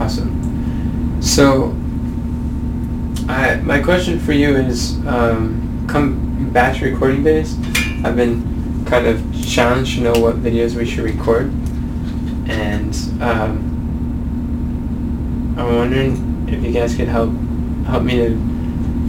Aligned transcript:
Awesome. 0.00 1.22
So, 1.22 1.74
I, 3.28 3.56
my 3.62 3.80
question 3.80 4.18
for 4.18 4.32
you 4.32 4.56
is, 4.56 4.96
um, 5.06 5.86
come 5.88 6.50
batch 6.52 6.80
recording 6.80 7.22
days, 7.24 7.56
I've 8.04 8.16
been 8.16 8.84
kind 8.86 9.06
of 9.06 9.22
challenged 9.46 9.96
to 9.96 10.02
know 10.02 10.12
what 10.12 10.36
videos 10.36 10.74
we 10.74 10.84
should 10.84 11.04
record, 11.04 11.46
and 12.48 12.94
um, 13.22 13.70
I'm 15.56 15.76
wondering 15.76 16.46
if 16.48 16.62
you 16.62 16.72
guys 16.72 16.94
could 16.94 17.08
help 17.08 17.32
help 17.86 18.02
me 18.02 18.16
to 18.16 18.36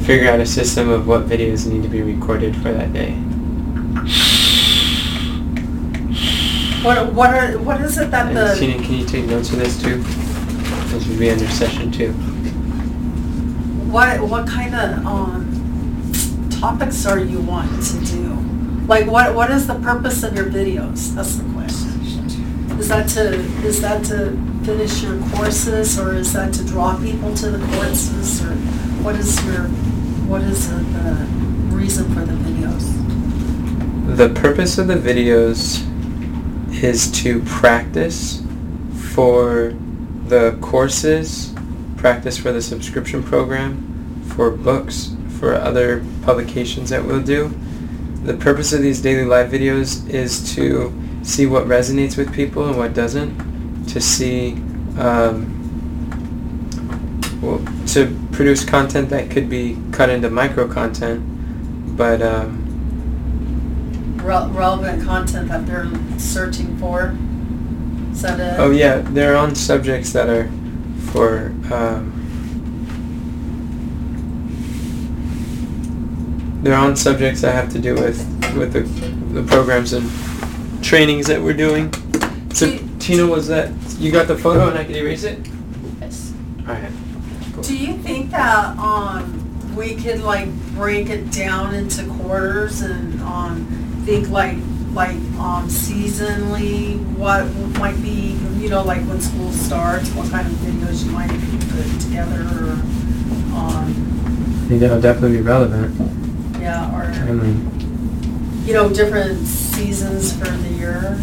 figure 0.06 0.30
out 0.30 0.40
a 0.40 0.46
system 0.46 0.90
of 0.90 1.08
what 1.08 1.26
videos 1.28 1.66
need 1.66 1.82
to 1.84 1.90
be 1.90 2.02
recorded 2.02 2.56
for 2.56 2.72
that 2.72 2.94
day. 2.94 3.14
What, 6.84 7.14
what 7.14 7.34
are, 7.34 7.58
what 7.58 7.82
is 7.82 7.98
it 7.98 8.12
that 8.12 8.28
And 8.28 8.38
the, 8.38 8.56
Tina, 8.56 8.76
can 8.84 8.94
you 8.94 9.06
take 9.06 9.26
notes 9.26 9.52
of 9.52 9.58
this 9.58 9.82
too? 9.82 10.04
This 10.96 11.08
would 11.10 11.20
be 11.20 11.30
under 11.30 11.48
session 11.48 11.92
two. 11.92 12.14
what, 13.92 14.22
what 14.22 14.48
kind 14.48 14.74
of, 14.74 15.06
um, 15.06 16.50
topics 16.50 17.06
are 17.06 17.20
you 17.20 17.42
wanting 17.42 17.82
to 17.82 18.06
do? 18.06 18.34
Like, 18.88 19.06
what, 19.08 19.36
what 19.36 19.52
is 19.52 19.68
the 19.68 19.76
purpose 19.76 20.24
of 20.24 20.36
your 20.36 20.46
videos? 20.46 21.14
That's 21.14 21.36
the 21.36 21.44
question. 21.54 22.80
Is 22.80 22.88
that 22.88 23.10
to, 23.10 23.34
is 23.66 23.82
that 23.82 24.06
to 24.06 24.32
finish 24.64 25.04
your 25.04 25.20
courses, 25.32 26.00
or 26.00 26.14
is 26.14 26.32
that 26.32 26.54
to 26.54 26.66
draw 26.66 26.98
people 26.98 27.36
to 27.36 27.52
the 27.52 27.66
courses, 27.76 28.42
or 28.42 28.52
what 29.04 29.16
is 29.16 29.44
your, 29.46 29.64
what 30.28 30.44
is 30.44 30.70
the, 30.70 30.76
the 30.78 31.28
reason 31.76 32.06
for 32.14 32.22
the 32.22 32.34
videos? 32.34 32.86
The 34.16 34.30
purpose 34.30 34.78
of 34.78 34.88
the 34.88 34.96
videos 34.96 35.84
is 36.82 37.12
to 37.24 37.42
practice 37.42 38.42
for 39.14 39.74
the 40.28 40.58
courses, 40.62 41.54
practice 41.98 42.38
for 42.38 42.52
the 42.52 42.62
subscription 42.62 43.24
program, 43.24 44.24
for 44.36 44.52
books, 44.52 45.16
for 45.40 45.54
other 45.54 46.04
publications 46.24 46.90
that 46.90 47.04
we'll 47.04 47.22
do. 47.22 47.54
The 48.24 48.34
purpose 48.34 48.74
of 48.74 48.82
these 48.82 49.02
daily 49.02 49.26
live 49.26 49.52
videos 49.52 50.10
is 50.10 50.56
to 50.56 50.94
see 51.24 51.46
what 51.46 51.66
resonates 51.66 52.18
with 52.18 52.34
people 52.34 52.68
and 52.68 52.78
what 52.78 52.94
doesn't, 52.94 53.86
to 53.88 54.02
see, 54.02 54.54
um, 54.98 55.52
well, 57.42 57.64
to 57.88 58.18
produce 58.32 58.66
content 58.66 59.10
that 59.10 59.30
could 59.30 59.50
be 59.50 59.78
cut 59.92 60.10
into 60.10 60.30
micro 60.30 60.68
content, 60.68 61.24
but 61.96 62.22
um, 62.22 62.62
Rel- 64.24 64.50
Relevant 64.50 65.04
content 65.04 65.50
that 65.50 65.68
they're 65.68 65.90
searching 66.18 66.78
for? 66.78 67.16
Is 68.16 68.22
that 68.22 68.40
it? 68.40 68.60
Oh 68.60 68.72
yeah, 68.72 69.00
they're 69.00 69.36
on 69.36 69.54
subjects 69.56 70.14
that 70.14 70.30
are 70.30 70.50
for 71.12 71.54
um, 71.72 72.12
they're 76.64 76.74
on 76.78 76.96
subjects 76.96 77.42
that 77.42 77.54
have 77.54 77.72
to 77.74 77.80
do 77.80 77.94
with 77.94 78.18
with 78.56 78.72
the, 78.74 78.82
the 79.40 79.44
programs 79.48 79.94
and 79.94 80.10
trainings 80.84 81.28
that 81.28 81.42
we're 81.42 81.54
doing. 81.54 81.92
So 82.54 82.68
Do 82.68 82.74
you- 82.74 82.90
Tina, 83.00 83.26
was 83.28 83.48
that 83.50 83.70
you 84.00 84.12
got 84.12 84.28
the 84.28 84.38
photo 84.38 84.70
and 84.70 84.78
I 84.80 84.84
can 84.86 84.96
erase 84.96 85.24
it? 85.26 85.40
Yes. 86.02 86.34
All 86.62 86.74
right. 86.74 86.92
Cool. 87.54 87.64
Do 87.64 87.78
you 87.78 87.94
think 87.98 88.32
that, 88.32 88.78
um, 88.80 89.76
we 89.76 89.96
could 89.96 90.22
like 90.22 90.50
break 90.74 91.10
it 91.10 91.32
down 91.32 91.76
into 91.76 92.04
quarters 92.06 92.82
and, 92.82 93.22
um, 93.22 93.66
think 94.06 94.30
like, 94.30 94.58
like, 94.96 95.16
um, 95.38 95.68
seasonally, 95.68 96.98
what 97.18 97.46
might 97.80 98.02
be, 98.02 98.38
you 98.58 98.70
know, 98.70 98.82
like 98.82 99.02
when 99.04 99.20
school 99.20 99.52
starts, 99.52 100.10
what 100.12 100.32
kind 100.32 100.48
of 100.48 100.54
videos 100.54 101.04
you 101.06 101.12
might 101.12 101.28
put 101.30 102.02
together 102.02 102.42
or, 102.42 102.72
um, 103.56 104.62
I 104.64 104.68
think 104.70 104.80
that'll 104.80 105.02
definitely 105.02 105.38
be 105.38 105.44
relevant. 105.44 105.94
yeah, 106.62 106.90
or, 106.96 107.12
Timely. 107.14 107.50
you 108.66 108.74
know, 108.74 108.90
different 108.92 109.46
seasons 109.46 110.32
for 110.34 110.46
the 110.46 110.70
year? 110.70 111.20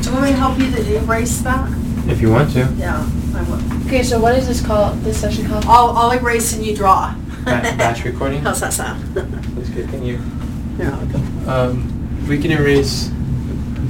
Do 0.00 0.08
you 0.08 0.12
want 0.14 0.24
me 0.26 0.30
to 0.30 0.36
help 0.36 0.58
you 0.58 0.70
to 0.70 0.96
erase 0.96 1.40
that? 1.42 1.68
If 2.08 2.20
you 2.20 2.30
want 2.30 2.52
to. 2.52 2.60
Yeah, 2.78 3.06
I 3.34 3.42
will. 3.42 3.86
Okay, 3.86 4.02
so 4.04 4.18
what 4.20 4.34
is 4.36 4.46
this 4.46 4.64
called, 4.64 4.98
this 5.00 5.20
session 5.20 5.46
called? 5.48 5.64
I'll, 5.66 5.90
I'll 5.90 6.12
erase 6.12 6.54
and 6.54 6.64
you 6.64 6.74
draw. 6.74 7.14
Ba- 7.44 7.74
batch 7.76 8.04
recording? 8.10 8.42
How's 8.42 8.60
that 8.60 8.72
sound? 8.72 9.02
That's 9.14 9.68
good. 9.70 9.88
Can 9.90 10.04
you? 10.04 10.20
Yeah, 10.80 10.98
okay. 11.02 11.46
Um, 11.46 12.26
we 12.26 12.38
can 12.40 12.52
erase 12.52 13.10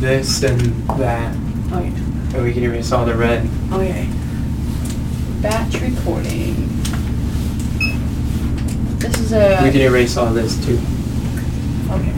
this 0.00 0.42
and 0.42 0.60
that, 0.98 1.36
Okay. 1.72 1.86
and 1.86 2.42
we 2.42 2.52
can 2.52 2.64
erase 2.64 2.90
all 2.90 3.04
the 3.06 3.14
red. 3.14 3.48
Okay. 3.72 4.08
Batch 5.40 5.74
recording. 5.80 6.66
This 8.98 9.18
is 9.20 9.32
a. 9.32 9.60
We 9.62 9.70
can 9.70 9.82
erase 9.82 10.16
all 10.16 10.32
this 10.34 10.56
too. 10.66 10.80
Okay. 11.90 12.16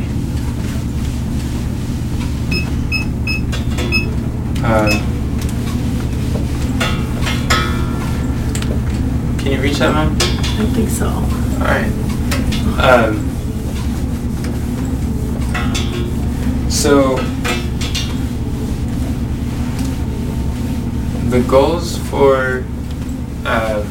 Um, 4.64 4.90
can 9.38 9.52
you 9.52 9.60
reach 9.60 9.76
that, 9.80 9.92
Mom? 9.92 10.16
I 10.16 10.66
think 10.72 10.88
so. 10.88 11.08
All 11.08 11.58
right. 11.60 11.92
Um, 12.80 13.31
so 16.72 17.16
the 21.28 21.40
goals 21.48 21.96
for 22.08 22.64
um, 23.46 23.84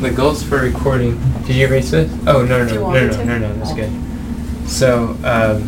the 0.00 0.10
goals 0.14 0.42
for 0.42 0.58
recording. 0.58 1.20
Did 1.46 1.56
you 1.56 1.66
erase 1.66 1.90
this? 1.90 2.10
Oh 2.26 2.44
no 2.44 2.64
no 2.64 2.74
no 2.74 2.92
no 2.92 3.06
no 3.10 3.24
no 3.24 3.38
no 3.38 3.54
that's 3.54 3.70
Oh. 3.70 3.76
good. 3.76 4.68
So 4.68 5.16
um, 5.24 5.62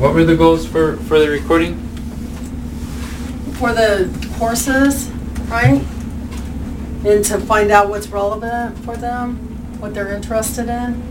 what 0.00 0.14
were 0.14 0.24
the 0.24 0.36
goals 0.36 0.66
for 0.66 0.96
for 1.08 1.18
the 1.18 1.28
recording? 1.28 1.76
For 3.58 3.72
the 3.72 4.08
courses, 4.38 5.08
right? 5.48 5.82
And 7.04 7.24
to 7.26 7.38
find 7.40 7.70
out 7.70 7.88
what's 7.88 8.08
relevant 8.08 8.78
for 8.84 8.96
them, 8.96 9.36
what 9.80 9.94
they're 9.94 10.12
interested 10.12 10.68
in. 10.68 11.07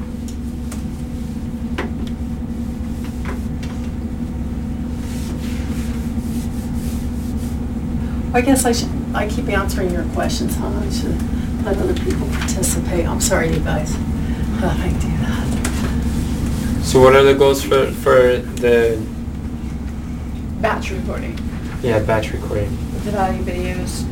I 8.38 8.42
guess 8.42 8.66
I 8.66 8.72
should, 8.72 8.92
I 9.16 9.28
keep 9.28 9.50
answering 9.50 9.90
your 9.90 10.04
questions, 10.10 10.56
huh? 10.58 10.68
I 10.68 10.90
should 10.92 11.66
let 11.66 11.76
other 11.76 11.96
people 11.96 12.28
participate. 12.28 13.08
I'm 13.08 13.20
sorry, 13.20 13.52
you 13.52 13.60
guys. 13.62 13.96
I 13.96 14.90
do 15.02 15.10
that. 15.26 16.84
So 16.84 17.00
what 17.00 17.16
are 17.16 17.24
the 17.24 17.34
goals 17.34 17.64
for 17.64 17.88
for 17.94 18.38
the 18.38 19.04
Batch 20.62 20.92
recording. 20.92 21.36
yeah 21.82 21.98
batch 21.98 22.32
recording? 22.32 22.70
The 23.06 23.10
value 23.10 23.42
videos. 23.42 24.06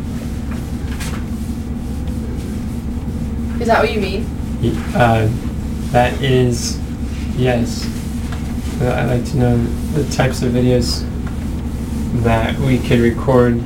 Is 3.62 3.68
that 3.68 3.80
what 3.80 3.94
you 3.94 4.02
mean? 4.02 4.26
Uh, 4.96 5.30
that 5.92 6.20
is, 6.20 6.80
yes. 7.38 7.86
Uh, 8.82 8.92
I'd 8.92 9.20
like 9.20 9.26
to 9.34 9.38
know 9.38 9.64
the 9.94 10.04
types 10.16 10.42
of 10.42 10.52
videos 10.52 11.06
that 12.24 12.58
we 12.58 12.80
could 12.80 13.02
record. 13.02 13.62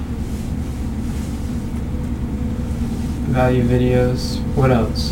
Value 3.30 3.64
videos. 3.64 4.40
What 4.56 4.72
else? 4.72 5.12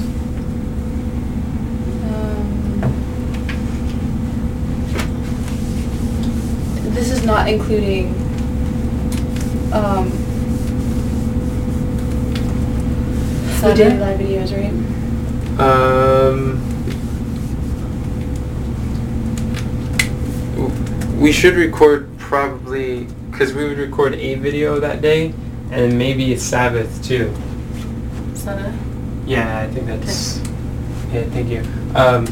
Um, 2.10 2.82
this 6.94 7.12
is 7.12 7.24
not 7.24 7.48
including 7.48 8.10
um, 9.72 10.12
Saturday 13.60 13.84
did? 13.84 14.00
Night 14.00 14.00
Live 14.00 14.20
videos, 14.20 14.52
right? 14.52 14.74
Um, 15.60 16.60
we 21.20 21.32
should 21.32 21.54
record 21.54 22.10
probably 22.18 23.08
because 23.30 23.54
we 23.54 23.68
would 23.68 23.78
record 23.78 24.16
a 24.16 24.36
video 24.36 24.80
that 24.80 25.02
day 25.02 25.34
and 25.70 25.98
maybe 25.98 26.34
a 26.34 26.40
Sabbath 26.40 27.04
too. 27.04 27.32
Is 28.48 28.56
that 28.56 28.74
it? 28.74 28.80
Yeah, 29.26 29.60
I 29.60 29.68
think 29.68 29.88
that's. 29.88 30.38
Yeah, 31.12 31.24
thank 31.32 31.50
you. 31.50 31.64
Um, 31.96 32.26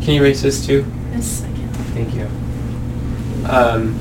can 0.00 0.14
you 0.14 0.20
erase 0.20 0.40
this 0.40 0.64
too? 0.64 0.86
Yes, 1.10 1.42
I 1.42 1.48
can. 1.48 1.68
Thank 1.98 2.14
you. 2.14 2.28
Um, 3.50 3.98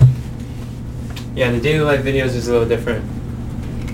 yeah, 1.33 1.49
the 1.49 1.59
daily 1.59 1.83
life 1.83 2.01
videos 2.01 2.35
is 2.35 2.47
a 2.47 2.51
little 2.51 2.67
different. 2.67 3.03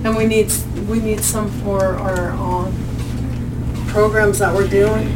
And 0.06 0.18
we 0.18 0.26
need, 0.26 0.52
we 0.90 1.00
need 1.00 1.22
some 1.22 1.50
for 1.62 1.96
our, 1.96 2.32
um, 2.32 2.74
programs 3.88 4.40
that 4.40 4.54
we're 4.54 4.68
doing. 4.68 5.08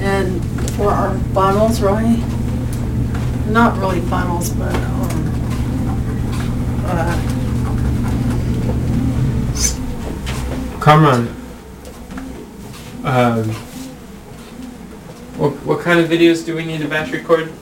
And 0.00 0.42
for 0.70 0.90
our 0.90 1.18
funnels, 1.34 1.82
right? 1.82 2.18
not 3.50 3.76
really 3.78 4.00
funnels, 4.02 4.50
but, 4.50 4.74
um, 4.74 5.32
uh, 6.86 7.39
Kamran, 10.80 11.28
um, 13.04 13.44
what, 15.36 15.52
what 15.66 15.80
kind 15.80 16.00
of 16.00 16.08
videos 16.08 16.44
do 16.44 16.56
we 16.56 16.64
need 16.64 16.80
to 16.80 16.88
batch 16.88 17.12
record? 17.12 17.52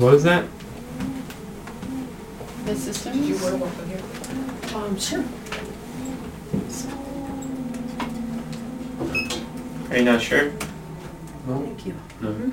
What 0.00 0.08
was 0.20 0.24
that? 0.24 0.44
The 2.66 2.76
systems? 2.76 3.42
um, 4.74 4.98
sure. 4.98 5.24
Are 9.90 9.96
you 9.96 10.04
not 10.04 10.20
sure? 10.20 10.52
No, 11.46 11.62
Thank 11.62 11.86
you. 11.86 11.94
No. 12.20 12.52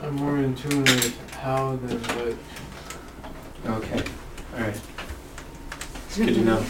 I'm 0.00 0.14
more 0.14 0.38
in 0.38 0.54
tune 0.54 0.84
with 0.84 1.30
how 1.32 1.74
than 1.82 1.98
what. 2.00 2.36
Okay. 3.82 4.04
All 4.54 4.60
right. 4.60 4.80
It's 6.06 6.16
good 6.16 6.34
to 6.34 6.42
know. 6.42 6.64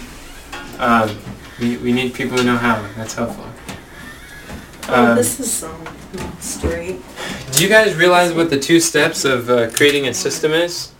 Um, 0.78 1.18
we, 1.60 1.76
we 1.76 1.92
need 1.92 2.14
people 2.14 2.38
who 2.38 2.44
know 2.44 2.56
how. 2.56 2.80
That's 2.96 3.12
helpful. 3.14 3.44
Oh, 4.88 5.10
Um, 5.10 5.16
this 5.16 5.38
is, 5.38 5.64
um, 5.64 5.84
not 6.14 6.42
straight. 6.42 7.02
Do 7.52 7.62
you 7.64 7.68
guys 7.68 7.94
realize 7.94 8.32
what 8.32 8.50
the 8.50 8.58
two 8.58 8.80
steps 8.80 9.24
of 9.24 9.50
uh, 9.50 9.70
creating 9.70 10.06
a 10.06 10.14
system 10.14 10.52
is? 10.52 10.92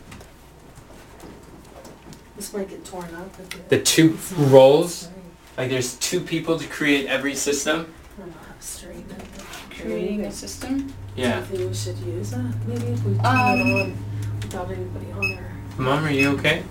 This 2.37 2.53
might 2.53 2.69
get 2.69 2.85
torn 2.85 3.15
up. 3.15 3.31
The 3.69 3.81
two 3.81 4.17
roles? 4.37 5.09
Like 5.57 5.71
there's 5.71 5.97
two 5.97 6.21
people 6.21 6.59
to 6.59 6.67
create 6.69 7.07
every 7.07 7.35
system? 7.35 7.93
Don't 8.19 8.29
know 8.29 8.33
how 8.47 8.55
to 8.55 8.63
straighten 8.63 9.11
it. 9.11 9.77
Creating 9.81 10.25
a 10.27 10.33
system? 10.33 10.87
Do 10.89 10.93
Yeah. 11.17 11.41
you 11.41 11.45
think 11.47 11.69
we 11.69 11.75
should 11.75 11.99
use 11.99 12.31
that? 12.31 12.55
Maybe 12.67 12.87
if 12.93 13.05
we 13.05 13.15
turn 13.17 13.27
Um, 13.27 13.61
it 13.61 13.81
on 13.83 13.97
without 14.43 14.71
anybody 14.71 15.13
on 15.13 15.29
there. 15.31 15.53
Mom, 15.79 16.05
are 16.05 16.11
you 16.11 16.31
okay? 16.31 16.63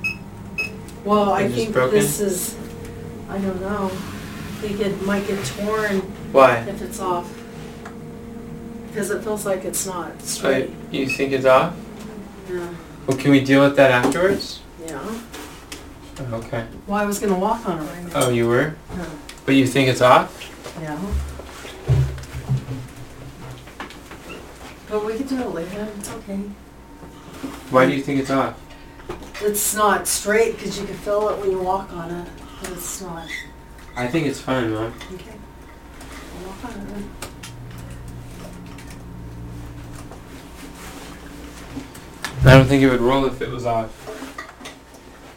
Well, 1.05 1.31
I 1.33 1.41
It 1.41 1.47
just 1.49 1.55
think 1.57 1.73
broken? 1.73 1.99
this 1.99 2.19
is, 2.19 2.55
I 3.29 3.37
don't 3.37 3.61
know. 3.61 3.89
I 3.91 4.61
think 4.61 4.79
it 4.81 5.01
might 5.05 5.25
get 5.27 5.43
torn 5.45 6.01
Why? 6.31 6.57
if 6.67 6.81
it's 6.81 6.99
off. 6.99 7.27
Because 8.89 9.11
it 9.11 9.23
feels 9.23 9.45
like 9.45 9.65
it's 9.65 9.85
not 9.85 10.21
straight. 10.21 10.71
you 10.91 11.07
think 11.07 11.31
it's 11.31 11.45
off? 11.45 11.73
Yeah, 12.49 12.67
Well, 13.07 13.17
can 13.17 13.31
we 13.31 13.39
deal 13.43 13.63
with 13.63 13.75
that 13.75 13.91
afterwards? 13.91 14.59
yeah. 14.85 14.99
Oh, 15.01 16.33
Okay. 16.33 16.65
Well, 16.87 16.99
I 16.99 17.05
was 17.05 17.19
gonna 17.19 17.37
walk 17.39 17.67
on 17.69 17.79
it 17.79 17.81
right 17.83 18.03
now. 18.05 18.11
Oh, 18.15 18.29
you 18.29 18.47
were? 18.47 18.73
Yeah. 18.97 19.05
But 19.45 19.55
you 19.55 19.65
think 19.67 19.87
it's 19.89 20.01
off? 20.01 20.29
Yeah. 20.81 20.97
But 24.89 25.05
we 25.05 25.13
could 25.17 25.27
do 25.29 25.39
it 25.39 25.49
later, 25.49 25.87
it's 25.97 26.11
okay. 26.11 26.39
Why 27.69 27.85
do 27.85 27.93
you 27.93 28.01
think 28.01 28.19
it's 28.19 28.31
off? 28.31 28.55
It's 29.41 29.75
not 29.75 30.07
straight 30.07 30.57
because 30.57 30.79
you 30.79 30.85
can 30.85 30.95
feel 30.95 31.29
it 31.29 31.37
when 31.39 31.51
you 31.51 31.59
walk 31.61 31.93
on 31.93 32.09
it, 32.11 32.27
but 32.61 32.71
it's 32.71 33.01
not. 33.01 33.27
I 33.95 34.07
think 34.07 34.25
it's 34.27 34.41
fine, 34.41 34.73
Mom. 34.73 34.93
Okay. 35.13 35.35
I'll 36.41 36.47
walk 36.47 36.65
on 36.65 36.81
it 36.81 36.87
then. 36.89 37.09
I 42.45 42.53
don't 42.53 42.67
think 42.67 42.81
it 42.81 42.89
would 42.89 43.01
roll 43.01 43.25
if 43.25 43.41
it 43.41 43.49
was 43.49 43.65
off. 43.65 43.91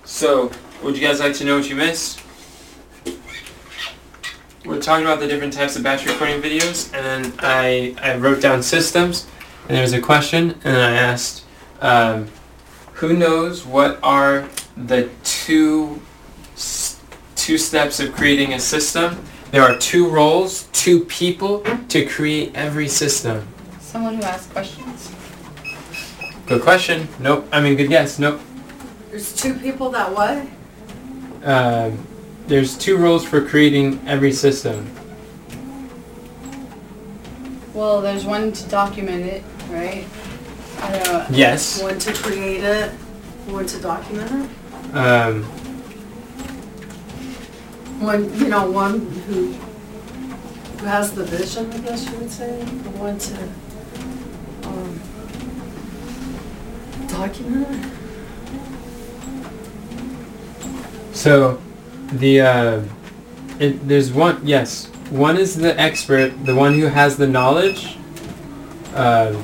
So, 0.05 0.53
would 0.85 0.97
you 0.97 1.07
guys 1.07 1.19
like 1.19 1.35
to 1.35 1.45
know 1.45 1.57
what 1.57 1.69
you 1.69 1.75
missed? 1.75 2.23
We're 4.65 4.81
talking 4.81 5.05
about 5.05 5.19
the 5.19 5.27
different 5.27 5.53
types 5.53 5.75
of 5.75 5.83
batch 5.83 6.07
recording 6.07 6.41
videos, 6.41 6.95
and 6.95 7.35
I, 7.41 7.97
I 8.01 8.17
wrote 8.17 8.41
down 8.41 8.63
systems, 8.63 9.27
and 9.67 9.77
there 9.77 9.83
was 9.83 9.93
a 9.93 10.01
question, 10.01 10.61
and 10.63 10.77
I 10.77 10.93
asked, 10.93 11.45
um, 11.81 12.29
who 12.95 13.17
knows 13.17 13.67
what 13.67 13.99
are 14.05 14.49
the 14.77 15.11
two 15.25 16.01
two 17.35 17.59
steps 17.59 17.99
of 17.99 18.13
creating 18.13 18.53
a 18.53 18.61
system? 18.61 19.21
There 19.51 19.63
are 19.63 19.77
two 19.77 20.09
roles, 20.09 20.69
two 20.73 21.05
people 21.07 21.65
to 21.89 22.07
create 22.07 22.53
every 22.55 22.87
system. 22.87 23.49
Someone 23.81 24.15
who 24.15 24.23
asks 24.23 24.53
questions? 24.53 25.13
Good 26.47 26.63
question. 26.63 27.09
Nope. 27.21 27.47
I 27.53 27.61
mean, 27.61 27.77
good 27.77 27.89
guess. 27.89 28.19
Nope. 28.19 28.41
There's 29.11 29.35
two 29.35 29.55
people 29.55 29.91
that 29.91 30.13
what? 30.13 30.47
Um, 31.45 32.07
there's 32.47 32.77
two 32.77 32.97
roles 32.97 33.25
for 33.25 33.47
creating 33.47 34.01
every 34.07 34.33
system. 34.33 34.91
Well, 37.75 38.01
there's 38.01 38.25
one 38.25 38.53
to 38.53 38.69
document 38.69 39.25
it, 39.25 39.43
right? 39.71 40.07
I 40.81 40.93
don't 40.93 41.05
know. 41.05 41.27
Yes. 41.31 41.81
One 41.83 41.99
to 41.99 42.13
create 42.13 42.63
it, 42.65 42.91
one 43.47 43.67
to 43.67 43.81
document 43.81 44.31
it. 44.31 44.95
Um, 44.97 45.45
One, 48.03 48.35
you 48.37 48.49
know, 48.49 48.69
one 48.69 48.99
who, 49.29 49.53
who 49.53 50.87
has 50.87 51.13
the 51.13 51.23
vision, 51.25 51.71
I 51.73 51.79
guess 51.79 52.05
you 52.11 52.19
would 52.19 52.31
say, 52.33 52.63
the 52.65 52.91
one 52.99 53.17
to, 53.17 53.43
um, 54.69 55.01
so, 61.13 61.61
the 62.13 62.41
uh, 62.41 62.83
it, 63.59 63.87
there's 63.87 64.13
one. 64.13 64.41
Yes, 64.47 64.87
one 65.11 65.37
is 65.37 65.57
the 65.57 65.79
expert, 65.79 66.33
the 66.45 66.55
one 66.55 66.79
who 66.79 66.87
has 66.87 67.17
the 67.17 67.27
knowledge. 67.27 67.97
Um, 68.95 69.43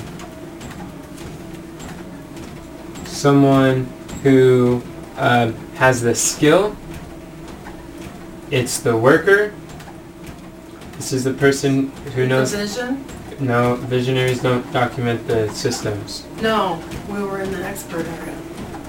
someone 3.05 3.85
who 4.23 4.81
um, 5.17 5.53
has 5.75 6.01
the 6.01 6.15
skill. 6.15 6.75
It's 8.51 8.79
the 8.79 8.97
worker. 8.97 9.53
This 10.97 11.13
is 11.13 11.23
the 11.23 11.33
person 11.33 11.91
who 12.15 12.27
knows. 12.27 12.51
The 12.51 12.57
vision? 12.57 13.05
No, 13.39 13.75
visionaries 13.75 14.41
don't 14.41 14.69
document 14.73 15.25
the 15.27 15.49
systems. 15.53 16.25
No, 16.41 16.81
we 17.09 17.21
were 17.23 17.41
in 17.41 17.51
the 17.51 17.63
expert 17.63 18.05
area. 18.05 18.35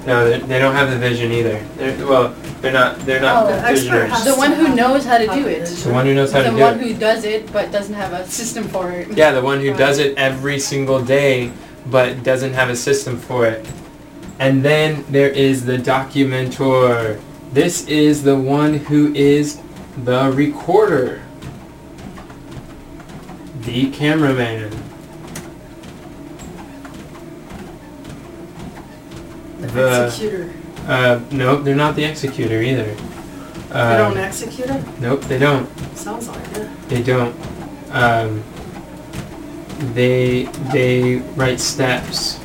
No, 0.06 0.28
they, 0.28 0.38
they 0.40 0.58
don't 0.58 0.74
have 0.74 0.90
the 0.90 0.96
vision 0.98 1.30
either. 1.30 1.62
They're, 1.76 2.06
well, 2.06 2.34
they're 2.60 2.72
not. 2.72 2.98
They're 3.00 3.20
not 3.20 3.44
Oh, 3.44 3.46
The 3.48 3.52
expert 3.58 3.74
visionaries. 3.74 4.12
has 4.12 4.24
The 4.24 4.34
one 4.36 4.52
who 4.52 4.74
knows 4.74 5.04
how 5.04 5.18
to 5.18 5.26
do 5.26 5.46
it. 5.46 5.66
The 5.66 5.92
one 5.92 6.06
who 6.06 6.14
knows 6.14 6.32
how 6.32 6.38
The 6.42 6.44
to 6.46 6.50
do 6.50 6.56
it. 6.56 6.58
The 6.58 6.64
one 6.64 6.80
it. 6.80 6.86
who 6.86 6.94
does 6.98 7.24
it 7.24 7.52
but 7.52 7.70
doesn't 7.70 7.94
have 7.94 8.12
a 8.12 8.26
system 8.26 8.64
for 8.64 8.90
it. 8.92 9.12
Yeah, 9.16 9.32
the 9.32 9.42
one 9.42 9.60
who 9.60 9.72
does 9.74 9.98
it 9.98 10.16
every 10.16 10.58
single 10.58 11.02
day, 11.04 11.52
but 11.86 12.22
doesn't 12.22 12.54
have 12.54 12.70
a 12.70 12.76
system 12.76 13.18
for 13.18 13.46
it. 13.46 13.66
And 14.38 14.64
then 14.64 15.04
there 15.10 15.28
is 15.28 15.66
the 15.66 15.76
documentor. 15.76 17.20
This 17.52 17.86
is 17.86 18.22
the 18.22 18.36
one 18.36 18.74
who 18.74 19.12
is 19.14 19.60
the 20.04 20.32
recorder. 20.34 21.20
The 23.60 23.90
cameraman. 23.90 24.70
The 29.60 29.66
The- 29.66 30.04
executor. 30.06 30.50
Uh, 30.88 31.20
nope, 31.30 31.64
they're 31.64 31.74
not 31.76 31.94
the 31.94 32.04
executor 32.04 32.62
either. 32.62 32.84
They 32.84 33.96
don't 33.96 34.16
Uh, 34.16 34.20
execute 34.20 34.68
it? 34.70 34.82
nope, 35.00 35.22
they 35.28 35.38
don't. 35.38 35.68
Sounds 35.96 36.26
like 36.28 36.56
it. 36.56 36.68
They 36.88 37.02
don't. 37.02 37.34
Um, 37.92 38.42
they 39.94 40.48
they 40.72 41.22
write 41.36 41.60
steps. 41.60 42.38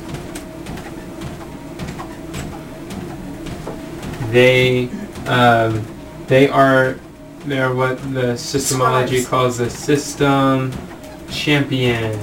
They 4.30 4.88
um, 5.26 5.84
they 6.26 6.48
are 6.48 6.96
they're 7.46 7.74
what 7.74 7.98
the 8.12 8.34
systemology 8.36 9.22
Scribes. 9.22 9.28
calls 9.28 9.58
the 9.58 9.70
system 9.70 10.72
champion. 11.36 12.18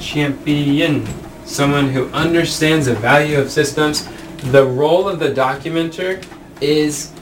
Champion. 0.00 1.06
Someone 1.46 1.88
who 1.88 2.08
understands 2.08 2.86
the 2.86 2.94
value 2.94 3.38
of 3.38 3.50
systems. 3.50 4.08
The 4.50 4.64
role 4.64 5.08
of 5.08 5.18
the 5.18 5.30
documenter 5.30 6.24
is 6.60 7.12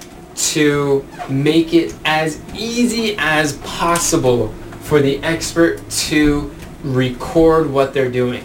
to 0.52 1.06
make 1.28 1.72
it 1.72 1.94
as 2.04 2.40
easy 2.54 3.14
as 3.18 3.58
possible 3.58 4.48
for 4.80 5.00
the 5.00 5.22
expert 5.22 5.88
to 5.90 6.54
record 6.82 7.70
what 7.70 7.94
they're 7.94 8.10
doing. 8.10 8.44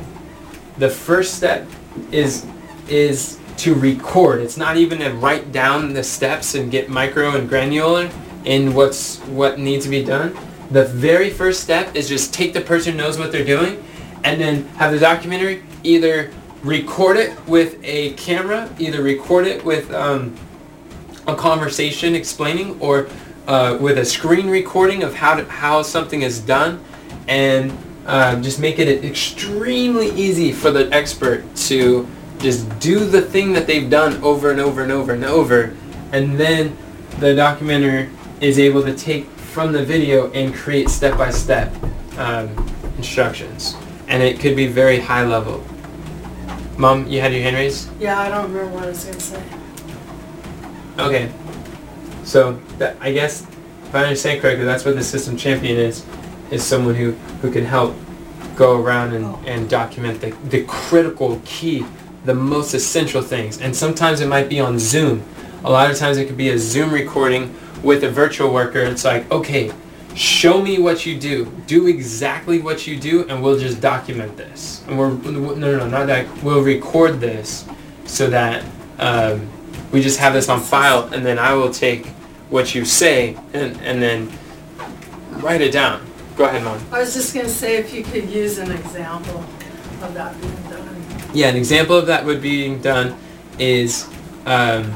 The 0.78 0.90
first 0.90 1.36
step 1.36 1.68
is 2.12 2.46
is 2.88 3.40
to 3.58 3.76
record. 3.76 4.42
It's 4.42 4.58
not 4.58 4.78
even 4.78 5.00
to 5.00 5.12
write 5.12 5.52
down 5.52 5.94
the 5.94 6.04
steps 6.04 6.56
and 6.56 6.72
get 6.72 6.90
micro 6.90 7.36
and 7.36 7.48
granular 7.48 8.10
in 8.46 8.74
what's 8.74 9.20
what 9.20 9.60
needs 9.60 9.86
to 9.86 9.92
be 9.92 10.04
done. 10.04 10.36
The 10.72 10.86
very 10.86 11.30
first 11.30 11.62
step 11.62 11.96
is 11.98 12.08
just 12.08 12.34
take 12.34 12.54
the 12.54 12.62
person 12.62 12.94
who 12.94 13.00
knows 13.00 13.20
what 13.20 13.34
they're 13.34 13.46
doing 13.46 13.84
and 14.24 14.40
then 14.40 14.66
have 14.76 14.92
the 14.92 15.06
documenter 15.06 15.62
either 15.84 16.32
record 16.64 17.18
it 17.18 17.38
with 17.46 17.78
a 17.84 18.14
camera, 18.14 18.74
either 18.80 19.04
record 19.04 19.48
it 19.48 19.66
with 19.66 19.92
um, 19.94 20.34
a 21.28 21.36
conversation 21.36 22.16
explaining 22.16 22.80
or 22.80 23.10
uh, 23.48 23.78
with 23.82 23.98
a 23.98 24.06
screen 24.06 24.50
recording 24.50 25.04
of 25.04 25.14
how, 25.14 25.36
to, 25.36 25.44
how 25.46 25.82
something 25.82 26.22
is 26.22 26.40
done 26.40 26.82
and 27.28 27.78
uh, 28.06 28.40
just 28.42 28.60
make 28.60 28.80
it 28.80 29.04
extremely 29.04 30.10
easy 30.12 30.54
for 30.54 30.72
the 30.72 30.90
expert 30.94 31.44
to 31.56 32.08
just 32.40 32.80
do 32.80 33.06
the 33.06 33.22
thing 33.22 33.52
that 33.52 33.68
they've 33.68 33.90
done 33.90 34.22
over 34.24 34.52
and 34.52 34.60
over 34.62 34.84
and 34.84 34.92
over 34.92 35.14
and 35.14 35.26
over. 35.26 35.76
And 36.14 36.40
then 36.40 36.78
the 37.20 37.28
documenter 37.28 38.10
is 38.40 38.58
able 38.58 38.84
to 38.84 38.96
take 38.96 39.28
from 39.52 39.72
the 39.74 39.84
video 39.84 40.32
and 40.32 40.54
create 40.56 40.90
step-by-step 40.90 41.74
um, 42.18 42.48
instructions 42.98 43.76
and 44.08 44.24
it 44.24 44.40
could 44.40 44.56
be 44.56 44.66
very 44.68 45.00
high 45.00 45.26
level 45.26 45.62
mom 46.78 47.06
you 47.08 47.20
had 47.20 47.34
your 47.34 47.42
hand 47.42 47.56
raised 47.56 47.90
Yeah, 48.00 48.18
I 48.20 48.30
don't 48.30 48.52
remember 48.52 48.74
what 48.76 48.84
I 48.86 48.88
was 48.88 49.04
gonna 49.04 49.20
say. 49.20 49.44
Okay. 51.00 51.32
So 52.24 52.60
that, 52.78 52.96
I 53.02 53.12
guess 53.12 53.42
if 53.88 53.96
I 53.96 54.04
understand 54.04 54.42
correctly, 54.42 54.66
that's 54.66 54.86
what 54.86 54.96
the 54.96 55.04
system 55.04 55.36
champion 55.36 55.78
is, 55.78 56.06
is 56.52 56.64
someone 56.64 56.96
who, 56.96 57.12
who 57.42 57.52
can 57.52 57.66
help 57.66 57.96
go 58.56 58.80
around 58.82 59.14
and, 59.14 59.26
Oh. 59.26 59.40
and 59.46 59.70
document 59.70 60.22
the, 60.22 60.32
the 60.50 60.64
critical 60.66 61.42
key, 61.46 61.86
the 62.26 62.36
most 62.36 62.74
essential 62.74 63.22
things. 63.22 63.60
And 63.60 63.76
sometimes 63.76 64.22
it 64.22 64.28
might 64.28 64.50
be 64.50 64.60
on 64.60 64.78
Zoom. 64.80 65.24
A 65.64 65.72
lot 65.72 65.90
of 65.92 65.98
times 65.98 66.18
it 66.18 66.26
could 66.28 66.38
be 66.38 66.50
a 66.50 66.58
Zoom 66.58 66.92
recording 66.94 67.54
with 67.84 68.04
a 68.04 68.10
virtual 68.10 68.54
worker. 68.54 68.80
It's 68.80 69.04
like, 69.04 69.30
okay, 69.32 69.72
show 70.16 70.62
me 70.62 70.80
what 70.80 71.06
you 71.06 71.20
do. 71.20 71.46
Do 71.68 71.88
exactly 71.88 72.60
what 72.60 72.88
you 72.88 73.00
do 73.00 73.28
and 73.28 73.42
we'll 73.42 73.60
just 73.60 73.82
document 73.82 74.38
this. 74.38 74.84
And 74.88 74.98
we're, 74.98 75.10
no, 75.12 75.56
no, 75.56 75.78
no, 75.78 75.88
not 75.88 76.08
that. 76.08 76.44
We'll 76.44 76.64
record 76.64 77.20
this 77.20 77.66
so 78.06 78.30
that 78.30 78.64
um, 79.00 79.50
we 79.92 80.02
just 80.02 80.20
have 80.20 80.34
this 80.34 80.50
on 80.50 80.60
file 80.60 81.10
and 81.14 81.26
then 81.26 81.40
I 81.40 81.54
will 81.54 81.72
take 81.72 82.08
what 82.50 82.76
you 82.76 82.86
say 82.86 83.38
and, 83.54 83.80
and 83.82 84.02
then 84.02 84.32
write 85.42 85.62
it 85.62 85.72
down. 85.72 86.06
Go 86.36 86.46
ahead, 86.46 86.64
Mom. 86.64 86.80
I 86.92 87.00
was 87.00 87.14
just 87.14 87.34
gonna 87.34 87.50
say 87.50 87.78
if 87.78 87.94
you 87.94 88.04
could 88.04 88.30
use 88.30 88.58
an 88.58 88.72
example 88.72 89.40
of 90.02 90.14
that 90.14 90.40
being 90.42 90.64
done. 90.64 91.06
Yeah, 91.34 91.48
an 91.48 91.56
example 91.56 91.98
of 91.98 92.08
that 92.08 92.26
would 92.26 92.42
being 92.42 92.82
done 92.82 93.18
is 93.60 94.10
um, 94.46 94.92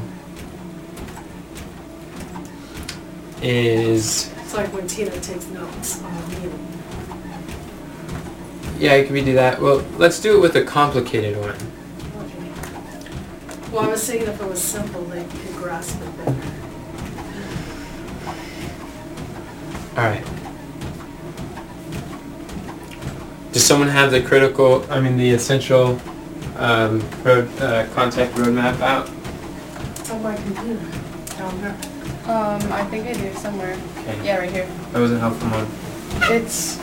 is 3.42 4.30
It's 4.38 4.54
like 4.54 4.72
when 4.72 4.86
Tina 4.86 5.10
takes 5.20 5.46
notes 5.46 6.02
on 6.02 6.12
a 6.12 6.28
meeting. 6.28 6.68
yeah, 8.78 9.02
can 9.02 9.12
we 9.12 9.24
do 9.24 9.34
that? 9.34 9.60
Well, 9.60 9.84
let's 9.98 10.20
do 10.20 10.36
it 10.36 10.40
with 10.40 10.56
a 10.56 10.64
complicated 10.64 11.36
one. 11.38 11.56
Well, 13.72 13.84
I 13.84 13.88
was 13.88 14.06
thinking 14.06 14.28
if 14.28 14.40
it 14.40 14.48
was 14.48 14.62
simple, 14.62 15.02
they 15.04 15.22
could 15.24 15.56
grasp 15.56 16.00
it 16.00 16.16
better. 16.18 16.36
All 19.96 20.04
right. 20.04 20.24
Does 23.52 23.64
someone 23.64 23.88
have 23.88 24.10
the 24.10 24.22
critical, 24.22 24.84
I 24.90 25.00
mean, 25.00 25.16
the 25.16 25.30
essential 25.30 26.00
um, 26.56 27.02
road 27.22 27.48
uh, 27.60 27.86
contact 27.94 28.34
roadmap 28.34 28.80
out? 28.80 29.10
It's 29.98 30.10
on 30.10 30.22
my 30.22 30.36
computer, 30.36 30.80
down 31.36 31.60
there. 31.60 31.76
Um, 32.28 32.72
I 32.72 32.82
think 32.90 33.06
I 33.06 33.12
do 33.12 33.32
somewhere. 33.34 33.78
Okay. 33.98 34.24
Yeah, 34.24 34.38
right 34.38 34.50
here. 34.50 34.66
That 34.92 34.98
wasn't 34.98 35.20
helpful, 35.20 35.46
Mom. 35.48 35.68
It's, 36.22 36.76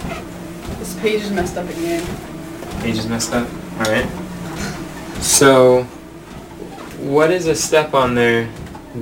this 0.79 0.97
page 1.01 1.21
is 1.21 1.31
messed 1.31 1.57
up 1.57 1.67
again. 1.69 2.01
Page 2.81 2.97
is 2.97 3.07
messed 3.07 3.33
up. 3.33 3.47
All 3.79 3.91
right. 3.91 4.07
So, 5.21 5.83
what 6.99 7.29
is 7.29 7.47
a 7.47 7.55
step 7.55 7.93
on 7.93 8.15
there 8.15 8.49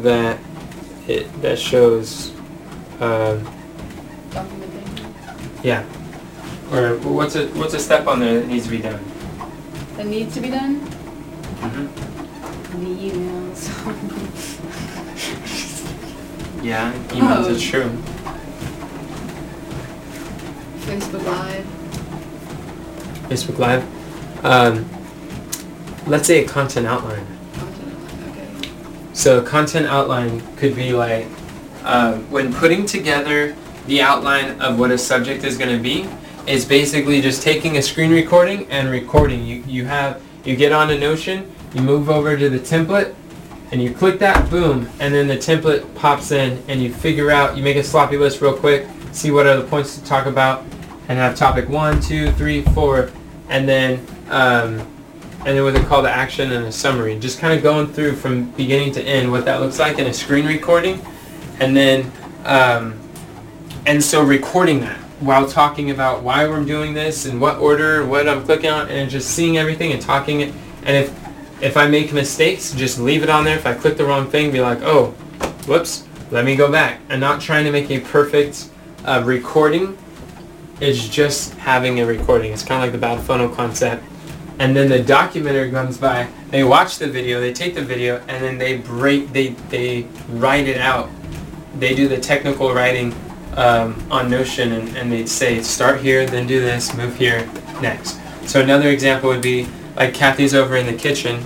that 0.02 0.40
it 1.08 1.32
that 1.44 1.60
shows? 1.60 2.32
Uh, 3.00 3.38
Documentation. 4.32 5.14
yeah. 5.64 5.86
Or 6.72 6.96
what's 6.98 7.36
a 7.36 7.48
what's 7.50 7.76
a 7.76 7.80
step 7.80 8.08
on 8.08 8.20
there 8.20 8.40
that 8.40 8.48
needs 8.48 8.66
to 8.66 8.72
be 8.72 8.80
done? 8.80 9.04
That 9.98 10.08
needs 10.08 10.34
to 10.34 10.42
be 10.42 10.50
done? 10.50 10.80
Mm-hmm. 10.80 12.84
The 12.84 13.12
emails. 13.12 14.48
Yeah, 16.62 16.94
emails. 17.10 17.46
Oh. 17.46 17.54
It's 17.54 17.64
true. 17.64 17.90
Facebook 20.86 21.26
Live. 21.26 21.66
Facebook 23.30 23.58
Live. 23.58 24.46
Um, 24.46 24.90
let's 26.08 26.28
say 26.28 26.44
a 26.44 26.48
content 26.48 26.86
outline. 26.86 27.26
Content 27.54 27.94
outline, 27.94 28.30
okay. 28.30 28.70
So 29.14 29.42
content 29.42 29.88
outline 29.88 30.42
could 30.58 30.76
be 30.76 30.94
like 30.94 31.28
um, 31.84 32.30
when 32.30 32.54
putting 32.54 32.86
together 32.86 33.56
the 33.88 34.02
outline 34.02 34.62
of 34.62 34.78
what 34.78 34.92
a 34.92 34.98
subject 34.98 35.44
is 35.44 35.58
going 35.58 35.76
to 35.76 35.82
be 35.82 36.08
is 36.48 36.66
basically 36.66 37.22
just 37.22 37.42
taking 37.42 37.78
a 37.78 37.82
screen 37.82 38.12
recording 38.12 38.70
and 38.70 38.90
recording. 38.90 39.46
You 39.46 39.64
you 39.68 39.86
have 39.86 40.22
you 40.44 40.56
get 40.56 40.72
on 40.72 40.90
a 40.92 40.98
Notion, 40.98 41.52
you 41.74 41.82
move 41.82 42.10
over 42.10 42.38
to 42.38 42.50
the 42.50 42.60
template, 42.60 43.16
and 43.72 43.82
you 43.82 43.94
click 43.94 44.20
that, 44.20 44.50
boom, 44.50 44.90
and 45.00 45.14
then 45.14 45.28
the 45.28 45.38
template 45.38 45.94
pops 45.96 46.32
in, 46.32 46.62
and 46.68 46.82
you 46.82 46.94
figure 46.94 47.32
out 47.32 47.56
you 47.56 47.64
make 47.64 47.78
a 47.78 47.84
sloppy 47.84 48.18
list 48.18 48.42
real 48.42 48.56
quick, 48.56 48.86
see 49.14 49.32
what 49.32 49.46
are 49.46 49.56
the 49.56 49.68
points 49.68 49.98
to 49.98 50.04
talk 50.04 50.26
about, 50.26 50.64
and 51.08 51.18
have 51.18 51.36
topic 51.36 51.70
one, 51.70 52.02
two, 52.02 52.32
three, 52.34 52.62
four, 52.62 53.10
and 53.50 53.68
then 53.68 54.06
um, 54.30 54.80
and 55.46 55.58
then 55.58 55.64
with 55.64 55.76
a 55.76 55.84
call 55.86 56.04
to 56.04 56.10
action 56.10 56.52
and 56.52 56.66
a 56.66 56.72
summary. 56.72 57.18
Just 57.18 57.40
kind 57.40 57.54
of 57.54 57.64
going 57.64 57.88
through 57.88 58.16
from 58.16 58.52
beginning 58.52 58.92
to 58.94 59.02
end 59.02 59.32
what 59.32 59.46
that 59.46 59.60
looks 59.60 59.80
like 59.80 59.98
in 60.00 60.08
a 60.08 60.14
screen 60.14 60.46
recording, 60.46 61.02
and 61.60 61.76
then 61.76 62.12
um, 62.46 63.00
and 63.86 64.04
so 64.04 64.22
recording 64.22 64.82
that 64.82 64.98
while 65.22 65.48
talking 65.48 65.92
about 65.92 66.24
why 66.24 66.48
we're 66.48 66.64
doing 66.64 66.94
this 66.94 67.26
and 67.26 67.40
what 67.40 67.58
order, 67.60 68.06
what 68.06 68.28
I'm 68.28 68.44
clicking 68.44 68.70
on, 68.70 68.90
and 68.90 69.10
just 69.10 69.30
seeing 69.30 69.58
everything 69.58 69.92
and 69.92 70.02
talking 70.02 70.42
it. 70.42 70.54
And 70.84 70.98
if 70.98 71.21
if 71.62 71.78
I 71.78 71.88
make 71.88 72.12
mistakes, 72.14 72.74
just 72.74 73.00
leave 73.00 73.24
it 73.24 73.30
on 73.30 73.44
there. 73.44 73.58
If 73.58 73.66
I 73.66 73.74
click 73.74 73.98
the 73.98 74.06
wrong 74.06 74.30
thing, 74.30 74.52
be 74.52 74.62
like, 74.62 74.80
oh, 74.82 75.12
whoops, 75.68 76.08
let 76.32 76.46
me 76.46 76.56
go 76.56 76.72
back. 76.72 77.00
And 77.10 77.22
not 77.22 77.42
trying 77.42 77.66
to 77.66 77.72
make 77.72 77.90
a 77.92 78.00
perfect 78.00 78.70
uh, 79.06 79.22
recording. 79.26 79.98
It's 80.80 81.08
just 81.08 81.54
having 81.56 82.00
a 82.00 82.06
recording. 82.06 82.52
It's 82.52 82.64
kind 82.64 82.84
of 82.84 82.88
like 82.88 82.92
the 82.92 82.98
bad 82.98 83.22
funnel 83.22 83.50
concept 83.50 84.04
and 84.62 84.76
then 84.76 84.90
the 84.90 85.00
documenter 85.00 85.72
comes 85.72 85.98
by 85.98 86.28
they 86.52 86.64
watch 86.64 87.00
the 87.00 87.08
video 87.08 87.42
they 87.42 87.52
take 87.52 87.74
the 87.74 87.82
video 87.82 88.18
and 88.28 88.44
then 88.44 88.60
they 88.60 88.78
break 88.78 89.34
they 89.34 89.50
they 89.70 90.04
write 90.30 90.68
it 90.68 90.80
out 90.80 91.10
they 91.80 91.96
do 91.96 92.08
the 92.08 92.20
technical 92.20 92.72
writing 92.72 93.12
um, 93.56 93.96
on 94.12 94.30
notion 94.30 94.74
and, 94.74 94.96
and 94.96 95.12
they 95.12 95.26
say 95.26 95.62
start 95.64 96.00
here 96.00 96.28
then 96.28 96.46
do 96.46 96.60
this 96.62 96.96
move 96.96 97.16
here 97.16 97.50
next 97.82 98.20
so 98.48 98.62
another 98.62 98.90
example 98.90 99.30
would 99.30 99.42
be 99.42 99.68
like 99.96 100.14
kathy's 100.14 100.54
over 100.54 100.76
in 100.76 100.86
the 100.86 100.94
kitchen 100.94 101.44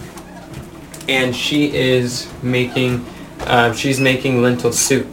and 1.08 1.36
she 1.36 1.76
is 1.76 2.32
making 2.42 3.06
uh, 3.42 3.72
she's 3.74 4.00
making 4.00 4.42
lentil 4.42 4.72
soup 4.72 5.08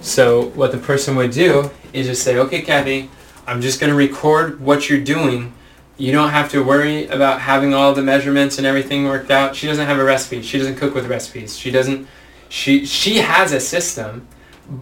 so 0.00 0.46
what 0.50 0.72
the 0.72 0.78
person 0.78 1.16
would 1.16 1.30
do 1.30 1.70
is 1.92 2.06
just 2.06 2.22
say 2.22 2.38
okay 2.38 2.62
kathy 2.62 3.10
i'm 3.46 3.60
just 3.60 3.80
going 3.80 3.90
to 3.90 3.96
record 3.96 4.60
what 4.60 4.88
you're 4.88 5.00
doing 5.00 5.52
you 5.98 6.12
don't 6.12 6.30
have 6.30 6.48
to 6.52 6.62
worry 6.62 7.06
about 7.08 7.40
having 7.40 7.74
all 7.74 7.92
the 7.92 8.02
measurements 8.02 8.56
and 8.58 8.66
everything 8.66 9.04
worked 9.04 9.32
out. 9.32 9.56
She 9.56 9.66
doesn't 9.66 9.84
have 9.84 9.98
a 9.98 10.04
recipe. 10.04 10.42
She 10.42 10.56
doesn't 10.56 10.76
cook 10.76 10.94
with 10.94 11.06
recipes. 11.06 11.58
She 11.58 11.72
doesn't 11.72 12.06
she 12.48 12.86
she 12.86 13.16
has 13.16 13.52
a 13.52 13.60
system. 13.60 14.26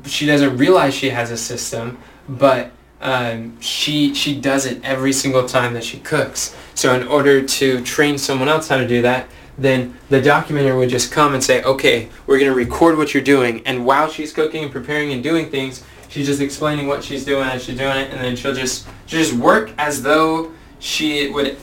She 0.04 0.26
doesn't 0.26 0.58
realize 0.58 0.94
she 0.94 1.10
has 1.10 1.30
a 1.30 1.36
system, 1.36 1.98
but 2.28 2.70
um, 3.00 3.60
she 3.60 4.14
she 4.14 4.38
does 4.40 4.66
it 4.66 4.82
every 4.84 5.12
single 5.12 5.46
time 5.46 5.74
that 5.74 5.84
she 5.84 5.98
cooks. 5.98 6.56
So 6.74 6.94
in 6.94 7.06
order 7.06 7.42
to 7.42 7.82
train 7.82 8.18
someone 8.18 8.48
else 8.48 8.68
how 8.68 8.76
to 8.76 8.86
do 8.86 9.02
that, 9.02 9.28
then 9.58 9.96
the 10.08 10.20
documenter 10.20 10.76
would 10.76 10.88
just 10.88 11.10
come 11.12 11.34
and 11.34 11.42
say, 11.42 11.62
okay, 11.62 12.08
we're 12.26 12.38
going 12.38 12.50
to 12.50 12.56
record 12.56 12.98
what 12.98 13.14
you're 13.14 13.22
doing. 13.22 13.62
And 13.66 13.86
while 13.86 14.10
she's 14.10 14.32
cooking 14.32 14.64
and 14.64 14.72
preparing 14.72 15.12
and 15.12 15.22
doing 15.22 15.50
things, 15.50 15.82
she's 16.08 16.26
just 16.26 16.40
explaining 16.40 16.86
what 16.86 17.02
she's 17.02 17.24
doing 17.24 17.48
as 17.48 17.64
she's 17.64 17.78
doing 17.78 17.96
it. 17.96 18.10
And 18.10 18.20
then 18.20 18.36
she'll 18.36 18.54
just, 18.54 18.86
she'll 19.06 19.20
just 19.20 19.32
work 19.34 19.72
as 19.78 20.02
though 20.02 20.52
she 20.78 21.30
would 21.30 21.56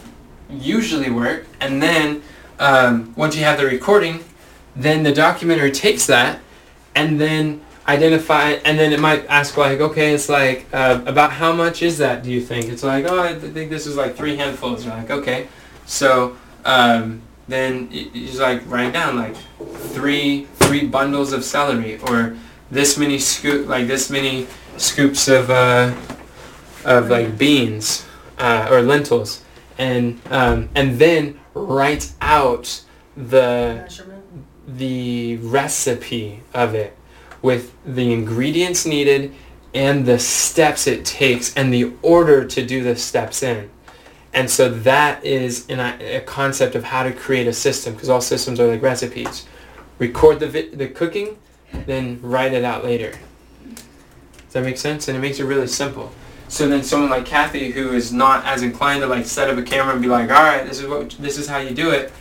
usually 0.49 1.11
work. 1.11 1.45
And 1.59 1.81
then 1.81 2.23
um, 2.59 3.13
once 3.15 3.35
you 3.35 3.43
have 3.43 3.59
the 3.59 3.65
recording, 3.65 4.23
then 4.75 5.03
the 5.03 5.13
documenter 5.13 5.71
takes 5.71 6.07
that 6.07 6.39
and 6.95 7.19
then 7.19 7.61
identify, 7.87 8.51
and 8.65 8.79
then 8.79 8.93
it 8.93 8.99
might 8.99 9.25
ask 9.27 9.57
like, 9.57 9.79
okay, 9.79 10.13
it's 10.13 10.29
like, 10.29 10.67
uh, 10.73 11.01
about 11.05 11.31
how 11.31 11.51
much 11.51 11.81
is 11.81 11.97
that, 11.97 12.23
do 12.23 12.31
you 12.31 12.41
think? 12.41 12.65
It's 12.65 12.83
like, 12.83 13.05
oh, 13.05 13.19
I 13.19 13.35
think 13.35 13.69
this 13.69 13.85
is 13.87 13.97
like 13.97 14.15
three 14.15 14.37
handfuls. 14.37 14.85
You're 14.85 14.93
like, 14.93 15.11
okay. 15.11 15.47
So 15.85 16.37
um, 16.65 17.21
then 17.47 17.89
you 17.91 18.27
just 18.27 18.39
like 18.39 18.61
write 18.67 18.93
down 18.93 19.15
like 19.15 19.35
three 19.91 20.45
three 20.55 20.87
bundles 20.87 21.33
of 21.33 21.43
celery 21.43 21.99
or 22.07 22.35
this 22.71 22.97
many 22.97 23.19
scoop 23.19 23.67
like 23.67 23.87
this 23.87 24.09
many 24.09 24.47
scoops 24.77 25.27
of 25.27 25.49
uh, 25.49 25.93
of 26.85 27.09
like 27.09 27.37
beans 27.37 28.05
uh, 28.37 28.67
or 28.71 28.81
lentils 28.81 29.43
and 29.77 30.19
um, 30.31 30.69
and 30.75 30.99
then 30.99 31.39
write 31.53 32.11
out 32.21 32.81
the 33.17 33.87
the 34.67 35.37
recipe 35.37 36.41
of 36.53 36.73
it 36.73 36.95
with 37.43 37.75
the 37.85 38.12
ingredients 38.12 38.88
needed 38.88 39.31
and 39.75 40.05
the 40.05 40.17
steps 40.17 40.88
it 40.88 41.05
takes 41.05 41.53
and 41.55 41.71
the 41.71 41.91
order 42.01 42.45
to 42.45 42.65
do 42.65 42.81
the 42.81 42.95
steps 42.95 43.43
in. 43.43 43.69
And 44.33 44.50
so 44.50 44.69
that 44.69 45.23
is 45.23 45.69
an, 45.69 45.79
a 45.79 46.21
concept 46.21 46.73
of 46.73 46.85
how 46.85 47.03
to 47.03 47.12
create 47.12 47.45
a 47.45 47.53
system 47.53 47.93
because 47.93 48.09
all 48.09 48.21
systems 48.21 48.59
are 48.59 48.67
like 48.67 48.81
recipes. 48.81 49.45
Record 50.00 50.39
the, 50.39 50.47
vi- 50.47 50.69
the 50.69 50.88
cooking, 50.88 51.38
then 51.85 52.19
write 52.23 52.53
it 52.53 52.63
out 52.63 52.83
later. 52.83 53.13
Does 53.65 54.53
that 54.53 54.63
make 54.63 54.77
sense? 54.77 55.07
And 55.07 55.17
it 55.17 55.19
makes 55.19 55.39
it 55.39 55.43
really 55.43 55.67
simple. 55.67 56.12
So 56.47 56.67
then 56.67 56.83
someone 56.83 57.09
like 57.09 57.25
Kathy 57.25 57.71
who 57.71 57.93
is 57.93 58.13
not 58.13 58.45
as 58.45 58.63
inclined 58.63 59.01
to 59.01 59.07
like 59.07 59.25
set 59.25 59.50
up 59.50 59.57
a 59.57 59.63
camera 59.63 59.93
and 59.93 60.01
be 60.01 60.07
like, 60.07 60.29
all 60.29 60.43
right, 60.43 60.65
this 60.65 60.79
is 60.79 60.88
what 60.88 61.12
this 61.19 61.38
is 61.38 61.47
how 61.47 61.57
you 61.57 61.75
do 61.75 61.91
it 61.91 62.12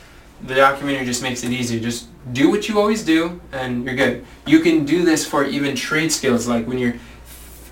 the 0.43 0.55
documenter 0.55 1.05
just 1.05 1.23
makes 1.23 1.45
it 1.45 1.51
easier. 1.51 1.81
Just 1.81 2.09
do 2.33 2.51
what 2.51 2.69
you 2.69 2.79
always 2.79 3.05
do, 3.05 3.41
and 3.53 3.85
you're 3.85 3.95
good. 3.95 4.25
You 4.47 4.61
can 4.61 4.85
do 4.85 5.05
this 5.05 5.27
for 5.27 5.45
even 5.45 5.75
trade 5.75 6.13
skills, 6.13 6.47
like 6.47 6.67
when 6.67 6.79
you're 6.79 6.95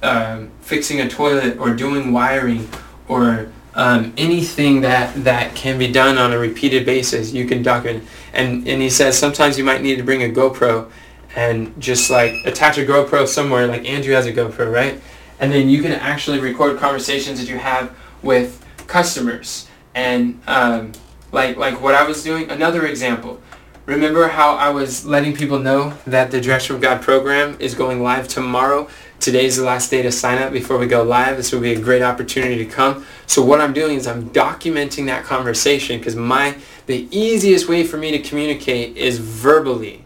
um, 0.03 0.51
fixing 0.61 1.01
a 1.01 1.09
toilet 1.09 1.59
or 1.59 1.75
doing 1.75 2.13
wiring 2.13 2.69
or 3.09 3.51
um, 3.75 4.13
anything 4.17 4.81
that 4.81 5.25
that 5.25 5.55
can 5.55 5.79
be 5.79 5.91
done 5.91 6.19
on 6.19 6.33
a 6.33 6.39
repeated 6.39 6.87
basis. 6.87 7.33
You 7.33 7.47
can 7.47 7.63
document. 7.63 8.05
And 8.33 8.67
and 8.67 8.81
he 8.83 8.91
says 8.91 9.19
sometimes 9.19 9.59
you 9.59 9.65
might 9.65 9.83
need 9.83 9.97
to 9.97 10.03
bring 10.03 10.23
a 10.23 10.29
GoPro 10.29 10.91
and 11.37 11.81
just 11.81 12.11
like 12.11 12.35
attach 12.45 12.79
a 12.79 12.85
GoPro 12.85 13.27
somewhere. 13.27 13.67
Like 13.67 13.89
Andrew 13.89 14.15
has 14.15 14.27
a 14.27 14.33
GoPro, 14.33 14.73
right? 14.73 15.01
And 15.39 15.53
then 15.53 15.69
you 15.69 15.83
can 15.83 15.93
actually 15.93 16.39
record 16.39 16.79
conversations 16.79 17.41
that 17.41 17.49
you 17.49 17.59
have 17.59 17.97
with 18.23 18.65
customers 18.87 19.69
and. 19.95 20.41
Um, 20.47 20.93
like 21.33 21.57
like 21.57 21.81
what 21.81 21.95
I 21.95 22.07
was 22.07 22.23
doing. 22.23 22.51
Another 22.51 22.87
example. 22.87 23.41
Remember 23.87 24.29
how 24.29 24.55
I 24.55 24.69
was 24.69 25.05
letting 25.05 25.35
people 25.35 25.59
know 25.59 25.95
that 26.07 26.31
the 26.31 26.41
Direction 26.41 26.77
of 26.77 26.83
God 26.83 27.03
program 27.03 27.57
is 27.59 27.75
going 27.75 28.03
live 28.03 28.29
tomorrow? 28.29 28.89
Today's 29.19 29.57
the 29.57 29.65
last 29.65 29.91
day 29.91 30.01
to 30.03 30.13
sign 30.13 30.41
up 30.41 30.53
before 30.53 30.79
we 30.79 30.87
go 30.87 31.03
live. 31.03 31.37
This 31.37 31.53
will 31.53 31.61
be 31.61 31.73
a 31.73 31.81
great 31.81 32.01
opportunity 32.01 32.57
to 32.59 32.65
come. 32.65 33.05
So 33.27 33.43
what 33.43 33.61
I'm 33.61 33.73
doing 33.73 33.97
is 33.97 34.07
I'm 34.07 34.31
documenting 34.31 35.07
that 35.07 35.25
conversation 35.25 35.99
because 35.99 36.15
my 36.15 36.57
the 36.87 37.09
easiest 37.11 37.69
way 37.69 37.85
for 37.85 37.97
me 37.97 38.11
to 38.13 38.19
communicate 38.21 38.97
is 38.97 39.19
verbally. 39.19 40.05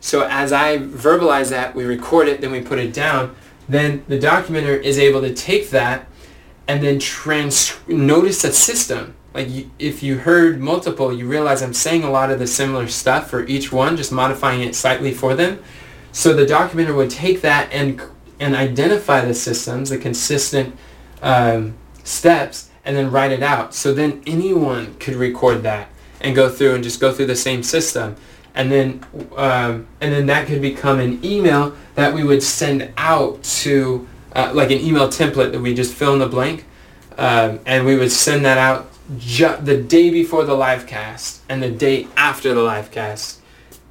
So 0.00 0.26
as 0.28 0.52
I 0.52 0.78
verbalize 0.78 1.50
that, 1.50 1.74
we 1.74 1.84
record 1.84 2.28
it, 2.28 2.40
then 2.40 2.50
we 2.50 2.60
put 2.60 2.78
it 2.78 2.92
down. 2.92 3.36
Then 3.68 4.04
the 4.08 4.18
documenter 4.18 4.82
is 4.82 4.98
able 4.98 5.20
to 5.20 5.32
take 5.32 5.70
that 5.70 6.06
and 6.66 6.82
then 6.82 6.98
trans 6.98 7.78
notice 7.86 8.42
a 8.44 8.52
system 8.52 9.14
like 9.34 9.48
you, 9.48 9.70
if 9.78 10.02
you 10.02 10.18
heard 10.18 10.60
multiple, 10.60 11.12
you 11.12 11.26
realize 11.26 11.62
I'm 11.62 11.72
saying 11.72 12.04
a 12.04 12.10
lot 12.10 12.30
of 12.30 12.38
the 12.38 12.46
similar 12.46 12.88
stuff 12.88 13.30
for 13.30 13.46
each 13.46 13.72
one, 13.72 13.96
just 13.96 14.12
modifying 14.12 14.60
it 14.60 14.74
slightly 14.74 15.12
for 15.12 15.34
them. 15.34 15.62
So 16.12 16.34
the 16.34 16.44
documenter 16.44 16.94
would 16.94 17.10
take 17.10 17.40
that 17.40 17.72
and 17.72 18.00
and 18.38 18.54
identify 18.56 19.24
the 19.24 19.34
systems, 19.34 19.90
the 19.90 19.98
consistent 19.98 20.76
um, 21.22 21.74
steps, 22.02 22.70
and 22.84 22.96
then 22.96 23.10
write 23.10 23.30
it 23.30 23.42
out. 23.42 23.74
So 23.74 23.94
then 23.94 24.22
anyone 24.26 24.94
could 24.98 25.14
record 25.14 25.62
that 25.62 25.88
and 26.20 26.34
go 26.34 26.48
through 26.48 26.74
and 26.74 26.84
just 26.84 27.00
go 27.00 27.12
through 27.12 27.26
the 27.26 27.36
same 27.36 27.62
system, 27.62 28.16
and 28.54 28.70
then 28.70 29.04
um, 29.36 29.86
and 30.00 30.12
then 30.12 30.26
that 30.26 30.46
could 30.46 30.60
become 30.60 31.00
an 31.00 31.24
email 31.24 31.74
that 31.94 32.12
we 32.12 32.22
would 32.22 32.42
send 32.42 32.92
out 32.98 33.42
to 33.42 34.06
uh, 34.34 34.50
like 34.54 34.70
an 34.70 34.78
email 34.78 35.08
template 35.08 35.52
that 35.52 35.60
we 35.60 35.72
just 35.72 35.94
fill 35.94 36.12
in 36.12 36.18
the 36.18 36.28
blank, 36.28 36.66
um, 37.16 37.60
and 37.64 37.86
we 37.86 37.96
would 37.96 38.12
send 38.12 38.44
that 38.44 38.58
out 38.58 38.91
ju- 39.18 39.56
the 39.62 39.76
day 39.76 40.10
before 40.10 40.44
the 40.44 40.54
live 40.54 40.86
cast 40.86 41.42
and 41.48 41.62
the 41.62 41.70
day 41.70 42.06
after 42.16 42.54
the 42.54 42.62
live 42.62 42.90
cast. 42.90 43.40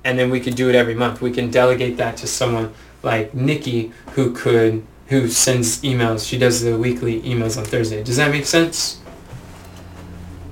And 0.03 0.17
then 0.17 0.29
we 0.29 0.39
could 0.39 0.55
do 0.55 0.69
it 0.69 0.75
every 0.75 0.95
month. 0.95 1.21
We 1.21 1.31
can 1.31 1.51
delegate 1.51 1.97
that 1.97 2.17
to 2.17 2.27
someone 2.27 2.73
like 3.03 3.33
nikki 3.33 3.91
who 4.13 4.33
could 4.33 4.83
who 5.07 5.27
sends 5.27 5.81
emails. 5.81 6.27
She 6.27 6.37
does 6.37 6.61
the 6.61 6.77
weekly 6.77 7.21
emails 7.21 7.57
on 7.57 7.65
thursday. 7.65 8.01
Does 8.01 8.17
that 8.17 8.31
make 8.31 8.45
sense? 8.45 8.99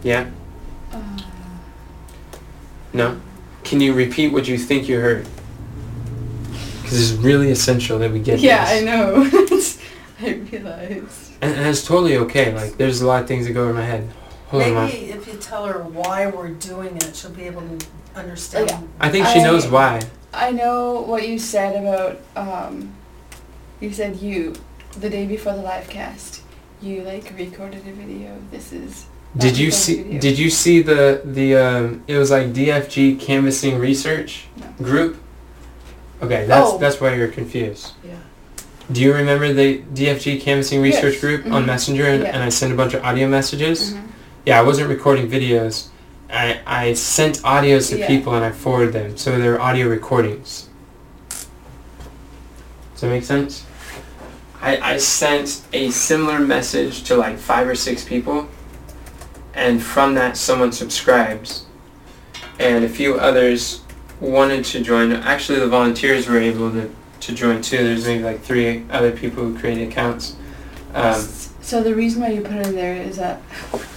Yeah? 0.04 0.30
Uh, 0.92 1.02
no? 2.94 3.20
Can 3.64 3.80
you 3.80 3.94
repeat 3.94 4.34
what 4.34 4.48
you 4.48 4.58
think 4.58 4.88
you 4.88 5.00
heard? 5.00 5.28
Because 6.82 7.12
it's 7.12 7.22
really 7.22 7.52
essential 7.52 8.00
that 8.00 8.12
we 8.12 8.20
get 8.20 8.40
yeah, 8.40 8.66
this 8.66 8.82
I 8.82 8.86
know. 8.86 9.30
I 10.28 10.34
realize. 10.52 11.32
and, 11.42 11.56
and 11.56 11.68
it's 11.68 11.86
totally 11.86 12.18
okay. 12.18 12.54
Like 12.54 12.78
there's 12.78 13.02
a 13.02 13.08
lot 13.08 13.22
of 13.22 13.28
things 13.28 13.46
that 13.48 13.54
go 13.54 13.64
over 13.64 13.74
my 13.74 13.86
head 13.86 14.10
hold 14.50 14.64
on 14.64 14.74
Mom. 14.74 14.86
Maybe 14.90 15.12
if 15.12 15.28
you 15.28 15.34
tell 15.36 15.66
her 15.66 15.80
why 15.84 16.28
we're 16.28 16.50
doing 16.50 16.96
it, 16.98 17.16
she'll 17.16 17.32
be 17.32 17.44
able 17.44 17.62
to 17.62 17.86
understand. 18.16 18.70
Yeah. 18.70 18.82
i 19.00 19.10
think 19.10 19.26
she 19.28 19.40
I- 19.40 19.44
knows 19.44 19.68
why 19.68 20.02
I 20.34 20.52
know 20.52 21.02
what 21.02 21.28
you 21.28 21.40
said 21.40 21.72
about. 21.82 22.20
Um, 22.36 22.94
you 23.80 23.92
said 23.92 24.18
you 24.18 24.54
the 25.00 25.10
day 25.10 25.26
before 25.26 25.54
the 25.54 25.62
live 25.64 25.90
cast. 25.90 26.42
You 26.82 27.02
like 27.02 27.34
recorded 27.38 27.80
a 27.88 27.92
video. 27.94 28.38
This 28.52 28.72
is. 28.72 29.06
Did 29.38 29.58
you 29.58 29.72
see? 29.72 30.18
Did 30.20 30.38
you 30.38 30.50
see 30.52 30.82
the 30.84 31.22
the? 31.26 31.56
Um, 31.56 32.04
it 32.08 32.16
was 32.18 32.30
like 32.30 32.54
DFG 32.54 33.20
canvassing 33.20 33.80
research 33.80 34.46
No. 34.58 34.68
group. 34.86 35.18
Okay, 36.22 36.46
that's 36.46 36.72
Oh. 36.74 36.78
that's 36.78 37.02
why 37.02 37.16
you're 37.16 37.28
confused. 37.28 37.94
Yeah. 38.06 38.14
Do 38.92 39.02
you 39.02 39.14
remember 39.14 39.52
the 39.52 39.82
DFG 39.94 40.40
canvassing 40.42 40.80
research 40.82 41.14
Yes. 41.14 41.22
group 41.22 41.46
on 41.48 41.64
Mhm. 41.64 41.68
Messenger 41.68 42.06
and, 42.06 42.24
Yeah. 42.24 42.30
and 42.36 42.44
I 42.44 42.50
sent 42.50 42.72
a 42.72 42.76
bunch 42.76 42.94
of 42.94 43.04
audio 43.04 43.28
messages? 43.28 43.94
Mhm. 43.94 44.02
Yeah, 44.50 44.60
I 44.60 44.64
wasn't 44.64 44.90
recording 44.90 45.30
videos. 45.30 45.90
I 46.28 46.60
I 46.66 46.94
sent 46.96 47.38
audios 47.44 47.92
to 47.92 48.00
Yeah. 48.00 48.08
people 48.08 48.34
and 48.34 48.44
I 48.44 48.50
forwarded 48.50 48.94
them, 48.94 49.16
so 49.16 49.38
they're 49.38 49.62
audio 49.62 49.88
recordings. 49.88 50.70
Does 51.30 53.02
that 53.02 53.10
make 53.10 53.24
sense? 53.24 53.64
I, 54.60 54.94
I 54.94 54.98
sent 54.98 55.62
a 55.72 55.92
similar 55.92 56.40
message 56.40 57.04
to 57.04 57.16
like 57.16 57.38
five 57.38 57.68
or 57.68 57.76
six 57.76 58.04
people, 58.04 58.48
and 59.54 59.84
from 59.84 60.16
that 60.16 60.36
someone 60.36 60.72
subscribes, 60.72 61.66
and 62.60 62.84
a 62.84 62.90
few 62.90 63.20
others 63.20 63.82
wanted 64.20 64.66
to 64.66 64.82
join. 64.82 65.12
Actually, 65.12 65.60
the 65.60 65.68
volunteers 65.68 66.28
were 66.28 66.40
able 66.40 66.72
to, 66.72 66.90
to 67.20 67.36
join 67.36 67.62
too. 67.62 67.84
There's 67.84 68.08
maybe 68.08 68.24
like 68.24 68.42
three 68.42 68.84
other 68.90 69.12
people 69.12 69.44
who 69.44 69.60
created 69.60 69.90
accounts. 69.90 70.36
Um, 70.96 71.22
So 71.62 71.84
the 71.84 71.94
reason 71.94 72.24
why 72.24 72.30
you 72.30 72.42
put 72.42 72.56
it 72.56 72.66
in 72.66 72.76
there 72.76 72.96
is 72.96 73.18
that 73.18 73.44
is 73.76 73.89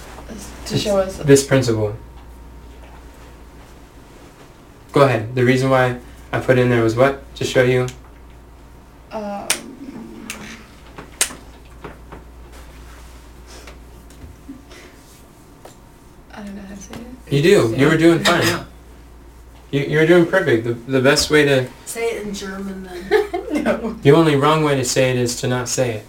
to 0.67 0.77
show 0.77 0.99
us. 0.99 1.17
this 1.17 1.45
principle. 1.45 1.95
Go 4.91 5.01
ahead. 5.01 5.33
The 5.35 5.43
reason 5.43 5.69
why 5.69 5.99
I 6.31 6.39
put 6.39 6.57
in 6.59 6.69
there 6.69 6.83
was 6.83 6.95
what? 6.95 7.35
To 7.35 7.43
show 7.43 7.63
you. 7.63 7.87
Um, 9.11 9.47
I 16.31 16.43
don't 16.43 16.55
know 16.55 16.61
how 16.61 16.75
to 16.75 16.81
say 16.81 16.95
it. 16.95 17.33
You 17.33 17.41
do. 17.41 17.75
You 17.75 17.87
were 17.87 17.97
doing 17.97 18.23
fine. 18.23 18.65
You, 19.71 19.81
you 19.81 19.97
were 19.97 20.05
doing 20.05 20.27
perfect. 20.27 20.65
The, 20.65 20.73
the 20.73 21.01
best 21.01 21.31
way 21.31 21.45
to, 21.45 21.67
Say 21.85 22.17
it 22.17 22.27
in 22.27 22.33
German 22.33 22.83
then. 22.83 23.63
no. 23.63 23.93
the 23.93 24.11
only 24.11 24.35
wrong 24.35 24.63
way 24.63 24.75
to 24.75 24.85
say 24.85 25.09
it 25.09 25.17
is 25.17 25.39
to 25.41 25.47
not 25.47 25.67
say 25.67 25.95
it. 25.97 26.05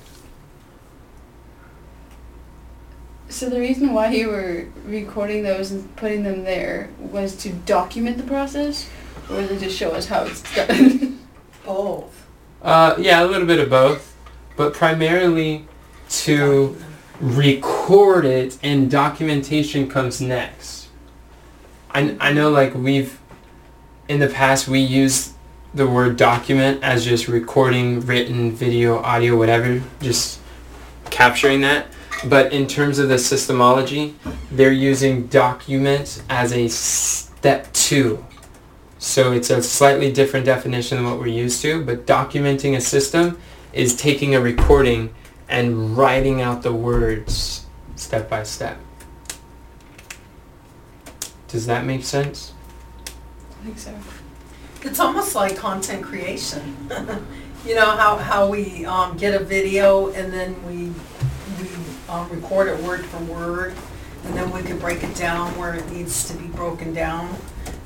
So 3.34 3.50
the 3.50 3.58
reason 3.58 3.92
why 3.92 4.12
you 4.12 4.28
were 4.28 4.68
recording 4.84 5.42
those 5.42 5.72
and 5.72 5.96
putting 5.96 6.22
them 6.22 6.44
there 6.44 6.88
was 7.00 7.34
to 7.38 7.50
document 7.50 8.16
the 8.16 8.22
process, 8.22 8.88
or 9.28 9.38
was 9.38 9.50
it 9.50 9.58
to 9.58 9.68
show 9.68 9.90
us 9.90 10.06
how 10.06 10.22
it's 10.22 10.40
done? 10.54 11.18
Both. 11.66 12.28
Uh, 12.62 12.94
yeah, 12.96 13.24
a 13.24 13.26
little 13.26 13.48
bit 13.48 13.58
of 13.58 13.68
both, 13.68 14.16
but 14.56 14.72
primarily 14.72 15.66
to 16.10 16.76
record 17.18 18.24
it 18.24 18.56
and 18.62 18.88
documentation 18.88 19.90
comes 19.90 20.20
next. 20.20 20.86
I, 21.90 22.16
I 22.20 22.32
know 22.32 22.50
like 22.50 22.72
we've 22.72 23.18
in 24.06 24.20
the 24.20 24.28
past 24.28 24.68
we 24.68 24.78
use 24.78 25.32
the 25.74 25.88
word 25.88 26.16
document 26.16 26.84
as 26.84 27.04
just 27.04 27.26
recording 27.26 27.98
written 28.02 28.52
video 28.52 28.98
audio 28.98 29.36
whatever 29.36 29.82
just 30.00 30.38
capturing 31.10 31.62
that 31.62 31.88
but 32.28 32.52
in 32.52 32.66
terms 32.66 32.98
of 32.98 33.08
the 33.08 33.16
systemology 33.16 34.14
they're 34.50 34.72
using 34.72 35.26
document 35.26 36.22
as 36.28 36.52
a 36.52 36.68
step 36.68 37.72
two 37.72 38.24
so 38.98 39.32
it's 39.32 39.50
a 39.50 39.62
slightly 39.62 40.12
different 40.12 40.46
definition 40.46 40.98
than 40.98 41.06
what 41.06 41.18
we're 41.18 41.26
used 41.26 41.60
to 41.62 41.84
but 41.84 42.06
documenting 42.06 42.76
a 42.76 42.80
system 42.80 43.38
is 43.72 43.96
taking 43.96 44.34
a 44.34 44.40
recording 44.40 45.12
and 45.48 45.96
writing 45.96 46.40
out 46.40 46.62
the 46.62 46.72
words 46.72 47.66
step 47.96 48.28
by 48.28 48.42
step. 48.42 48.78
Does 51.48 51.66
that 51.66 51.84
make 51.84 52.04
sense? 52.04 52.52
I 53.06 53.64
think 53.64 53.78
so. 53.78 53.94
It's 54.82 55.00
almost 55.00 55.34
like 55.34 55.56
content 55.56 56.02
creation. 56.02 56.88
You 57.66 57.74
know, 57.74 57.96
how, 57.96 58.18
how 58.18 58.50
we, 58.50 58.84
um, 58.84 59.16
get 59.16 59.40
a 59.40 59.42
video 59.42 60.12
and 60.12 60.30
then 60.30 60.54
we, 60.66 60.92
um, 62.14 62.28
record 62.30 62.68
it 62.68 62.82
word 62.82 63.04
for 63.04 63.18
word. 63.24 63.74
And 64.24 64.34
then 64.34 64.50
we 64.50 64.62
could 64.62 64.80
break 64.80 65.02
it 65.02 65.14
down 65.14 65.56
where 65.58 65.74
it 65.74 65.90
needs 65.90 66.28
to 66.30 66.36
be 66.36 66.46
broken 66.48 66.94
down 66.94 67.36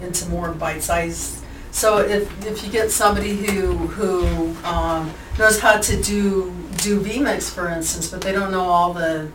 into 0.01 0.29
more 0.29 0.53
bite-sized. 0.53 1.45
So 1.71 1.99
if, 1.99 2.47
if 2.47 2.65
you 2.65 2.71
get 2.71 2.91
somebody 2.91 3.35
who, 3.35 3.73
who, 3.73 4.57
um, 4.65 5.13
knows 5.39 5.61
how 5.61 5.79
to 5.79 6.03
do, 6.03 6.55
do 6.77 7.01
VMix, 7.01 7.51
for 7.53 7.69
instance, 7.69 8.09
but 8.09 8.21
they 8.21 8.33
don't 8.33 8.51
know 8.51 8.63
all 8.63 8.93
the, 8.93 9.31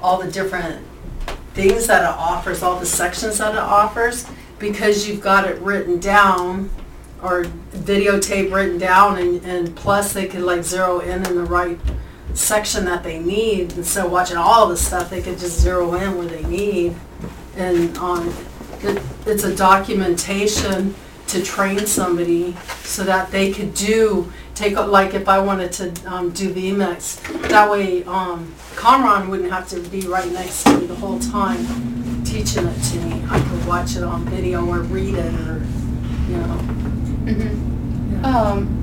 all 0.00 0.18
the 0.18 0.30
different 0.30 0.84
things 1.54 1.86
that 1.86 2.02
it 2.02 2.18
offers, 2.18 2.62
all 2.62 2.78
the 2.78 2.86
sections 2.86 3.38
that 3.38 3.54
it 3.54 3.60
offers, 3.60 4.26
because 4.58 5.06
you've 5.06 5.20
got 5.20 5.48
it 5.48 5.60
written 5.60 5.98
down 5.98 6.70
or 7.22 7.44
videotape 7.72 8.52
written 8.52 8.78
down 8.78 9.18
and, 9.18 9.44
and 9.44 9.74
plus 9.74 10.12
they 10.12 10.26
could 10.26 10.42
like 10.42 10.62
zero 10.62 11.00
in 11.00 11.26
in 11.26 11.34
the 11.34 11.44
right 11.44 11.78
section 12.38 12.84
that 12.86 13.02
they 13.02 13.18
need. 13.18 13.72
Instead 13.72 14.06
of 14.06 14.12
watching 14.12 14.36
all 14.36 14.68
the 14.68 14.76
stuff, 14.76 15.10
they 15.10 15.20
could 15.20 15.38
just 15.38 15.60
zero 15.60 15.94
in 15.94 16.16
where 16.16 16.26
they 16.26 16.44
need. 16.44 16.94
And 17.56 17.96
um, 17.98 18.32
it, 18.80 19.02
it's 19.26 19.44
a 19.44 19.54
documentation 19.54 20.94
to 21.26 21.42
train 21.42 21.80
somebody 21.86 22.56
so 22.84 23.04
that 23.04 23.30
they 23.30 23.52
could 23.52 23.74
do, 23.74 24.32
take, 24.54 24.76
a- 24.76 24.80
like 24.82 25.12
if 25.14 25.28
I 25.28 25.40
wanted 25.40 25.72
to 25.72 25.92
um, 26.10 26.30
do 26.30 26.54
VMix, 26.54 27.20
that 27.48 27.70
way 27.70 28.04
um, 28.04 28.54
Comron 28.76 29.28
wouldn't 29.28 29.50
have 29.50 29.68
to 29.68 29.80
be 29.90 30.02
right 30.02 30.30
next 30.32 30.62
to 30.64 30.78
me 30.78 30.86
the 30.86 30.94
whole 30.94 31.18
time 31.18 31.58
teaching 32.24 32.66
it 32.66 32.80
to 32.82 32.96
me. 33.00 33.24
I 33.28 33.40
could 33.40 33.66
watch 33.66 33.96
it 33.96 34.02
on 34.04 34.24
video 34.26 34.64
or 34.66 34.80
read 34.80 35.14
it 35.14 35.34
or, 35.48 35.58
you 36.28 36.36
know. 36.36 36.58
Mm-hmm. 37.26 38.12
yeah. 38.22 38.40
Um, 38.40 38.74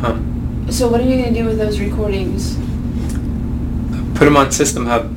Um, 0.00 0.37
so 0.70 0.88
what 0.88 1.00
are 1.00 1.04
you 1.04 1.16
gonna 1.22 1.34
do 1.34 1.44
with 1.44 1.58
those 1.58 1.80
recordings? 1.80 2.58
put 4.18 4.24
them 4.24 4.36
on 4.36 4.50
System 4.50 4.84
Hub. 4.86 5.14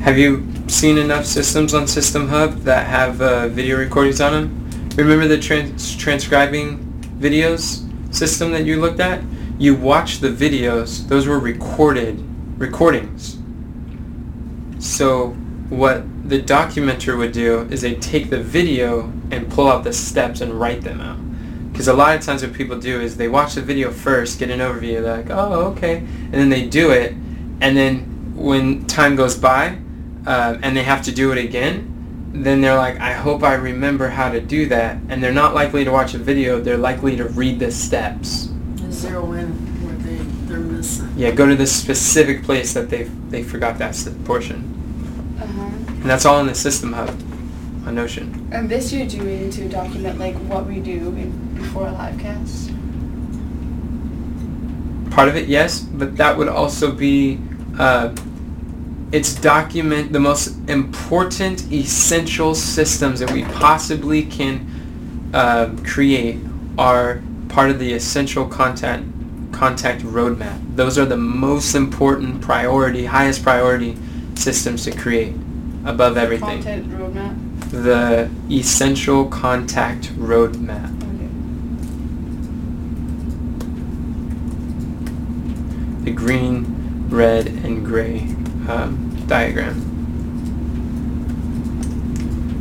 Have 0.00 0.18
you 0.18 0.44
seen 0.66 0.98
enough 0.98 1.24
systems 1.24 1.72
on 1.72 1.86
System 1.86 2.26
Hub 2.26 2.62
that 2.62 2.88
have 2.88 3.22
uh, 3.22 3.46
video 3.46 3.78
recordings 3.78 4.20
on 4.20 4.32
them? 4.32 4.90
Remember 4.96 5.28
the 5.28 5.38
trans- 5.38 5.94
transcribing 5.94 6.78
videos 7.20 7.86
system 8.12 8.50
that 8.50 8.64
you 8.64 8.80
looked 8.80 8.98
at? 8.98 9.22
You 9.56 9.76
watched 9.76 10.20
the 10.20 10.30
videos; 10.30 11.06
those 11.06 11.28
were 11.28 11.38
recorded 11.38 12.24
recordings. 12.58 13.38
So 14.80 15.28
what 15.68 16.02
the 16.28 16.42
documenter 16.42 17.16
would 17.16 17.30
do 17.30 17.68
is 17.70 17.82
they 17.82 17.94
take 17.94 18.30
the 18.30 18.42
video 18.42 19.12
and 19.30 19.48
pull 19.48 19.68
out 19.68 19.84
the 19.84 19.92
steps 19.92 20.40
and 20.40 20.58
write 20.58 20.82
them 20.82 21.00
out. 21.00 21.25
Because 21.76 21.88
a 21.88 21.92
lot 21.92 22.16
of 22.16 22.22
times 22.22 22.42
what 22.42 22.54
people 22.54 22.78
do 22.78 23.02
is 23.02 23.18
they 23.18 23.28
watch 23.28 23.54
the 23.54 23.60
video 23.60 23.90
first, 23.90 24.38
get 24.38 24.48
an 24.48 24.60
overview, 24.60 25.02
they're 25.02 25.18
like, 25.18 25.28
oh, 25.28 25.72
okay, 25.72 25.98
and 25.98 26.32
then 26.32 26.48
they 26.48 26.66
do 26.66 26.90
it, 26.90 27.12
and 27.60 27.76
then 27.76 28.32
when 28.34 28.86
time 28.86 29.14
goes 29.14 29.36
by, 29.36 29.76
uh, 30.26 30.56
and 30.62 30.74
they 30.74 30.82
have 30.82 31.02
to 31.02 31.12
do 31.12 31.32
it 31.32 31.38
again, 31.44 32.32
then 32.32 32.62
they're 32.62 32.78
like, 32.78 32.98
I 32.98 33.12
hope 33.12 33.42
I 33.42 33.52
remember 33.56 34.08
how 34.08 34.30
to 34.32 34.40
do 34.40 34.66
that, 34.70 34.96
and 35.10 35.22
they're 35.22 35.34
not 35.34 35.52
likely 35.52 35.84
to 35.84 35.90
watch 35.90 36.14
a 36.14 36.18
video, 36.18 36.58
they're 36.62 36.78
likely 36.78 37.14
to 37.16 37.26
read 37.26 37.58
the 37.58 37.70
steps. 37.70 38.46
And 38.46 38.90
zero 38.90 39.32
in 39.32 39.48
where 39.84 39.96
they, 39.96 40.16
they're 40.46 40.60
missing. 40.60 41.12
Yeah, 41.14 41.30
go 41.32 41.44
to 41.44 41.54
the 41.54 41.66
specific 41.66 42.42
place 42.42 42.72
that 42.72 42.88
they 42.88 43.02
they 43.28 43.42
forgot 43.42 43.76
that 43.80 43.94
portion, 44.24 44.64
Uh-huh. 45.42 45.60
and 45.88 46.04
that's 46.04 46.24
all 46.24 46.40
in 46.40 46.46
the 46.46 46.54
System 46.54 46.94
Hub 46.94 47.14
on 47.86 47.94
Notion. 47.94 48.48
And 48.52 48.68
this 48.68 48.92
you're 48.92 49.06
doing 49.06 49.50
to 49.50 49.68
document 49.68 50.18
like 50.18 50.34
what 50.48 50.66
we 50.66 50.80
do 50.80 51.08
in, 51.16 51.54
before 51.54 51.86
a 51.86 51.92
live 51.92 52.18
cast. 52.18 52.72
part 55.16 55.30
of 55.30 55.36
it, 55.36 55.48
yes, 55.48 55.80
but 55.80 56.14
that 56.18 56.36
would 56.36 56.46
also 56.48 56.92
be 56.92 57.40
uh, 57.78 58.14
it's 59.12 59.34
document 59.34 60.12
the 60.12 60.20
most 60.20 60.48
important 60.68 61.72
essential 61.72 62.54
systems 62.54 63.20
that 63.20 63.30
we 63.30 63.42
possibly 63.44 64.22
can 64.24 65.30
uh, 65.32 65.74
create 65.84 66.38
are 66.76 67.22
part 67.48 67.70
of 67.70 67.78
the 67.78 67.94
essential 67.94 68.46
contact 68.46 69.04
contact 69.52 70.02
roadmap. 70.02 70.58
Those 70.76 70.98
are 70.98 71.06
the 71.06 71.16
most 71.16 71.74
important 71.74 72.42
priority, 72.42 73.06
highest 73.06 73.42
priority 73.42 73.96
systems 74.34 74.84
to 74.84 74.90
create 74.90 75.32
above 75.86 76.18
everything. 76.18 76.62
Content 76.62 76.90
roadmap. 76.90 77.45
The 77.70 78.30
essential 78.50 79.26
contact 79.26 80.12
roadmap. 80.14 80.92
Okay. 81.14 81.26
the 86.06 86.12
green, 86.12 87.08
red, 87.08 87.48
and 87.48 87.84
gray 87.84 88.20
um, 88.68 89.24
diagram. 89.26 89.82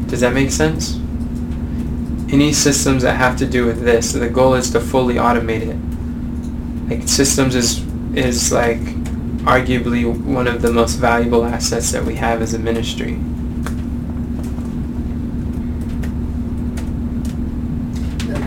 Does 0.08 0.22
that 0.22 0.34
make 0.34 0.50
sense? 0.50 0.96
Any 2.34 2.54
systems 2.54 3.04
that 3.04 3.18
have 3.18 3.38
to 3.38 3.46
do 3.46 3.66
with 3.66 3.82
this, 3.82 4.14
the 4.14 4.30
goal 4.30 4.56
is 4.56 4.72
to 4.72 4.80
fully 4.80 5.16
automate 5.16 5.62
it. 5.62 5.78
Like 6.90 7.08
systems 7.08 7.54
is 7.56 7.86
is 8.16 8.52
like 8.52 8.80
arguably 9.46 10.06
one 10.24 10.48
of 10.48 10.62
the 10.62 10.72
most 10.72 10.96
valuable 10.96 11.46
assets 11.46 11.92
that 11.92 12.04
we 12.04 12.16
have 12.16 12.42
as 12.42 12.54
a 12.56 12.60
ministry. 12.60 13.20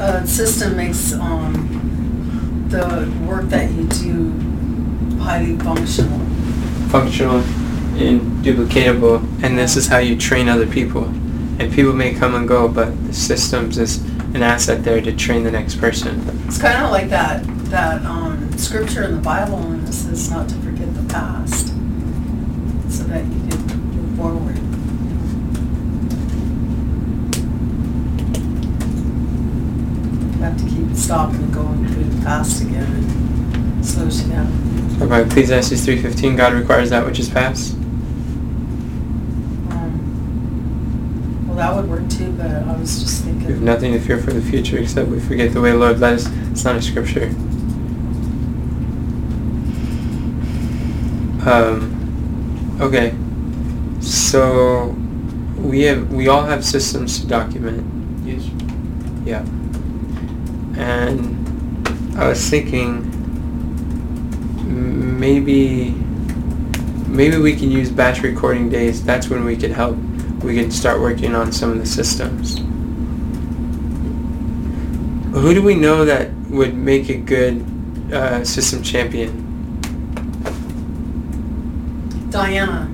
A 0.01 0.18
system 0.29 0.77
makes, 0.77 1.12
um, 1.14 2.67
the 2.69 3.11
work 3.27 3.49
that 3.49 3.71
you 3.71 3.87
do 3.88 5.19
highly 5.19 5.57
functional. 5.59 6.19
functional 6.91 7.37
and 7.97 8.21
duplicatable 8.45 9.21
and 9.43 9.59
this 9.59 9.77
is 9.77 9.87
how 9.88 9.99
you 9.99 10.17
train 10.17 10.49
other 10.49 10.67
people. 10.67 11.05
And 11.61 11.73
people 11.73 11.93
may 11.93 12.14
come 12.14 12.35
and 12.35 12.47
go 12.47 12.69
but 12.69 12.91
the 13.07 13.12
systems 13.12 13.79
is 13.79 14.03
an 14.35 14.43
asset 14.43 14.85
there 14.85 15.01
to 15.01 15.12
train 15.17 15.43
the 15.45 15.51
next 15.51 15.77
person. 15.77 16.23
It's 16.47 16.59
kind 16.59 16.85
of 16.85 16.91
like 16.91 17.09
that, 17.11 17.43
that, 17.71 18.03
um, 18.05 18.57
scripture 18.59 19.05
in 19.05 19.14
the 19.14 19.21
Bible 19.23 19.73
it 19.88 19.93
says 19.93 20.31
not 20.31 20.49
to 20.49 20.55
forget 20.57 20.93
the 20.95 21.03
past, 21.12 21.69
so 22.91 23.05
that 23.05 23.25
you 23.25 23.49
can 23.49 23.79
move 23.95 24.17
forward. 24.19 24.57
You 30.37 30.43
have 30.45 30.57
to 30.59 30.64
keep 30.64 30.88
stopping 30.99 31.37
and 31.43 31.55
going 31.55 31.87
through 31.89 32.05
the 32.05 32.25
past 32.25 32.63
again, 32.63 32.85
and 32.85 33.87
slows 33.87 34.23
you 34.23 34.33
down. 34.33 34.97
so 34.99 35.09
by 35.09 35.21
ecclesiastes 35.21 35.87
3.15 35.87 36.37
god 36.37 36.53
requires 36.53 36.91
that 36.91 37.05
which 37.07 37.19
is 37.19 37.29
past 37.29 37.75
Um, 39.71 41.47
Well, 41.47 41.57
that 41.57 41.75
would 41.75 41.89
work 41.89 42.09
too, 42.11 42.33
but 42.33 42.47
I 42.51 42.77
was 42.77 43.01
just 43.03 43.25
thinking... 43.25 43.47
we 43.47 43.53
have 43.55 43.63
nothing 43.63 43.93
to 43.93 44.01
fear 44.01 44.19
for 44.19 44.33
the 44.33 44.43
future 44.43 44.79
except 44.79 45.09
we 45.09 45.21
forget 45.21 45.53
the 45.53 45.61
way 45.61 45.71
the 45.71 45.79
lord 45.79 45.99
led 46.01 46.15
us 46.15 46.27
it's 46.51 46.65
not 46.65 46.77
a 46.77 46.83
scripture 46.83 47.31
um, 51.47 52.79
okay 52.81 53.15
so 54.01 54.95
we 55.57 55.83
have 55.83 56.13
we 56.13 56.29
all 56.29 56.45
have 56.45 56.65
systems 56.65 57.21
to 57.21 57.27
document 57.27 57.85
Yes. 58.27 58.43
Yeah. 59.25 59.43
And 60.79 62.17
I 62.17 62.29
was 62.29 62.49
thinking 62.49 63.05
maybe 65.19 65.91
maybe 67.09 67.37
we 67.37 67.57
can 67.57 67.71
use 67.71 67.91
batch 67.91 68.23
recording 68.23 68.69
days. 68.69 69.05
That's 69.05 69.29
when 69.29 69.45
we 69.45 69.57
could 69.57 69.73
help. 69.73 69.97
We 70.43 70.55
can 70.55 70.71
start 70.71 71.01
working 71.01 71.35
on 71.35 71.51
some 71.53 71.73
of 71.73 71.79
the 71.79 71.87
systems. 71.87 72.59
Who 75.35 75.53
do 75.53 75.62
we 75.62 75.75
know 75.75 76.05
that 76.05 76.33
would 76.49 76.75
make 76.75 77.09
a 77.09 77.17
good 77.17 77.64
uh, 78.12 78.45
system 78.45 78.83
champion? 78.83 79.45
Diana 82.31 82.88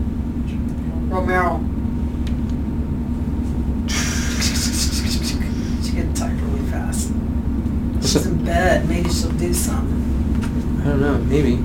Romero. 1.09 1.59
She 5.83 5.92
can 5.92 6.14
type 6.14 6.33
really 6.33 6.70
fast. 6.70 7.12
She's 8.14 8.27
in 8.27 8.44
bed, 8.44 8.88
maybe 8.88 9.11
she'll 9.11 9.29
do 9.33 9.53
something. 9.53 10.81
I 10.83 10.85
don't 10.85 11.00
know. 11.00 11.18
Maybe. 11.18 11.57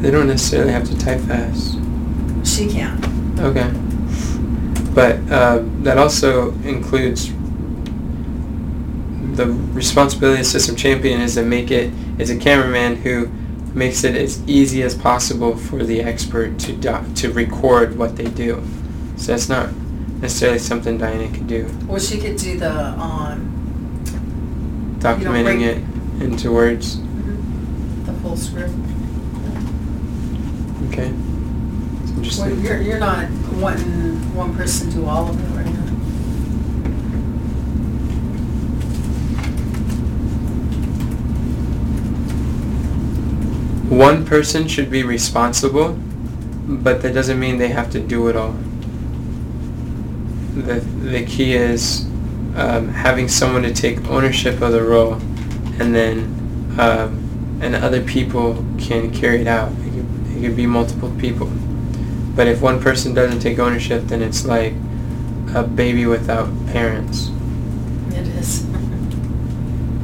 They 0.00 0.10
don't 0.10 0.28
necessarily 0.28 0.72
have 0.72 0.88
to 0.88 0.96
type 0.96 1.20
fast. 1.20 1.74
She 2.42 2.66
can. 2.66 2.98
Okay. 3.38 3.70
But 4.94 5.16
uh, 5.30 5.62
that 5.82 5.98
also 5.98 6.52
includes 6.62 7.30
the 9.36 9.48
responsibility 9.74 10.40
of 10.40 10.46
system 10.46 10.74
champion 10.74 11.20
is 11.20 11.34
to 11.34 11.42
make 11.42 11.70
it 11.70 11.92
is 12.18 12.30
a 12.30 12.36
cameraman 12.38 12.96
who 12.96 13.26
makes 13.74 14.04
it 14.04 14.14
as 14.14 14.42
easy 14.48 14.82
as 14.82 14.94
possible 14.94 15.54
for 15.54 15.84
the 15.84 16.00
expert 16.00 16.58
to 16.60 16.72
doc- 16.74 17.12
to 17.16 17.30
record 17.30 17.98
what 17.98 18.16
they 18.16 18.24
do. 18.24 18.66
So 19.16 19.32
that's 19.32 19.50
not 19.50 19.68
necessarily 20.22 20.60
something 20.60 20.96
Diana 20.96 21.28
could 21.30 21.46
do. 21.46 21.70
Well, 21.86 22.00
she 22.00 22.18
could 22.18 22.38
do 22.38 22.58
the, 22.58 22.72
um, 22.98 23.49
Documenting 25.00 25.60
break- 25.60 25.76
it 26.20 26.22
into 26.22 26.52
words. 26.52 26.96
Mm-hmm. 26.96 28.04
the 28.06 28.12
full 28.20 28.36
script. 28.36 28.72
Okay. 30.92 31.08
It's 32.02 32.36
Well, 32.38 32.48
interesting. 32.48 32.60
you're, 32.64 32.80
you're 32.82 32.98
not 32.98 33.30
wanting 33.54 34.34
one 34.34 34.54
person 34.54 34.90
to 34.90 34.96
do 34.96 35.06
all 35.06 35.28
of 35.30 35.38
it 35.40 35.56
right 35.56 35.66
now. 35.66 35.80
One 43.88 44.24
person 44.24 44.68
should 44.68 44.90
be 44.90 45.02
responsible, 45.02 45.98
but 46.66 47.02
that 47.02 47.12
doesn't 47.12 47.40
mean 47.40 47.58
they 47.58 47.68
have 47.68 47.90
to 47.90 48.00
do 48.00 48.28
it 48.28 48.36
all. 48.36 48.54
The, 50.54 50.74
the 51.02 51.24
key 51.26 51.54
is 51.54 52.06
um, 52.60 52.88
having 52.88 53.26
someone 53.26 53.62
to 53.62 53.72
take 53.72 54.04
ownership 54.06 54.60
of 54.60 54.72
the 54.72 54.82
role 54.82 55.14
and 55.80 55.94
then 55.94 56.76
um, 56.78 57.58
and 57.62 57.74
other 57.74 58.02
people 58.02 58.64
can 58.78 59.10
carry 59.12 59.40
it 59.40 59.46
out. 59.46 59.72
It 59.80 59.92
could, 59.92 60.36
it 60.36 60.40
could 60.42 60.56
be 60.56 60.66
multiple 60.66 61.10
people. 61.18 61.50
But 62.36 62.48
if 62.48 62.60
one 62.60 62.80
person 62.80 63.14
doesn't 63.14 63.40
take 63.40 63.58
ownership, 63.58 64.04
then 64.04 64.22
it's 64.22 64.44
like 64.44 64.74
a 65.54 65.62
baby 65.62 66.06
without 66.06 66.48
parents. 66.66 67.30
It 68.10 68.26
is. 68.28 68.66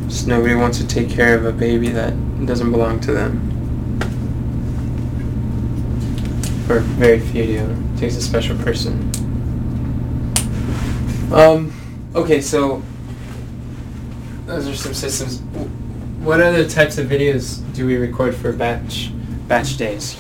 Just 0.09 0.27
nobody 0.27 0.55
wants 0.55 0.79
to 0.79 0.87
take 0.87 1.11
care 1.11 1.37
of 1.37 1.45
a 1.45 1.53
baby 1.53 1.89
that 1.91 2.15
doesn't 2.47 2.73
belong 2.73 3.01
to 3.01 3.13
them. 3.13 3.53
Or 6.69 6.81
very 6.81 7.21
few 7.21 7.47
do. 7.47 7.77
It 7.95 7.99
takes 7.99 8.17
a 8.17 8.23
special 8.23 8.57
person. 8.59 9.11
Um, 11.33 11.76
okay, 12.17 12.41
so 12.41 12.83
those 14.47 14.67
are 14.67 14.75
some 14.75 14.95
systems. 14.95 15.41
What 16.25 16.41
other 16.41 16.69
types 16.69 16.99
of 16.99 17.07
videos 17.09 17.63
do 17.75 17.87
we 17.87 17.97
record 17.97 18.35
for 18.35 18.53
batch 18.53 19.13
batch 19.47 19.77
days? 19.77 20.17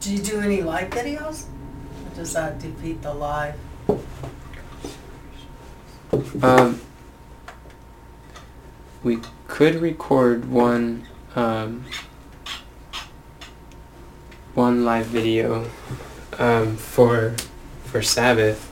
Do 0.00 0.12
you 0.12 0.18
do 0.18 0.40
any 0.40 0.62
live 0.62 0.90
videos? 0.90 1.44
Or 1.44 2.16
does 2.16 2.32
that 2.34 2.58
defeat 2.58 3.00
the 3.00 3.14
live? 3.14 3.54
Um, 6.42 6.80
we 9.02 9.20
could 9.46 9.76
record 9.76 10.50
one 10.50 11.06
um, 11.36 11.84
one 14.54 14.84
live 14.84 15.06
video 15.06 15.70
um, 16.38 16.76
for 16.76 17.36
for 17.84 18.02
Sabbath. 18.02 18.69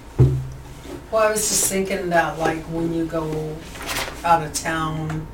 Well, 1.10 1.22
I 1.26 1.30
was 1.30 1.48
just 1.48 1.70
thinking 1.70 2.10
that 2.10 2.38
like 2.38 2.62
when 2.64 2.92
you 2.92 3.06
go 3.06 3.56
out 4.24 4.42
of 4.44 4.52
town, 4.52 5.26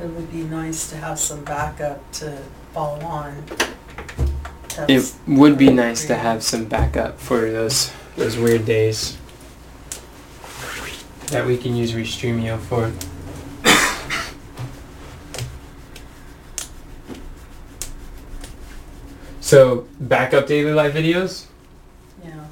it 0.00 0.06
would 0.06 0.30
be 0.30 0.44
nice 0.44 0.88
to 0.90 0.96
have 0.96 1.18
some 1.18 1.44
backup 1.44 2.00
to 2.12 2.38
follow 2.72 3.00
on. 3.04 3.36
It 3.48 4.76
That's- 4.76 5.16
would 5.26 5.58
be 5.58 5.70
nice 5.70 6.06
to 6.06 6.14
have 6.14 6.42
some 6.42 6.66
backup 6.66 7.18
for 7.18 7.50
those 7.50 7.90
those 8.16 8.36
weird 8.38 8.64
days 8.64 9.16
that 11.28 11.44
we 11.44 11.56
can 11.56 11.74
use 11.74 11.92
Restream.io 11.92 12.56
for. 12.58 12.92
So 19.40 19.86
backup 20.00 20.46
daily 20.46 20.72
live 20.72 20.92
videos. 20.94 21.46
Yeah. 22.24 22.46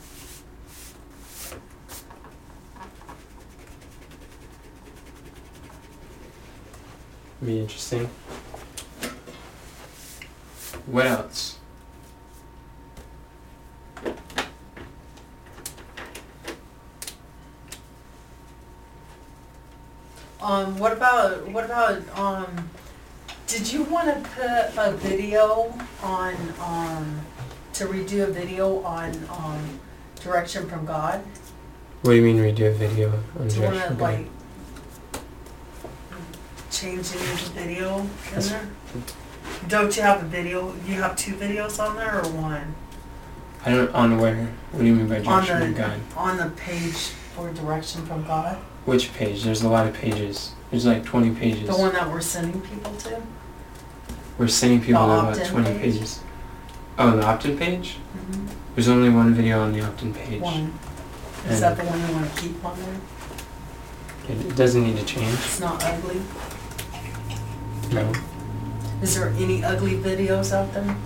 Be 7.45 7.61
interesting. 7.61 8.09
What 10.87 11.07
else? 11.07 11.59
Um, 20.41 20.79
what 20.79 20.93
about, 20.93 21.47
what 21.49 21.65
about, 21.65 22.03
um, 22.19 22.71
did 23.47 23.71
you 23.71 23.83
wanna 23.85 24.23
put 24.35 24.79
a 24.79 24.93
video 24.93 25.77
on, 26.03 26.35
um, 26.61 27.21
to 27.75 27.87
redo 27.87 28.25
a 28.25 28.33
video 28.33 28.83
on, 28.85 29.11
um, 29.31 29.81
direction 30.23 30.67
from 30.69 30.87
God? 30.87 31.21
What 32.03 32.13
do 32.13 32.17
you 32.17 32.23
mean 32.23 32.39
redo 32.39 32.69
a 32.69 32.75
video 32.75 33.13
on 33.39 33.49
Do 33.49 33.57
you 33.57 33.63
wanna 33.63 33.77
Direction 33.77 33.99
like 33.99 34.27
Guide? 36.85 36.93
change 37.05 37.17
any 37.17 37.33
of 37.33 37.55
the 37.55 37.61
video 37.61 37.99
in 38.01 38.11
That's- 38.27 38.49
there? 38.51 38.69
Don't 39.69 39.97
you 39.97 40.03
have 40.03 40.23
a 40.23 40.27
video, 40.27 40.75
you 40.87 40.95
have 41.01 41.17
two 41.17 41.35
videos 41.35 41.83
on 41.83 41.97
there 41.97 42.19
or 42.23 42.29
one? 42.31 42.75
I 43.65 43.71
don't 43.71 43.95
on 43.95 44.19
where. 44.21 44.49
What 44.73 44.81
do 44.81 44.87
you 44.87 44.95
mean 44.95 45.09
by 45.09 45.17
On 45.19 45.23
Direction 45.45 45.61
the, 45.61 45.67
from 45.67 45.75
God? 45.75 46.01
on 46.17 46.37
the 46.37 46.51
page 46.57 47.13
for 47.35 47.51
direction 47.53 48.05
from 48.07 48.25
God? 48.27 48.57
Which 48.85 49.15
page? 49.15 49.43
There's 49.43 49.63
a 49.63 49.69
lot 49.69 49.87
of 49.87 49.95
pages. 49.95 50.53
There's 50.71 50.85
like 50.85 51.05
20 51.05 51.35
pages. 51.35 51.67
The 51.69 51.75
one 51.77 51.93
that 51.95 52.11
we're 52.11 52.21
sending 52.21 52.61
people 52.61 52.93
to? 52.95 53.23
We're 54.37 54.49
sending 54.49 54.81
people 54.83 55.07
The 55.07 55.15
to 55.15 55.21
about 55.21 55.39
opt-in 55.39 55.51
20 55.53 55.71
page? 55.79 55.81
pages. 55.95 56.21
Oh, 56.99 57.17
the 57.17 57.25
opt-in 57.25 57.57
page? 57.57 57.97
Mhm. 58.15 58.49
There's 58.75 58.89
only 58.89 59.09
one 59.09 59.33
video 59.35 59.63
on 59.63 59.73
the 59.73 59.81
opt-in 59.83 60.13
page. 60.13 60.41
One. 60.43 60.75
Is 61.49 61.53
And- 61.53 61.63
that 61.63 61.77
the 61.79 61.85
one 61.85 62.01
you 62.07 62.15
wanna 62.15 62.29
keep 62.37 62.63
on 62.65 62.77
there? 62.79 64.37
It, 64.37 64.47
it 64.47 64.57
doesn't 64.57 64.83
need 64.83 64.97
to 64.99 65.05
change. 65.05 65.33
It's 65.33 65.61
not 65.61 65.83
ugly? 65.85 66.21
No. 67.93 68.13
Is 69.03 69.17
there 69.17 69.29
any 69.31 69.65
ugly 69.65 69.97
videos 69.97 70.53
out 70.53 70.73
there? 70.73 70.97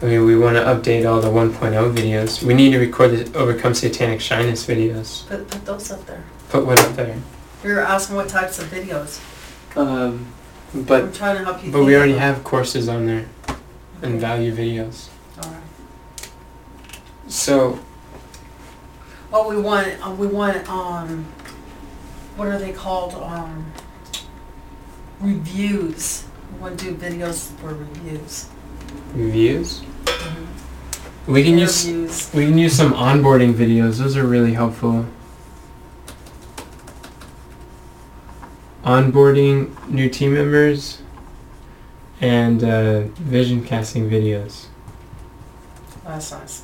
I 0.00 0.04
mean, 0.04 0.24
we 0.24 0.38
want 0.38 0.56
to 0.56 0.62
update 0.62 1.08
all 1.08 1.20
the 1.20 1.28
1.0 1.28 1.94
videos. 1.94 2.42
We 2.42 2.54
need 2.54 2.70
to 2.70 2.78
record 2.78 3.10
the 3.12 3.38
Overcome 3.38 3.74
Satanic 3.74 4.20
Shyness 4.20 4.66
videos. 4.66 5.26
Put, 5.28 5.48
put 5.48 5.64
those 5.64 5.90
up 5.90 6.04
there. 6.06 6.22
Put 6.50 6.66
what 6.66 6.78
up 6.80 6.94
there? 6.94 7.16
You're 7.64 7.80
asking 7.80 8.16
what 8.16 8.28
types 8.28 8.58
of 8.58 8.66
videos. 8.66 9.20
Um, 9.76 10.26
but 10.74 11.04
I'm 11.04 11.12
trying 11.12 11.38
to 11.38 11.44
help 11.44 11.64
you 11.64 11.72
but 11.72 11.84
we 11.84 11.96
already 11.96 12.16
have 12.16 12.44
courses 12.44 12.88
on 12.88 13.06
there 13.06 13.26
and 14.02 14.20
value 14.20 14.54
videos. 14.54 15.08
Alright. 15.42 15.62
So 17.26 17.80
Oh, 19.30 19.46
we 19.46 19.60
want, 19.60 19.88
uh, 20.06 20.10
we 20.10 20.26
want, 20.26 20.66
um, 20.70 21.24
what 22.36 22.48
are 22.48 22.58
they 22.58 22.72
called, 22.72 23.14
um, 23.14 23.70
reviews. 25.20 26.24
We 26.52 26.58
want 26.60 26.78
to 26.80 26.92
do 26.92 26.94
videos 26.94 27.50
for 27.58 27.74
reviews. 27.74 28.48
reviews. 29.14 29.82
We 31.26 31.44
can 31.44 31.58
use 31.58 32.32
we 32.32 32.46
can 32.46 32.56
use 32.56 32.74
some 32.74 32.92
onboarding 32.92 33.52
videos. 33.52 33.98
Those 33.98 34.16
are 34.16 34.26
really 34.26 34.54
helpful. 34.54 35.04
Onboarding 38.82 39.88
new 39.88 40.08
team 40.08 40.34
members 40.34 41.02
and 42.20 42.64
uh, 42.64 43.00
vision 43.20 43.64
casting 43.64 44.08
videos. 44.08 44.66
That's 46.04 46.32
nice. 46.32 46.62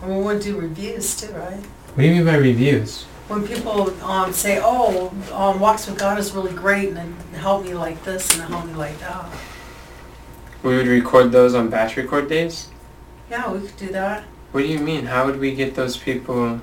And 0.00 0.16
we 0.16 0.22
want 0.22 0.42
to 0.42 0.52
do 0.52 0.60
reviews 0.60 1.20
too, 1.20 1.32
right? 1.32 1.58
What 1.58 1.96
do 1.96 2.04
you 2.04 2.12
mean 2.12 2.24
by 2.24 2.36
reviews? 2.36 3.04
When 3.28 3.46
people, 3.46 3.90
um, 4.02 4.32
say, 4.32 4.58
oh, 4.62 5.08
um, 5.32 5.60
Walks 5.60 5.86
with 5.86 5.98
God 5.98 6.18
is 6.18 6.32
really 6.32 6.52
great 6.52 6.88
and 6.94 7.14
it 7.34 7.36
helped 7.36 7.66
me 7.66 7.74
like 7.74 8.02
this 8.02 8.32
and 8.34 8.42
it 8.42 8.46
helped 8.46 8.68
me 8.68 8.74
like 8.74 8.98
that. 9.00 9.26
We 10.62 10.76
would 10.76 10.86
record 10.86 11.30
those 11.30 11.54
on 11.54 11.68
batch 11.68 11.96
record 11.96 12.28
days? 12.28 12.68
Yeah, 13.30 13.52
we 13.52 13.66
could 13.66 13.76
do 13.76 13.88
that. 13.88 14.24
What 14.52 14.62
do 14.62 14.66
you 14.66 14.78
mean? 14.78 15.04
How 15.06 15.26
would 15.26 15.38
we 15.38 15.54
get 15.54 15.74
those 15.74 15.96
people 15.96 16.60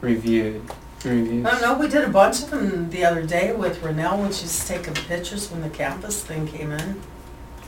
reviewed? 0.00 0.60
Reviews? 1.04 1.46
I 1.46 1.50
don't 1.52 1.62
know, 1.62 1.78
we 1.78 1.88
did 1.88 2.04
a 2.04 2.10
bunch 2.10 2.42
of 2.42 2.50
them 2.50 2.90
the 2.90 3.04
other 3.04 3.22
day 3.24 3.52
with 3.52 3.80
Renell 3.80 4.18
when 4.18 4.32
she's 4.32 4.66
taking 4.66 4.94
pictures 4.94 5.50
when 5.52 5.62
the 5.62 5.70
campus 5.70 6.22
thing 6.22 6.46
came 6.48 6.72
in. 6.72 7.00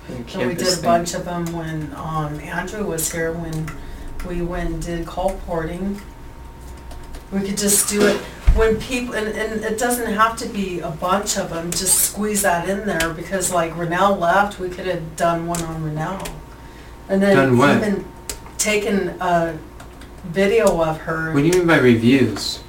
And 0.09 0.29
And 0.35 0.49
we 0.49 0.55
did 0.55 0.67
a 0.67 0.71
thing. 0.73 0.83
bunch 0.85 1.15
of 1.15 1.25
them 1.25 1.47
when, 1.53 1.95
um, 1.95 2.39
Andrew 2.41 2.85
was 2.85 3.11
here, 3.13 3.33
when 3.33 3.71
we 4.29 4.43
went 4.43 4.71
and 4.71 4.83
did 4.83 5.07
call 5.07 5.35
porting. 5.47 6.01
We 7.33 7.41
could 7.41 7.59
just 7.59 7.89
do 7.89 8.07
it 8.07 8.17
when 8.55 8.79
people, 8.79 9.15
and, 9.15 9.29
and 9.29 9.65
it 9.65 9.79
doesn't 9.79 10.13
have 10.13 10.37
to 10.39 10.47
be 10.49 10.81
a 10.81 10.91
bunch 10.91 11.37
of 11.37 11.51
them, 11.51 11.71
just 11.73 12.11
squeeze 12.13 12.43
that 12.43 12.69
in 12.69 12.87
there, 12.87 13.13
because 13.13 13.53
like 13.53 13.73
Renell 13.73 14.19
left, 14.19 14.61
we 14.61 14.69
could 14.69 14.87
have 14.87 15.17
done 15.17 15.47
one 15.47 15.61
on 15.63 15.83
Renell. 15.83 16.29
And 17.09 17.23
then 17.23 17.37
Done 17.37 17.59
what? 17.59 17.77
even 17.77 18.05
taken 18.59 19.09
a 19.21 19.59
video 20.27 20.81
of 20.83 20.99
her. 21.01 21.33
What 21.35 21.41
do 21.41 21.47
you 21.47 21.53
mean 21.53 21.67
by 21.67 21.79
reviews? 21.79 22.61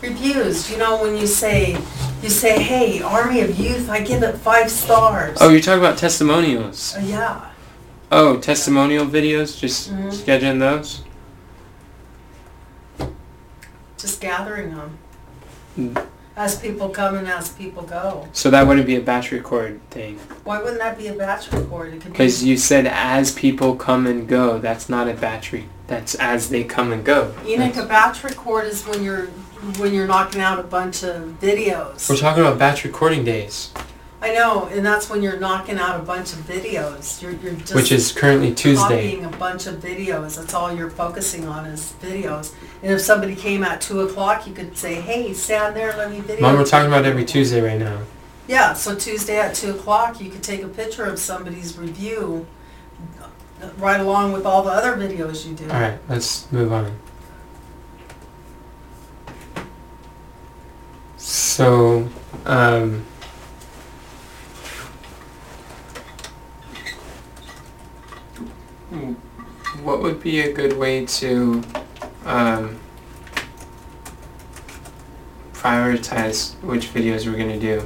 Reviews, 0.00 0.70
you 0.70 0.78
know, 0.78 1.00
when 1.02 1.16
you 1.16 1.26
say, 1.26 1.76
You 2.22 2.28
say, 2.28 2.60
hey, 2.60 3.00
Army 3.00 3.42
of 3.42 3.56
Youth, 3.60 3.88
I 3.88 4.00
give 4.00 4.24
it 4.24 4.36
five 4.38 4.70
stars. 4.72 5.38
Oh, 5.40 5.50
you're 5.50 5.60
talking 5.60 5.78
about 5.78 5.98
testimonials. 5.98 6.96
Uh, 6.96 7.00
yeah. 7.04 7.50
Oh, 8.10 8.38
testimonial 8.38 9.06
videos. 9.06 9.56
Just 9.56 9.92
Mhm. 9.92 10.10
scheduling 10.12 10.58
those. 10.58 11.02
Just 13.98 14.20
gathering 14.20 14.74
them. 14.74 14.98
Mm. 15.76 16.06
As 16.36 16.56
people 16.56 16.88
come 16.88 17.16
and 17.16 17.26
as 17.26 17.48
people 17.50 17.82
go. 17.82 18.28
So 18.32 18.48
that 18.50 18.64
wouldn't 18.66 18.86
be 18.86 18.94
a 18.94 19.00
batch 19.00 19.32
record 19.32 19.80
thing. 19.90 20.18
Why 20.44 20.58
wouldn't 20.62 20.78
that 20.78 20.96
be 20.96 21.08
a 21.08 21.12
batch 21.12 21.52
record? 21.52 21.88
It 21.88 22.00
could 22.00 22.04
be. 22.04 22.10
Because 22.10 22.44
you 22.44 22.56
said 22.56 22.86
as 22.86 23.32
people 23.32 23.74
come 23.74 24.06
and 24.06 24.28
go. 24.28 24.60
That's 24.60 24.88
not 24.88 25.08
a 25.08 25.14
batch 25.14 25.52
re- 25.52 25.66
That's 25.88 26.14
as 26.14 26.48
they 26.48 26.62
come 26.62 26.92
and 26.92 27.04
go. 27.04 27.34
Enoch, 27.44 27.74
That's- 27.74 27.78
a 27.78 27.86
batch 27.86 28.22
record 28.22 28.66
is 28.66 28.84
when 28.86 29.02
you're 29.02 29.26
when 29.78 29.92
you're 29.92 30.06
knocking 30.06 30.40
out 30.40 30.60
a 30.60 30.62
bunch 30.62 31.02
of 31.02 31.22
videos. 31.40 32.08
We're 32.08 32.16
talking 32.16 32.44
about 32.44 32.56
batch 32.60 32.84
recording 32.84 33.24
days, 33.24 33.72
I 34.20 34.32
know, 34.32 34.66
and 34.66 34.84
that's 34.84 35.08
when 35.08 35.22
you're 35.22 35.38
knocking 35.38 35.78
out 35.78 36.00
a 36.00 36.02
bunch 36.02 36.32
of 36.32 36.40
videos. 36.40 37.22
You're 37.22 37.32
you're 37.32 37.54
just 37.54 37.74
which 37.74 37.92
is 37.92 38.10
currently 38.10 38.52
Tuesday. 38.52 39.12
copying 39.12 39.24
a 39.24 39.36
bunch 39.36 39.66
of 39.66 39.76
videos. 39.76 40.36
That's 40.36 40.54
all 40.54 40.74
you're 40.74 40.90
focusing 40.90 41.46
on 41.46 41.66
is 41.66 41.94
videos. 42.02 42.52
And 42.82 42.92
if 42.92 43.00
somebody 43.00 43.36
came 43.36 43.62
at 43.62 43.80
two 43.80 44.00
o'clock, 44.00 44.46
you 44.46 44.52
could 44.52 44.76
say, 44.76 44.96
"Hey, 44.96 45.32
stand 45.34 45.76
there, 45.76 45.96
let 45.96 46.10
me 46.10 46.20
video." 46.20 46.42
Mom, 46.42 46.56
we're 46.56 46.64
talking 46.64 46.88
about 46.88 47.04
every 47.04 47.24
Tuesday 47.24 47.60
right 47.60 47.78
now. 47.78 48.00
Yeah, 48.48 48.72
so 48.72 48.96
Tuesday 48.96 49.38
at 49.38 49.54
two 49.54 49.70
o'clock, 49.70 50.20
you 50.20 50.30
could 50.30 50.42
take 50.42 50.62
a 50.64 50.68
picture 50.68 51.04
of 51.04 51.20
somebody's 51.20 51.78
review, 51.78 52.46
uh, 53.22 53.68
right 53.76 54.00
along 54.00 54.32
with 54.32 54.44
all 54.46 54.62
the 54.64 54.70
other 54.70 54.96
videos 54.96 55.46
you 55.46 55.54
do. 55.54 55.64
All 55.70 55.80
right, 55.80 55.98
let's 56.08 56.50
move 56.50 56.72
on. 56.72 56.98
So, 61.18 62.08
um, 62.46 63.04
what 69.82 70.00
would 70.02 70.22
be 70.22 70.40
a 70.40 70.52
good 70.52 70.76
way 70.76 71.06
to 71.06 71.62
um, 72.24 72.78
prioritize 75.52 76.54
which 76.62 76.92
videos 76.92 77.26
we're 77.26 77.38
gonna 77.38 77.58
do? 77.58 77.80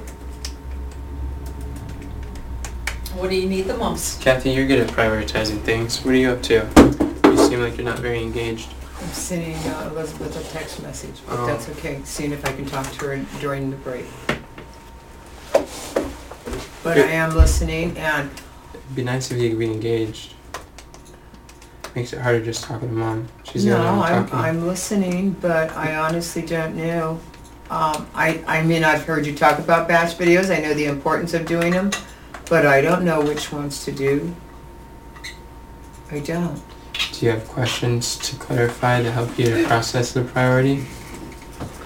What 3.14 3.30
do 3.30 3.36
you 3.36 3.48
need 3.48 3.62
the 3.62 3.76
most? 3.76 4.20
Kathy, 4.20 4.50
you're 4.50 4.66
good 4.66 4.80
at 4.80 4.88
prioritizing 4.88 5.60
things. 5.62 6.04
What 6.04 6.14
are 6.14 6.18
you 6.18 6.30
up 6.30 6.42
to? 6.44 6.66
You 7.24 7.36
seem 7.36 7.60
like 7.60 7.76
you're 7.76 7.84
not 7.84 7.98
very 7.98 8.22
engaged. 8.22 8.72
I'm 9.00 9.08
sending 9.08 9.54
uh, 9.56 9.90
Elizabeth 9.92 10.36
a 10.38 10.52
text 10.52 10.82
message, 10.82 11.16
but 11.26 11.38
Oh. 11.38 11.46
that's 11.46 11.68
okay, 11.70 12.00
seeing 12.04 12.32
if 12.32 12.44
I 12.44 12.52
can 12.52 12.66
talk 12.66 12.90
to 12.92 13.06
her 13.06 13.24
during 13.40 13.70
the 13.70 13.76
break. 13.76 14.06
But 16.82 16.98
I 16.98 17.10
am 17.12 17.34
listening 17.36 17.96
and 17.96 18.30
It'd 18.74 18.96
be 18.96 19.04
nice 19.04 19.30
if 19.30 19.38
you 19.38 19.50
could 19.50 19.58
be 19.58 19.66
engaged. 19.70 20.34
Makes 21.94 22.14
it 22.14 22.20
harder 22.20 22.42
just 22.42 22.64
talking 22.64 22.88
to 22.88 22.94
mom. 22.94 23.28
She's 23.44 23.64
the 23.64 23.70
No, 23.70 23.76
only 23.78 23.98
one 24.00 24.12
I'm, 24.12 24.26
talking. 24.26 24.38
I'm 24.38 24.66
listening, 24.66 25.30
but 25.40 25.70
I 25.76 25.96
honestly 25.96 26.42
don't 26.42 26.74
know. 26.74 27.20
Um, 27.70 28.06
I, 28.14 28.42
I 28.46 28.62
mean, 28.62 28.82
I've 28.84 29.04
heard 29.04 29.26
you 29.26 29.34
talk 29.34 29.58
about 29.58 29.88
batch 29.88 30.16
videos, 30.18 30.54
I 30.54 30.60
know 30.60 30.74
the 30.74 30.86
importance 30.86 31.32
of 31.34 31.46
doing 31.46 31.72
them, 31.72 31.90
but 32.48 32.66
I 32.66 32.80
don't 32.80 33.04
know 33.04 33.20
which 33.22 33.52
ones 33.52 33.84
to 33.84 33.92
do. 33.92 34.34
I 36.10 36.18
don't. 36.20 36.60
Do 37.12 37.26
you 37.26 37.32
have 37.32 37.46
questions 37.48 38.16
to 38.18 38.36
clarify 38.36 39.02
to 39.02 39.10
help 39.10 39.38
you 39.38 39.46
to 39.46 39.64
process 39.66 40.12
the 40.12 40.22
priority? 40.22 40.84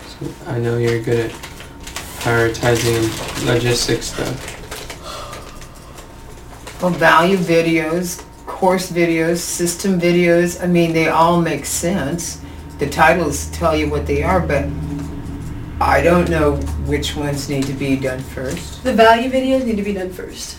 So 0.08 0.26
I 0.48 0.58
know 0.58 0.78
you're 0.78 1.00
good 1.02 1.30
at 1.30 1.30
prioritizing 2.20 3.46
logistics 3.46 4.06
stuff. 4.12 4.52
Well, 6.82 6.90
value 6.90 7.36
videos, 7.36 8.24
course 8.56 8.90
videos, 8.90 9.36
system 9.36 10.00
videos, 10.00 10.62
I 10.62 10.66
mean, 10.66 10.94
they 10.94 11.08
all 11.08 11.42
make 11.42 11.66
sense. 11.66 12.40
The 12.78 12.88
titles 12.88 13.50
tell 13.50 13.76
you 13.76 13.90
what 13.90 14.06
they 14.06 14.22
are, 14.22 14.40
but 14.40 14.64
I 15.78 16.00
don't 16.00 16.30
know 16.30 16.56
which 16.88 17.14
ones 17.16 17.50
need 17.50 17.64
to 17.64 17.74
be 17.74 17.96
done 17.96 18.20
first. 18.20 18.82
The 18.82 18.94
value 18.94 19.30
videos 19.30 19.66
need 19.66 19.76
to 19.76 19.82
be 19.82 19.92
done 19.92 20.10
first 20.10 20.56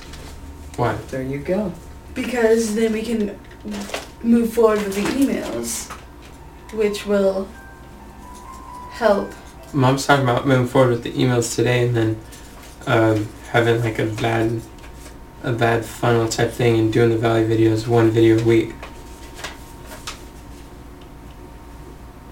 Why? 0.76 0.94
There 1.10 1.24
you 1.24 1.40
go. 1.40 1.74
because 2.14 2.76
then 2.76 2.94
we 2.94 3.02
can 3.02 3.34
move 4.22 4.54
forward 4.54 4.84
with 4.84 4.94
the 4.96 5.08
emails, 5.18 5.90
which 6.74 7.08
will 7.08 7.48
help. 8.92 9.32
Mom's 9.74 10.06
talking 10.06 10.24
about 10.24 10.46
moving 10.46 10.68
forward 10.68 10.92
with 10.92 11.04
the 11.04 11.14
emails 11.14 11.56
today 11.56 11.88
and 11.88 11.96
then 11.98 12.20
um, 12.86 13.28
having 13.50 13.82
like 13.82 13.98
a 13.98 14.06
bad 14.06 14.62
a 15.44 15.54
bad 15.54 15.86
funnel 15.86 16.28
type 16.28 16.52
thing 16.52 16.78
and 16.80 16.92
doing 16.92 17.10
the 17.10 17.18
value 17.18 17.48
videos 17.48 17.88
one 17.88 18.10
video 18.10 18.40
a 18.40 18.44
week. 18.44 18.74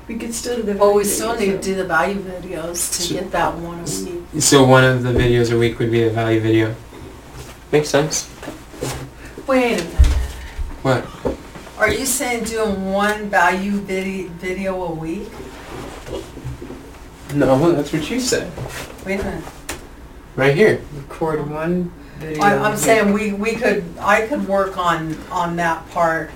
We 0.08 0.16
could 0.18 0.34
still 0.34 0.58
do 0.58 0.62
the. 0.64 0.74
Well, 0.78 0.94
we 0.94 1.04
value 1.04 1.10
still 1.16 1.36
videos, 1.36 1.40
need 1.40 1.52
to 1.52 1.58
do 1.62 1.76
the 1.76 1.86
value 1.86 2.20
videos 2.22 2.72
to 2.96 3.02
So- 3.02 3.14
get 3.16 3.32
that 3.32 3.56
one 3.58 3.80
a 3.80 3.84
week. 3.84 4.42
So 4.42 4.64
one 4.64 4.84
of 4.84 5.04
the 5.04 5.10
videos 5.12 5.52
a 5.52 5.58
week 5.58 5.80
would 5.80 5.92
be 5.92 6.04
a 6.04 6.10
value 6.10 6.40
video. 6.40 6.76
Makes 7.72 7.90
sense. 7.90 8.30
Wait 9.48 9.80
a 9.82 9.84
minute. 9.84 9.88
What? 10.84 11.06
Are 11.80 11.90
you 11.90 12.06
saying 12.06 12.44
doing 12.46 12.92
one 12.92 13.30
value 13.30 13.72
vidi- 13.82 14.28
video 14.40 14.82
a 14.84 14.92
week? 14.92 15.30
No, 17.34 17.72
that's 17.72 17.92
what 17.92 18.10
you 18.10 18.20
said. 18.20 18.52
Wait 19.06 19.20
a 19.20 19.24
minute. 19.24 19.44
Right 20.36 20.56
here. 20.56 20.82
Record 20.96 21.50
one 21.50 21.92
video. 22.18 22.44
I, 22.44 22.58
I'm 22.58 22.78
saying 22.78 23.14
we, 23.14 23.34
we 23.34 23.56
could, 23.56 23.84
I 24.00 24.28
could 24.28 24.48
work 24.48 24.78
on, 24.78 25.16
on 25.30 25.56
that 25.58 25.90
part, 25.92 26.32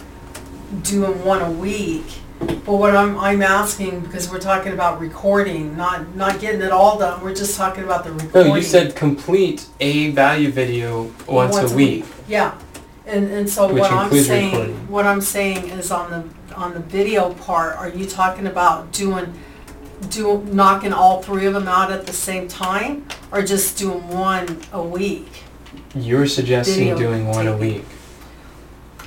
doing 0.84 1.24
one 1.24 1.42
a 1.42 1.52
week. 1.52 2.06
But 2.40 2.76
what 2.76 2.96
I'm, 2.96 3.18
I'm 3.18 3.42
asking, 3.42 4.00
because 4.02 4.30
we're 4.32 4.40
talking 4.40 4.72
about 4.72 5.02
recording, 5.02 5.76
not, 5.76 6.16
not 6.16 6.40
getting 6.40 6.62
it 6.62 6.72
all 6.72 6.98
done, 6.98 7.22
we're 7.22 7.36
just 7.36 7.58
talking 7.58 7.84
about 7.84 8.06
the 8.06 8.12
recording. 8.12 8.34
No, 8.34 8.40
recording. 8.42 8.64
you 8.64 8.70
said 8.70 8.96
complete 8.96 9.68
a 9.80 10.12
value 10.12 10.50
video 10.50 11.12
once, 11.28 11.58
a 11.58 11.76
week. 11.76 12.06
Yeah, 12.28 12.58
and, 13.06 13.30
and 13.30 13.50
so 13.50 13.68
Which 13.74 13.82
what 13.82 13.92
I'm 13.92 14.04
includes 14.06 14.28
saying, 14.28 14.52
recording. 14.52 14.88
what 14.88 15.06
I'm 15.06 15.22
saying 15.22 15.70
is 15.70 15.92
on 15.92 16.12
the, 16.12 16.56
on 16.56 16.74
the 16.74 16.80
video 16.80 17.34
part, 17.34 17.76
are 17.76 17.90
you 17.90 18.06
talking 18.06 18.48
about 18.48 18.94
doing, 18.94 19.34
do, 20.10 20.42
knocking 20.46 20.94
all 20.94 21.22
three 21.22 21.46
of 21.46 21.54
them 21.54 21.68
out 21.68 21.92
at 21.92 22.08
the 22.08 22.14
same 22.14 22.48
time? 22.48 23.06
Or 23.32 23.42
just 23.42 23.78
doing 23.78 24.08
one 24.08 24.62
a 24.72 24.82
week? 24.82 25.44
You're 25.96 26.28
suggesting 26.28 26.90
Video 26.96 26.98
doing 26.98 27.28
one 27.28 27.48
a 27.48 27.52
taping. 27.54 27.60
week, 27.76 27.86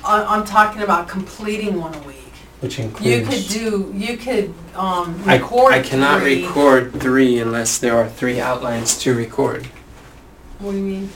I, 0.05 0.23
I'm 0.23 0.45
talking 0.45 0.81
about 0.81 1.07
completing 1.07 1.79
one 1.79 1.93
a 1.93 1.99
week. 1.99 2.17
which 2.61 2.79
includes. 2.79 3.05
You 3.07 3.25
could 3.25 3.91
do, 3.93 3.93
you 3.97 4.17
could, 4.17 4.53
um, 4.75 5.21
I, 5.25 5.37
record 5.37 5.73
I 5.73 5.81
cannot 5.81 6.21
three- 6.21 6.45
record 6.45 6.93
three 7.01 7.39
unless 7.39 7.77
there 7.77 7.95
are 7.97 8.07
three 8.09 8.39
outlines 8.39 8.97
to 8.99 9.13
record. 9.13 9.65
What 10.59 10.71
do 10.71 10.77
you 10.77 10.83
mean? 10.83 11.09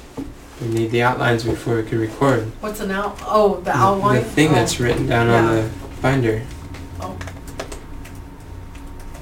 We 0.61 0.67
need 0.69 0.91
the 0.91 1.03
outlines 1.03 1.43
before 1.43 1.77
we 1.77 1.83
can 1.83 1.99
record. 1.99 2.51
What's 2.61 2.79
an 2.79 2.91
out, 2.91 3.17
oh, 3.25 3.57
the 3.57 3.61
The- 3.65 3.77
outline? 3.77 4.15
The 4.15 4.23
thing 4.25 4.49
Oh, 4.49 4.55
that's 4.55 4.79
written 4.79 5.05
down 5.07 5.27
on 5.29 5.43
Yeah. 5.55 5.61
the 5.61 5.69
binder. 6.01 6.41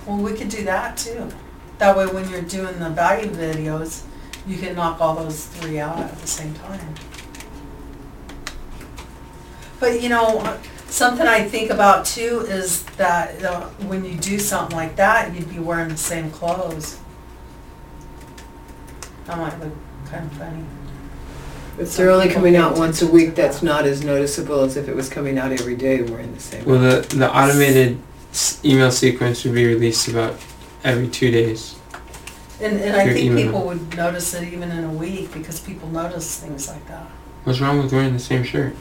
Well, 0.05 0.17
we 0.17 0.33
could 0.33 0.49
do 0.49 0.63
that 0.65 0.97
too. 0.97 1.29
That 1.79 1.97
way 1.97 2.05
when 2.05 2.29
you're 2.29 2.41
doing 2.41 2.79
the 2.79 2.89
value 2.91 3.29
videos, 3.29 4.01
you 4.47 4.57
can 4.57 4.75
knock 4.75 5.01
all 5.01 5.15
those 5.15 5.45
three 5.47 5.79
out 5.79 5.97
at 5.99 6.17
the 6.19 6.27
same 6.27 6.53
time. 6.55 6.95
But 9.79 10.01
you 10.01 10.09
know, 10.09 10.57
something 10.87 11.27
I 11.27 11.43
think 11.47 11.69
about 11.71 12.05
too 12.05 12.45
is 12.47 12.83
that 12.97 13.43
uh, 13.43 13.67
when 13.87 14.05
you 14.05 14.15
do 14.15 14.39
something 14.39 14.75
like 14.75 14.95
that, 14.95 15.33
you'd 15.35 15.49
be 15.49 15.59
wearing 15.59 15.89
the 15.89 15.97
same 15.97 16.31
clothes. 16.31 16.99
That 19.25 19.37
might 19.37 19.59
look 19.59 19.73
kind 20.05 20.25
of 20.25 20.37
funny. 20.37 20.63
If 21.77 21.97
they're 21.97 22.09
only 22.11 22.29
coming 22.29 22.55
out 22.55 22.77
once 22.77 23.01
a 23.01 23.07
week, 23.07 23.35
that's 23.35 23.61
not 23.61 23.85
as 23.85 24.01
noticeable 24.03 24.61
as 24.61 24.77
if 24.77 24.87
it 24.87 24.95
was 24.95 25.09
coming 25.09 25.37
out 25.37 25.51
every 25.51 25.75
day 25.75 26.01
wearing 26.03 26.33
the 26.33 26.39
same. 26.39 26.63
Well, 26.63 26.79
the, 26.79 27.15
the 27.17 27.29
automated 27.29 27.99
s- 28.31 28.63
email 28.63 28.91
sequence 28.91 29.43
would 29.43 29.53
be 29.55 29.65
released 29.65 30.07
about 30.07 30.35
every 30.85 31.09
two 31.09 31.31
days. 31.31 31.75
And, 32.61 32.79
and 32.79 32.95
I 32.95 33.03
Your 33.03 33.13
think 33.13 33.25
email. 33.25 33.45
people 33.45 33.65
would 33.67 33.95
notice 33.97 34.33
it 34.33 34.51
even 34.51 34.71
in 34.71 34.83
a 34.85 34.91
week 34.91 35.33
because 35.33 35.59
people 35.59 35.89
notice 35.89 36.39
things 36.39 36.67
like 36.69 36.87
that. 36.87 37.07
What's 37.43 37.59
wrong 37.59 37.81
with 37.81 37.91
wearing 37.91 38.13
the 38.13 38.19
same 38.19 38.43
shirt? 38.43 38.75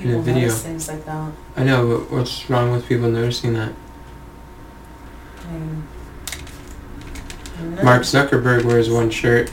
In 0.00 0.02
a 0.02 0.04
People 0.04 0.22
video. 0.22 0.42
notice 0.42 0.62
things 0.62 0.88
like 0.88 1.04
that. 1.06 1.32
I 1.56 1.64
know, 1.64 1.98
but 1.98 2.10
what's 2.10 2.48
wrong 2.50 2.72
with 2.72 2.86
people 2.88 3.08
noticing 3.10 3.54
that? 3.54 3.72
I 5.48 5.52
mean, 5.52 5.86
I 7.56 7.60
don't 7.60 7.74
know. 7.76 7.82
Mark 7.82 8.02
Zuckerberg 8.02 8.64
wears 8.64 8.90
one 8.90 9.10
shirt. 9.10 9.50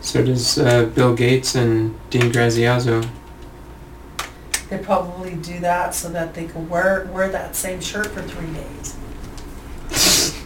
So 0.00 0.24
does 0.24 0.58
uh, 0.58 0.86
Bill 0.86 1.14
Gates 1.14 1.54
and 1.54 1.98
Dean 2.10 2.30
Graziosi. 2.32 3.08
They 4.68 4.78
probably 4.78 5.34
do 5.36 5.60
that 5.60 5.94
so 5.94 6.08
that 6.10 6.34
they 6.34 6.46
can 6.46 6.68
wear, 6.68 7.08
wear 7.12 7.28
that 7.28 7.54
same 7.56 7.80
shirt 7.80 8.08
for 8.08 8.22
three 8.22 8.52
days. 8.52 8.96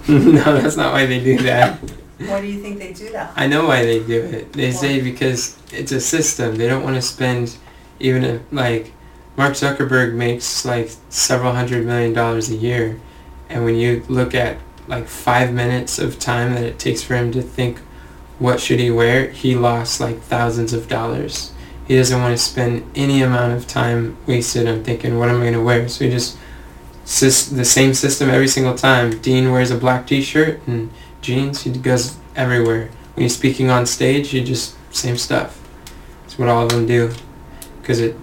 no, 0.08 0.60
that's 0.60 0.76
not 0.76 0.92
why 0.92 1.06
they 1.06 1.22
do 1.22 1.38
that. 1.38 1.78
Why 2.18 2.40
do 2.40 2.46
you 2.46 2.60
think 2.60 2.78
they 2.78 2.92
do 2.92 3.10
that? 3.12 3.32
I 3.36 3.46
know 3.46 3.66
why 3.66 3.84
they 3.84 4.04
do 4.04 4.22
it. 4.22 4.52
They 4.52 4.72
say 4.72 5.00
because 5.00 5.56
it's 5.72 5.92
a 5.92 6.00
system. 6.00 6.56
They 6.56 6.68
don't 6.68 6.82
want 6.82 6.96
to 6.96 7.02
spend 7.02 7.56
even 7.98 8.24
if 8.24 8.42
like 8.52 8.92
Mark 9.36 9.54
Zuckerberg 9.54 10.14
makes 10.14 10.64
like 10.64 10.90
several 11.08 11.52
hundred 11.52 11.86
million 11.86 12.12
dollars 12.12 12.50
a 12.50 12.56
year, 12.56 13.00
and 13.48 13.64
when 13.64 13.76
you 13.76 14.04
look 14.08 14.34
at 14.34 14.58
like 14.86 15.06
five 15.06 15.52
minutes 15.52 15.98
of 15.98 16.18
time 16.18 16.54
that 16.54 16.64
it 16.64 16.78
takes 16.78 17.02
for 17.02 17.14
him 17.14 17.32
to 17.32 17.40
think 17.40 17.78
what 18.38 18.58
should 18.58 18.80
he 18.80 18.90
wear, 18.90 19.30
he 19.30 19.54
lost 19.54 20.00
like 20.00 20.20
thousands 20.20 20.72
of 20.72 20.88
dollars. 20.88 21.52
He 21.86 21.96
doesn't 21.96 22.20
want 22.20 22.36
to 22.36 22.42
spend 22.42 22.90
any 22.94 23.22
amount 23.22 23.52
of 23.52 23.66
time 23.66 24.16
wasted 24.26 24.66
on 24.66 24.82
thinking 24.84 25.18
what 25.18 25.28
am 25.28 25.36
I 25.36 25.40
going 25.40 25.52
to 25.54 25.62
wear. 25.62 25.88
So 25.88 26.04
he 26.04 26.10
just 26.10 26.38
the 27.18 27.64
same 27.64 27.92
system 27.94 28.30
every 28.30 28.48
single 28.48 28.74
time. 28.76 29.20
Dean 29.20 29.50
wears 29.50 29.70
a 29.70 29.76
black 29.76 30.06
T-shirt 30.06 30.60
and 30.66 30.90
jeans. 31.20 31.62
He 31.62 31.72
goes 31.72 32.16
everywhere. 32.36 32.90
When 33.14 33.22
he's 33.24 33.34
speaking 33.34 33.68
on 33.68 33.84
stage, 33.86 34.28
he 34.30 34.44
just 34.44 34.76
same 34.94 35.16
stuff. 35.16 35.60
It's 36.24 36.38
what 36.38 36.48
all 36.48 36.64
of 36.64 36.70
them 36.70 36.86
do, 36.86 37.12
because 37.80 38.00
it 38.00 38.16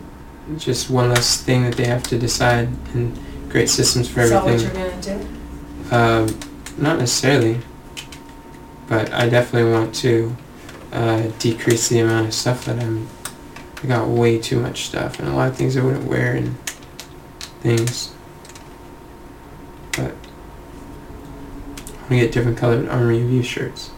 it's 0.53 0.63
just 0.63 0.89
one 0.89 1.09
less 1.09 1.41
thing 1.43 1.63
that 1.63 1.75
they 1.75 1.85
have 1.85 2.03
to 2.03 2.17
decide 2.17 2.69
and 2.93 3.17
great 3.49 3.69
systems 3.69 4.07
for 4.09 4.21
Is 4.21 4.29
that 4.29 4.43
what 4.45 4.53
everything. 4.53 4.79
you're 4.79 4.89
gonna 4.89 5.01
do? 5.01 5.95
Um, 5.95 6.39
not 6.77 6.99
necessarily, 6.99 7.59
but 8.87 9.11
I 9.11 9.27
definitely 9.27 9.71
want 9.71 9.93
to 9.95 10.35
uh, 10.93 11.23
decrease 11.39 11.89
the 11.89 11.99
amount 11.99 12.27
of 12.27 12.33
stuff 12.33 12.65
that 12.65 12.79
I'm. 12.81 13.09
I 13.83 13.87
got 13.87 14.07
way 14.07 14.39
too 14.39 14.59
much 14.59 14.85
stuff 14.85 15.19
and 15.19 15.27
a 15.27 15.33
lot 15.33 15.49
of 15.49 15.55
things 15.55 15.77
I 15.77 15.83
wouldn't 15.83 16.05
wear 16.05 16.35
and 16.35 16.57
things. 17.61 18.13
But 19.91 20.13
To 22.07 22.15
get 22.15 22.31
different 22.31 22.57
colored 22.57 22.87
Army 22.87 23.21
of 23.21 23.29
Youth 23.29 23.45
shirts. 23.45 23.91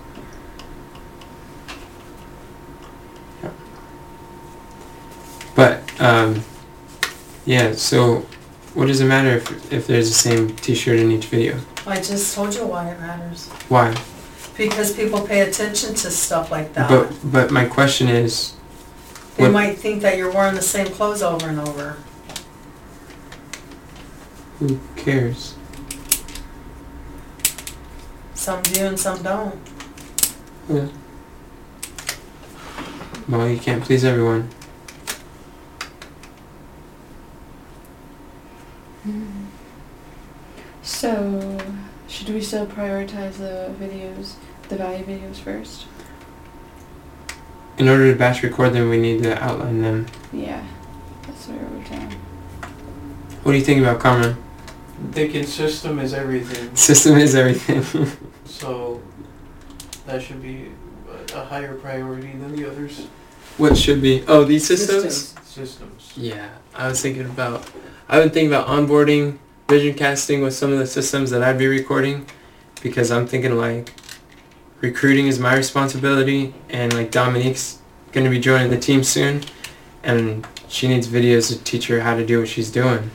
Yep. 3.44 3.54
But 5.56 6.02
um, 6.02 6.42
yeah, 7.46 7.74
so 7.74 8.26
what 8.74 8.88
does 8.88 9.00
it 9.02 9.06
matter 9.06 9.38
if 9.38 9.72
if 9.72 9.86
there's 9.86 10.08
the 10.10 10.16
same 10.16 10.56
T-shirt 10.56 10.98
in 10.98 11.12
each 11.12 11.26
video? 11.26 11.60
I 11.86 11.98
just 11.98 12.34
told 12.34 12.56
you 12.56 12.66
why 12.66 12.90
it 12.90 13.00
matters. 13.00 13.48
Why? 13.70 13.96
Because 14.58 14.92
people 14.94 15.22
pay 15.26 15.42
attention 15.42 15.94
to 15.96 16.10
stuff 16.10 16.50
like 16.50 16.74
that. 16.74 16.90
But 16.90 17.14
but 17.24 17.52
my 17.52 17.66
question 17.66 18.08
is, 18.08 18.54
They 19.38 19.44
what- 19.44 19.52
might 19.54 19.78
think 19.78 20.02
that 20.02 20.18
you're 20.18 20.32
wearing 20.32 20.56
the 20.56 20.62
same 20.64 20.88
clothes 20.88 21.22
over 21.22 21.48
and 21.48 21.60
over. 21.60 21.98
who 24.60 24.80
cares? 24.98 25.56
Some 28.40 28.62
do 28.62 28.86
and 28.86 28.98
some 28.98 29.22
don't. 29.22 29.60
Yeah. 30.70 30.88
Well, 33.28 33.50
you 33.50 33.60
can't 33.60 33.84
please 33.84 34.06
everyone. 34.06 34.50
Mm-hmm. 39.06 39.44
So, 40.84 41.58
should 42.08 42.30
we 42.30 42.40
still 42.40 42.66
prioritize 42.66 43.40
the 43.40 43.76
videos, 43.78 44.36
the 44.70 44.78
value 44.78 45.04
videos 45.04 45.36
first? 45.36 45.88
In 47.78 47.90
order 47.90 48.10
to 48.10 48.18
batch 48.18 48.42
record 48.42 48.72
them, 48.72 48.90
we 48.90 49.02
need 49.02 49.22
to 49.24 49.38
outline 49.44 49.82
them. 49.82 50.06
Yeah, 50.32 50.66
that's 51.24 51.46
what 51.50 51.60
I 51.60 51.64
wrote 51.64 51.90
down. 51.90 52.12
What 53.44 53.52
do 53.52 53.58
you 53.58 53.66
think 53.66 53.82
about 53.82 54.00
Carmen? 54.00 54.38
Thinking 55.12 55.44
system 55.44 56.00
is 56.00 56.14
everything, 56.14 56.74
System 56.78 57.18
is 57.18 57.36
everything. 57.36 58.10
so 58.60 59.02
that 60.06 60.22
should 60.22 60.42
be 60.42 60.68
a- 61.34 61.38
a 61.40 61.46
higher 61.46 61.74
priority 61.76 62.32
than 62.40 62.56
the 62.56 62.66
others. 62.70 63.08
what 63.58 63.78
should 63.78 64.02
be? 64.02 64.24
Oh, 64.28 64.44
these 64.46 64.66
systems. 64.66 65.34
Systems. 65.44 66.12
Yeah, 66.16 66.48
I 66.76 66.88
was 66.88 67.02
thinking 67.02 67.26
about. 67.26 67.66
I've 68.08 68.24
been 68.24 68.32
thinking 68.32 68.54
about 68.54 68.68
onboarding, 68.68 69.38
vision 69.68 69.94
casting 69.96 70.42
with 70.42 70.54
some 70.54 70.72
of 70.72 70.80
the 70.80 70.88
systems 70.88 71.30
that 71.32 71.44
I'd 71.44 71.58
be 71.58 71.68
recording, 71.68 72.26
because 72.82 73.12
I'm 73.12 73.28
thinking 73.28 73.58
like, 73.58 73.92
recruiting 74.82 75.28
is 75.28 75.40
my 75.40 75.56
responsibility, 75.56 76.54
and 76.70 76.94
like 76.94 77.12
Dominique's 77.12 77.80
gonna 78.14 78.30
be 78.30 78.40
joining 78.40 78.70
the 78.70 78.78
team 78.78 79.04
soon, 79.04 79.42
and 80.04 80.48
she 80.70 80.88
needs 80.88 81.08
videos 81.08 81.50
to 81.50 81.58
teach 81.64 81.88
her 81.88 82.00
how 82.02 82.16
to 82.16 82.26
do 82.26 82.40
what 82.40 82.48
she's 82.48 82.72
doing, 82.72 83.12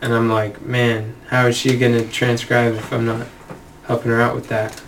and 0.00 0.12
I'm 0.14 0.28
like, 0.30 0.62
man, 0.62 1.16
how 1.30 1.46
is 1.48 1.56
she 1.56 1.76
gonna 1.76 2.04
transcribe 2.06 2.74
if 2.74 2.92
I'm 2.92 3.06
not 3.06 3.26
helping 3.86 4.10
her 4.10 4.20
out 4.20 4.34
with 4.34 4.48
that? 4.48 4.80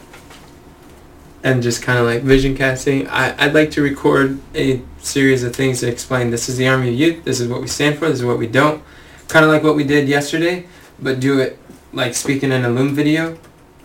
And 1.42 1.62
just 1.62 1.82
kind 1.82 1.98
of 1.98 2.06
like 2.06 2.22
vision 2.22 2.56
casting. 2.56 3.06
I, 3.08 3.34
I'd 3.44 3.54
like 3.54 3.70
to 3.72 3.82
record 3.82 4.40
a 4.54 4.82
series 4.98 5.44
of 5.44 5.54
things 5.54 5.80
to 5.80 5.88
explain 5.88 6.30
this 6.30 6.48
is 6.48 6.56
the 6.56 6.66
Army 6.66 6.88
of 6.88 6.94
Youth, 6.94 7.24
this 7.24 7.40
is 7.40 7.48
what 7.48 7.60
we 7.60 7.68
stand 7.68 7.98
for, 7.98 8.08
this 8.08 8.18
is 8.18 8.24
what 8.24 8.38
we 8.38 8.46
don't. 8.46 8.82
Kind 9.28 9.44
of 9.44 9.50
like 9.50 9.62
what 9.62 9.76
we 9.76 9.84
did 9.84 10.08
yesterday, 10.08 10.66
but 11.00 11.20
do 11.20 11.38
it 11.38 11.58
like 11.92 12.14
speaking 12.14 12.52
in 12.52 12.64
a 12.64 12.68
Loom 12.68 12.94
video, 12.94 13.38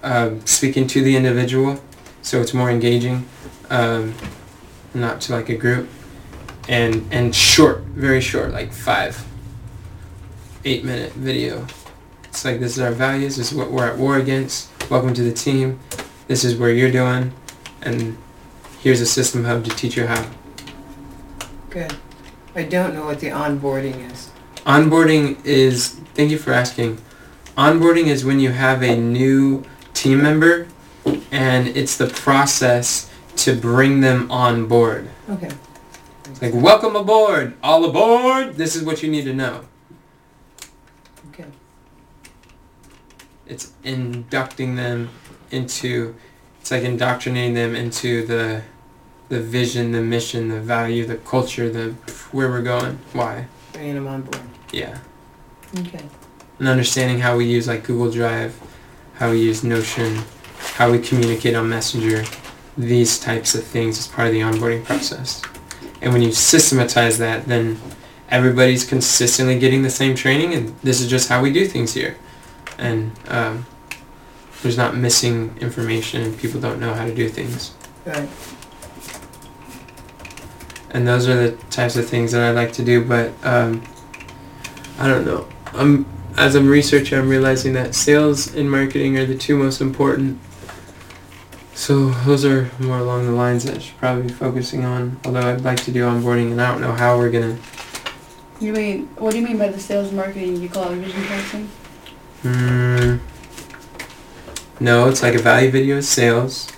um, 0.03 0.45
speaking 0.45 0.87
to 0.87 1.01
the 1.01 1.15
individual, 1.15 1.79
so 2.21 2.41
it's 2.41 2.53
more 2.53 2.69
engaging, 2.69 3.27
um, 3.69 4.13
not 4.93 5.21
to 5.21 5.33
like 5.33 5.49
a 5.49 5.55
group, 5.55 5.87
and 6.67 7.07
and 7.11 7.35
short, 7.35 7.81
very 7.81 8.21
short, 8.21 8.51
like 8.51 8.73
five, 8.73 9.25
eight 10.65 10.83
minute 10.83 11.13
video. 11.13 11.65
It's 12.25 12.43
like 12.45 12.59
this 12.59 12.73
is 12.73 12.79
our 12.79 12.91
values, 12.91 13.37
this 13.37 13.51
is 13.51 13.57
what 13.57 13.71
we're 13.71 13.87
at 13.87 13.97
war 13.97 14.17
against. 14.17 14.69
Welcome 14.91 15.13
to 15.13 15.23
the 15.23 15.31
team. 15.31 15.79
This 16.27 16.43
is 16.43 16.57
where 16.57 16.69
you're 16.69 16.91
doing, 16.91 17.31
and 17.81 18.17
here's 18.81 18.99
a 18.99 19.05
system 19.05 19.45
hub 19.45 19.63
to 19.63 19.69
teach 19.69 19.95
you 19.95 20.05
how. 20.05 20.29
Good. 21.69 21.95
I 22.55 22.63
don't 22.63 22.93
know 22.93 23.05
what 23.05 23.21
the 23.21 23.27
onboarding 23.27 24.11
is. 24.11 24.31
Onboarding 24.65 25.45
is, 25.45 25.91
thank 26.13 26.29
you 26.29 26.37
for 26.37 26.51
asking. 26.51 26.97
Onboarding 27.57 28.07
is 28.07 28.25
when 28.25 28.41
you 28.41 28.51
have 28.51 28.83
a 28.83 28.97
new 28.97 29.63
team 29.93 30.21
member 30.21 30.67
and 31.31 31.69
it's 31.69 31.95
the 31.95 32.07
process 32.07 33.09
to 33.37 33.55
bring 33.55 34.01
them 34.01 34.29
on 34.29 34.67
board. 34.67 35.07
Okay. 35.29 35.51
Like, 36.41 36.53
welcome 36.53 36.97
aboard! 36.97 37.55
All 37.63 37.85
aboard! 37.85 38.55
This 38.55 38.75
is 38.75 38.83
what 38.83 39.01
you 39.01 39.09
need 39.09 39.23
to 39.23 39.33
know. 39.33 39.63
Okay. 41.29 41.45
It's 43.51 43.73
inducting 43.83 44.75
them 44.77 45.09
into, 45.51 46.15
it's 46.61 46.71
like 46.71 46.83
indoctrinating 46.83 47.53
them 47.53 47.75
into 47.75 48.25
the, 48.25 48.61
the 49.27 49.41
vision, 49.41 49.91
the 49.91 50.01
mission, 50.01 50.47
the 50.47 50.61
value, 50.61 51.05
the 51.05 51.17
culture, 51.17 51.69
the 51.69 51.91
where 52.31 52.49
we're 52.49 52.61
going, 52.61 52.99
why. 53.11 53.47
Bringing 53.73 53.95
them 53.95 54.07
on 54.07 54.21
board. 54.21 54.41
Yeah. 54.71 54.99
Okay. 55.79 56.05
and 56.59 56.67
understanding 56.69 57.19
how 57.19 57.35
we 57.35 57.43
use 57.45 57.67
like 57.67 57.83
Google 57.83 58.09
Drive, 58.09 58.57
how 59.15 59.31
we 59.31 59.41
use 59.41 59.65
Notion, 59.65 60.23
how 60.75 60.89
we 60.89 60.99
communicate 60.99 61.53
on 61.53 61.67
Messenger, 61.67 62.23
these 62.77 63.19
types 63.19 63.53
of 63.53 63.65
things 63.65 63.99
as 63.99 64.07
part 64.07 64.27
of 64.29 64.33
the 64.33 64.39
onboarding 64.39 64.85
process. 64.85 65.41
And 66.01 66.13
when 66.13 66.21
you 66.21 66.31
systematize 66.31 67.17
that, 67.17 67.47
then 67.47 67.81
everybody's 68.29 68.85
consistently 68.85 69.59
getting 69.59 69.81
the 69.81 69.89
same 69.89 70.15
training, 70.15 70.53
and 70.53 70.73
this 70.83 71.01
is 71.01 71.09
just 71.09 71.27
how 71.27 71.41
we 71.41 71.51
do 71.51 71.65
things 71.67 71.93
here. 71.93 72.15
And 72.81 73.13
um, 73.29 73.65
there's 74.61 74.77
not 74.77 74.97
missing 74.97 75.55
information, 75.61 76.21
and 76.21 76.37
people 76.37 76.59
don't 76.59 76.79
know 76.79 76.93
how 76.93 77.05
to 77.05 77.15
do 77.15 77.29
things. 77.29 77.73
Right. 78.05 78.27
and 80.93 81.07
those 81.07 81.27
are 81.27 81.35
the 81.35 81.51
types 81.69 81.95
of 81.95 82.07
things 82.07 82.31
that 82.31 82.41
I 82.41 82.51
like 82.51 82.73
to 82.73 82.83
do. 82.83 83.03
But 83.03 83.31
um, 83.43 83.81
I 84.99 85.07
don't 85.07 85.25
know. 85.25 85.47
I'm 85.73 86.05
as 86.37 86.55
I'm 86.55 86.69
researching, 86.69 87.17
I'm 87.17 87.29
realizing 87.29 87.73
that 87.73 87.93
sales 87.93 88.55
and 88.55 88.69
marketing 88.69 89.17
are 89.17 89.25
the 89.25 89.37
two 89.37 89.57
most 89.57 89.81
important. 89.81 90.39
So 91.73 92.09
those 92.25 92.45
are 92.45 92.69
more 92.79 92.99
along 92.99 93.25
the 93.25 93.31
lines 93.31 93.63
that 93.63 93.77
I 93.77 93.79
should 93.79 93.97
probably 93.97 94.23
be 94.23 94.33
focusing 94.33 94.85
on. 94.85 95.19
Although 95.25 95.41
I'd 95.41 95.61
like 95.61 95.81
to 95.83 95.91
do 95.91 96.03
onboarding, 96.03 96.51
and 96.51 96.61
I 96.61 96.71
don't 96.71 96.81
know 96.81 96.91
how 96.93 97.17
we're 97.17 97.31
gonna. 97.31 97.57
You 98.59 98.73
mean, 98.73 99.07
what 99.17 99.31
do 99.31 99.39
you 99.39 99.47
mean 99.47 99.57
by 99.57 99.69
the 99.69 99.79
sales 99.79 100.11
marketing? 100.11 100.57
You 100.61 100.69
call 100.69 100.91
it 100.91 100.97
vision 100.97 101.23
casting? 101.23 101.69
Mm, 102.43 103.19
no, 104.79 105.07
it's 105.07 105.21
like 105.21 105.35
a 105.35 105.39
value 105.39 105.69
video 105.69 105.97
is 105.97 106.09
sales. 106.09 106.71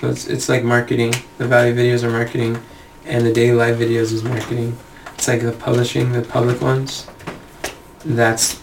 So 0.00 0.10
it's, 0.10 0.26
it's 0.26 0.48
like 0.48 0.62
marketing. 0.62 1.14
The 1.38 1.48
value 1.48 1.74
videos 1.74 2.04
are 2.04 2.10
marketing, 2.10 2.62
and 3.04 3.26
the 3.26 3.32
daily 3.32 3.56
live 3.56 3.76
videos 3.76 4.12
is 4.12 4.22
marketing. 4.22 4.76
It's 5.14 5.26
like 5.26 5.42
the 5.42 5.52
publishing, 5.52 6.12
the 6.12 6.22
public 6.22 6.60
ones. 6.60 7.08
That's 8.04 8.60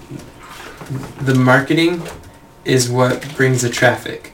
the 1.21 1.35
marketing 1.35 2.03
is 2.63 2.89
what 2.89 3.35
brings 3.35 3.61
the 3.61 3.69
traffic. 3.69 4.33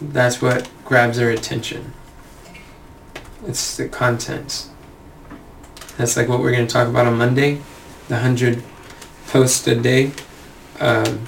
That's 0.00 0.40
what 0.40 0.68
grabs 0.84 1.16
their 1.16 1.30
attention. 1.30 1.92
It's 3.46 3.76
the 3.76 3.88
content. 3.88 4.68
That's 5.96 6.16
like 6.16 6.28
what 6.28 6.40
we're 6.40 6.52
going 6.52 6.66
to 6.66 6.72
talk 6.72 6.88
about 6.88 7.06
on 7.06 7.18
Monday, 7.18 7.60
the 8.08 8.14
100 8.14 8.62
posts 9.30 9.66
a 9.68 9.76
day 9.76 10.12
um, 10.80 11.26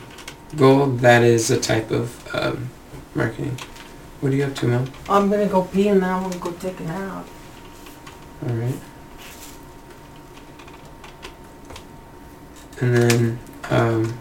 goal. 0.57 0.87
That 0.87 1.23
is 1.23 1.51
a 1.51 1.61
type 1.61 1.91
of 1.91 2.35
um, 2.35 2.71
marketing. 3.15 3.57
What 4.21 4.31
do 4.31 4.37
you 4.37 4.45
up 4.45 4.55
to, 4.57 4.67
Mel? 4.67 4.87
I'm 5.09 5.31
gonna 5.31 5.47
go 5.47 5.63
pee 5.63 5.89
and 5.89 6.03
then 6.03 6.11
I'm 6.11 6.23
gonna 6.23 6.37
go 6.39 6.53
take 6.53 6.79
a 6.81 6.85
nap. 6.85 7.27
All 8.47 8.55
right. 8.55 8.81
And 12.81 12.97
then, 12.97 13.39
um, 13.71 14.19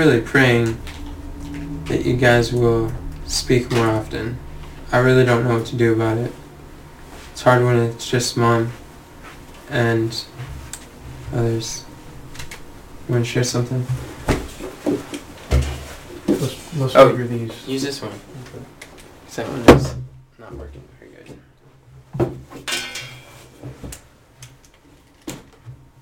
really 0.00 0.22
praying 0.22 0.80
that 1.84 2.06
you 2.06 2.16
guys 2.16 2.54
will 2.54 2.90
speak 3.26 3.70
more 3.70 3.86
often. 3.86 4.38
I 4.90 4.96
really 4.96 5.26
don't 5.26 5.44
know 5.44 5.58
what 5.58 5.66
to 5.66 5.76
do 5.76 5.92
about 5.92 6.16
it. 6.16 6.32
It's 7.32 7.42
hard 7.42 7.62
when 7.62 7.76
it's 7.76 8.08
just 8.08 8.34
mom 8.34 8.72
and 9.68 10.24
others. 11.34 11.84
You 13.08 13.12
want 13.14 13.26
to 13.26 13.30
share 13.30 13.44
something? 13.44 13.84
Let's, 16.26 16.76
let's 16.78 16.94
Oh. 16.96 17.10
figure 17.10 17.26
these. 17.26 17.68
Use 17.68 17.82
this 17.82 18.00
one. 18.00 18.12
Because 19.24 19.36
that 19.36 19.46
one 19.48 19.76
is 19.76 19.94
not 20.38 20.54
working 20.56 20.82
very 20.98 21.10
good. 21.10 22.38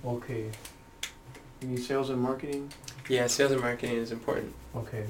Okay. 0.07 0.45
You 1.63 1.69
need 1.69 1.83
sales 1.83 2.11
and 2.11 2.21
marketing? 2.21 2.71
Yeah, 3.09 3.27
sales 3.27 3.53
and 3.53 3.61
marketing 3.61 3.97
is 3.97 4.13
important. 4.13 4.55
Okay. 4.77 5.05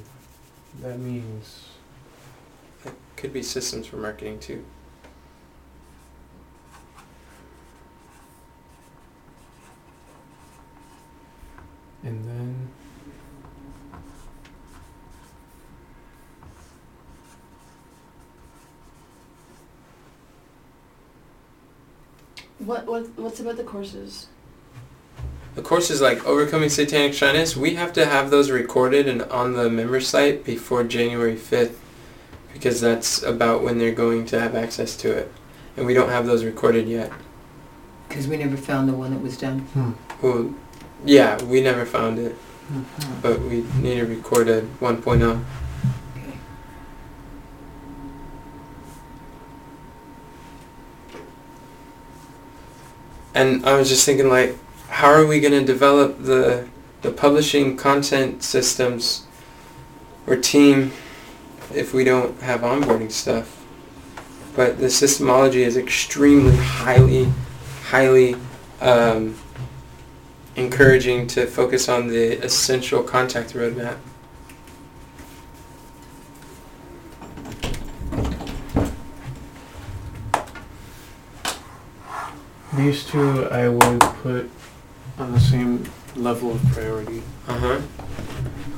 That 0.83 0.99
means 0.99 1.69
It 2.85 2.93
could 3.17 3.33
be 3.33 3.43
systems 3.43 3.87
for 3.87 3.97
marketing 3.97 4.39
too. 4.39 4.65
and 12.05 12.25
then 12.29 12.69
What 22.59 22.87
what 22.87 23.09
what's 23.17 23.41
about 23.41 23.57
the 23.57 23.65
courses? 23.65 24.27
The 25.59 25.65
courses 25.65 26.01
like 26.01 26.25
Overcoming 26.25 26.69
Satanic 26.69 27.15
Shyness, 27.15 27.57
we 27.57 27.75
have 27.75 27.93
to 27.95 28.07
have 28.07 28.31
those 28.31 28.49
recorded 28.49 29.09
and 29.09 29.23
on 29.23 29.55
the 29.55 29.69
member 29.69 30.01
site 30.01 30.45
before 30.45 30.85
January 30.85 31.35
5th 31.35 31.75
because 32.53 32.81
that's 32.81 33.25
about 33.25 33.65
when 33.65 33.77
they're 33.77 33.91
going 33.91 34.25
to 34.27 34.39
have 34.39 34.55
access 34.55 34.97
to 34.99 35.11
it. 35.11 35.33
And 35.77 35.85
we 35.85 35.95
don't 35.95 36.11
have 36.11 36.27
those 36.27 36.45
recorded 36.45 36.87
yet. 36.87 37.11
Because 38.09 38.29
we 38.29 38.37
never 38.37 38.57
found 38.57 38.89
the 38.89 38.93
one 38.93 39.11
that 39.11 39.21
was 39.21 39.37
done. 39.37 39.67
Well, 40.23 40.55
yeah, 41.05 41.43
we 41.43 41.61
never 41.61 41.85
found 41.85 42.21
it, 42.21 42.37
Hmm. 42.69 42.83
but 43.21 43.41
we 43.41 43.65
need 43.83 43.97
to 43.97 44.07
record 44.07 44.49
a 44.49 44.61
oh. 44.61 44.69
1.0. 44.81 45.45
Okay. 46.17 46.39
And 53.35 53.67
I 53.67 53.77
was 53.77 53.89
just 53.89 54.07
thinking 54.07 54.29
like, 54.29 54.57
how 54.99 55.13
are 55.13 55.25
we 55.25 55.39
going 55.39 55.53
to 55.53 55.65
develop 55.65 56.21
the 56.25 56.67
the 57.03 57.13
publishing 57.13 57.77
content 57.77 58.43
systems 58.43 59.29
or 60.27 60.35
team 60.35 60.91
if 61.73 61.95
we 61.95 62.03
don't 62.03 62.41
have 62.41 62.63
onboarding 62.63 63.13
stuff? 63.13 63.65
But 64.57 64.79
the 64.79 64.87
systemology 64.87 65.61
is 65.61 65.77
extremely 65.77 66.57
highly, 66.57 67.29
highly 67.85 68.35
um, 68.81 69.37
encouraging 70.57 71.29
to 71.29 71.47
focus 71.47 71.89
on 71.89 72.09
the 72.09 72.45
essential 72.45 73.05
contact 73.05 73.55
roadmap. 73.55 73.99
these 82.75 83.05
two 83.05 83.49
I 83.51 83.69
would 83.69 84.01
put 84.23 84.51
on 85.19 85.33
the 85.33 85.41
same 85.41 85.85
level 86.17 86.53
of 86.53 86.63
priority. 86.73 87.23
Uh 87.47 87.59
huh. 87.59 87.81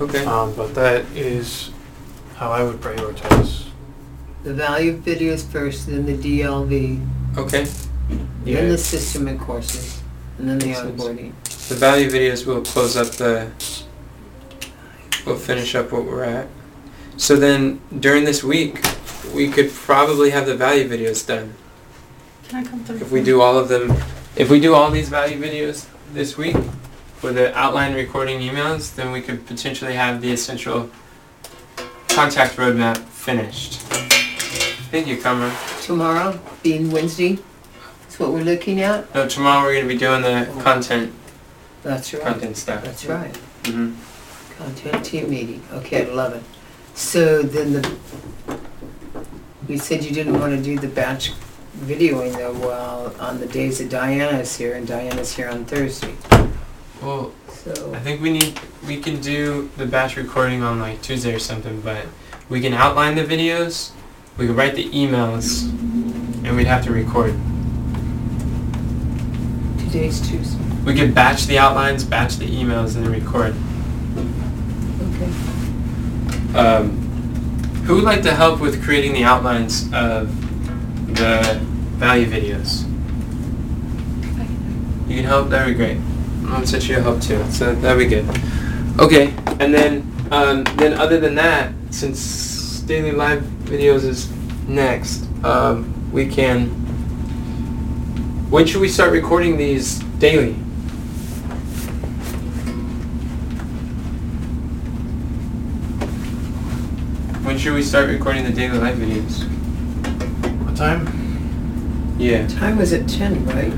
Okay. 0.01 0.25
Um, 0.25 0.55
but 0.55 0.75
that 0.75 1.05
is 1.15 1.71
how 2.37 2.51
I 2.51 2.63
would 2.63 2.81
prioritize. 2.81 3.67
The 4.45 4.55
value 4.55 4.97
videos 4.97 5.45
first, 5.45 5.87
then 5.89 6.07
the 6.07 6.17
DLV, 6.17 7.07
Okay. 7.37 7.67
then 8.45 8.69
the 8.71 8.79
system 8.79 9.29
and 9.29 9.39
courses, 9.39 10.01
and 10.39 10.49
then 10.49 10.59
the 10.59 10.67
Makes 10.67 10.79
sense. 10.79 11.03
onboarding. 11.03 11.33
The 11.69 11.75
value 11.75 12.09
videos 12.11 12.47
will 12.47 12.63
close 12.63 12.97
up 12.97 13.09
the. 13.13 13.51
We'll 15.27 15.37
finish 15.37 15.75
up 15.75 15.93
what 15.93 16.05
we're 16.05 16.25
at. 16.25 16.49
So 17.19 17.37
then, 17.37 17.81
during 18.01 18.25
this 18.25 18.43
week, 18.43 18.81
we 19.35 19.49
could 19.51 19.71
probably 19.71 20.31
have 20.31 20.47
the 20.47 20.57
value 20.57 20.89
videos 20.89 21.27
done. 21.27 21.53
Can 22.49 22.65
I 22.65 22.69
come 22.69 22.83
through? 22.85 22.97
If 22.97 23.13
we 23.13 23.23
do 23.23 23.43
all 23.43 23.59
of 23.59 23.69
them, 23.69 23.93
if 24.35 24.49
we 24.49 24.59
do 24.59 24.75
all 24.75 24.91
these 24.91 25.11
value 25.11 25.39
videos 25.39 25.80
this 26.13 26.37
week 26.37 26.57
with 27.23 27.35
the 27.37 27.57
outline 27.57 27.95
recording 27.95 28.41
emails, 28.41 28.95
then 28.95 29.13
we 29.13 29.21
could 29.21 29.47
potentially 29.47 29.95
have 29.95 30.21
the 30.21 30.33
essential 30.33 30.91
contact 32.09 32.57
roadmap 32.57 32.97
finished. 32.99 33.75
Thank 34.91 35.07
you, 35.07 35.17
Kamra. 35.19 35.51
Tomorrow, 35.85 36.41
being 36.63 36.91
Wednesday, 36.91 37.39
that's 38.03 38.19
what 38.19 38.33
we're 38.33 38.43
looking 38.43 38.81
at? 38.81 39.13
No, 39.15 39.29
tomorrow 39.29 39.63
we're 39.65 39.75
going 39.75 39.89
to 39.89 39.95
be 39.95 39.99
doing 39.99 40.23
the 40.23 40.51
content 40.63 41.15
That's 41.83 42.13
right. 42.13 42.23
content 42.23 42.57
stuff. 42.57 42.85
That's 42.85 43.07
right. 43.07 43.37
hmm 43.67 43.95
Content 44.59 45.05
team 45.05 45.31
meeting, 45.31 45.63
okay, 45.73 46.03
at 46.03 46.09
eleven. 46.09 46.45
So 46.95 47.41
then 47.43 47.73
the, 47.73 47.97
you 49.69 49.79
said 49.79 50.05
you 50.05 50.11
didn't 50.13 50.39
want 50.39 50.55
to 50.55 50.63
do 50.63 50.79
the 50.79 50.89
batch 50.89 51.33
videoing 51.83 52.33
though, 52.37 52.53
while 52.55 53.15
on 53.19 53.41
the 53.41 53.47
days 53.47 53.79
that 53.79 53.89
Diana's 53.89 54.57
here, 54.57 54.75
and 54.75 54.87
Diana's 54.87 55.35
here 55.35 55.49
on 55.49 55.65
Thursday, 55.65 56.15
Well, 57.03 57.33
so. 57.49 57.93
I 57.95 57.99
think 58.01 58.21
we 58.21 58.31
need 58.33 58.59
we 58.87 58.99
can 59.01 59.21
do 59.21 59.71
the 59.77 59.87
batch 59.87 60.17
recording 60.17 60.63
on 60.63 60.79
like 60.79 61.03
Tuesday 61.03 61.35
or 61.35 61.39
something, 61.39 61.81
but 61.81 62.07
we 62.49 62.61
can 62.61 62.73
outline 62.75 63.15
the 63.15 63.25
videos, 63.25 63.91
we 64.37 64.47
can 64.47 64.57
write 64.57 64.75
the 64.75 64.89
emails, 64.91 65.69
and 66.45 66.57
we'd 66.57 66.67
have 66.67 66.85
to 66.85 66.93
record. 66.93 67.35
Today's 69.79 70.21
Tuesday, 70.29 70.63
We 70.85 70.95
could 70.95 71.15
batch 71.15 71.47
the 71.47 71.59
outlines, 71.59 72.05
batch 72.05 72.37
the 72.37 72.47
emails, 72.47 72.95
and 72.97 73.05
then 73.05 73.13
record. 73.13 73.55
okay. 75.15 76.59
Um, 76.59 76.91
who 77.87 77.97
would 77.97 78.05
like 78.05 78.23
to 78.23 78.35
help 78.35 78.61
with 78.61 78.83
creating 78.85 79.15
the 79.15 79.25
outlines 79.25 79.85
of 79.93 80.29
the 81.17 81.61
value 82.01 82.27
videos? 82.27 82.89
You 85.07 85.17
can 85.17 85.25
help. 85.25 85.51
That'd 85.51 85.69
be 85.69 85.75
great. 85.75 85.99
I'm 86.47 86.63
you 86.63 86.97
to 86.97 87.03
help 87.03 87.21
too. 87.21 87.45
So 87.53 87.75
that'd 87.75 87.99
be 87.99 88.07
good. 88.07 88.27
Okay, 88.99 89.35
and 89.61 89.73
then 89.73 90.11
um, 90.31 90.65
then 90.77 90.95
other 90.95 91.21
than 91.21 91.35
that, 91.35 91.73
since 91.91 92.81
daily 92.81 93.13
live 93.13 93.43
videos 93.65 94.05
is 94.05 94.31
next, 94.67 95.27
um, 95.45 96.11
we 96.11 96.27
can. 96.27 96.69
When 98.51 98.67
should 98.67 98.81
we 98.81 98.89
start 98.89 99.13
recording 99.13 99.57
these 99.57 99.99
daily? 100.19 100.55
When 107.45 107.59
should 107.59 107.75
we 107.75 107.83
start 107.83 108.09
recording 108.09 108.45
the 108.45 108.53
daily 108.53 108.79
live 108.79 108.97
videos? 108.97 109.45
What 110.65 110.77
time? 110.77 111.20
Yeah. 112.21 112.47
Time 112.49 112.77
was 112.77 112.93
at 112.93 113.09
ten, 113.09 113.45
right? 113.47 113.73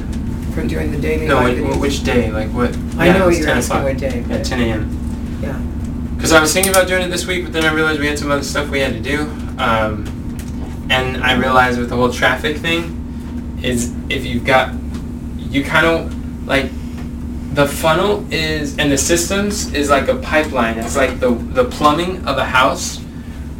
For 0.54 0.66
during 0.66 0.90
the 0.92 0.98
daily 0.98 1.26
No, 1.28 1.42
when, 1.44 1.78
which 1.80 2.02
day? 2.04 2.30
Like 2.30 2.48
what? 2.50 2.76
I 2.98 3.06
yeah, 3.06 3.18
know 3.18 3.28
it's 3.28 3.38
you're 3.38 3.46
10 3.46 3.56
asking 3.58 3.76
o'clock. 3.76 3.92
what 3.92 3.98
day, 3.98 4.24
but- 4.28 4.44
10 4.44 4.60
a.m. 4.60 5.38
Yeah, 5.42 5.52
Because 6.16 6.32
I 6.32 6.40
was 6.40 6.52
thinking 6.52 6.70
about 6.72 6.88
doing 6.88 7.02
it 7.02 7.08
this 7.08 7.26
week, 7.26 7.44
but 7.44 7.52
then 7.52 7.64
I 7.64 7.72
realized 7.72 8.00
we 8.00 8.06
had 8.06 8.18
some 8.18 8.30
other 8.30 8.42
stuff 8.42 8.68
we 8.68 8.80
had 8.80 8.92
to 8.92 9.00
do. 9.00 9.22
Um, 9.58 10.04
and 10.90 11.22
I 11.24 11.36
realized 11.38 11.78
with 11.78 11.88
the 11.88 11.96
whole 11.96 12.12
traffic 12.12 12.58
thing, 12.58 12.98
is 13.62 13.94
if 14.10 14.26
you've 14.26 14.44
got, 14.44 14.74
you 15.38 15.64
kind 15.64 15.86
of 15.86 16.46
like, 16.46 16.66
the 17.54 17.66
funnel 17.66 18.26
is 18.32 18.76
and 18.78 18.90
the 18.90 18.96
systems 18.98 19.72
is 19.74 19.88
like 19.90 20.08
a 20.08 20.16
pipeline. 20.16 20.78
It's 20.78 20.96
like 20.96 21.20
the 21.20 21.30
the 21.30 21.64
plumbing 21.66 22.26
of 22.26 22.38
a 22.38 22.44
house, 22.46 22.98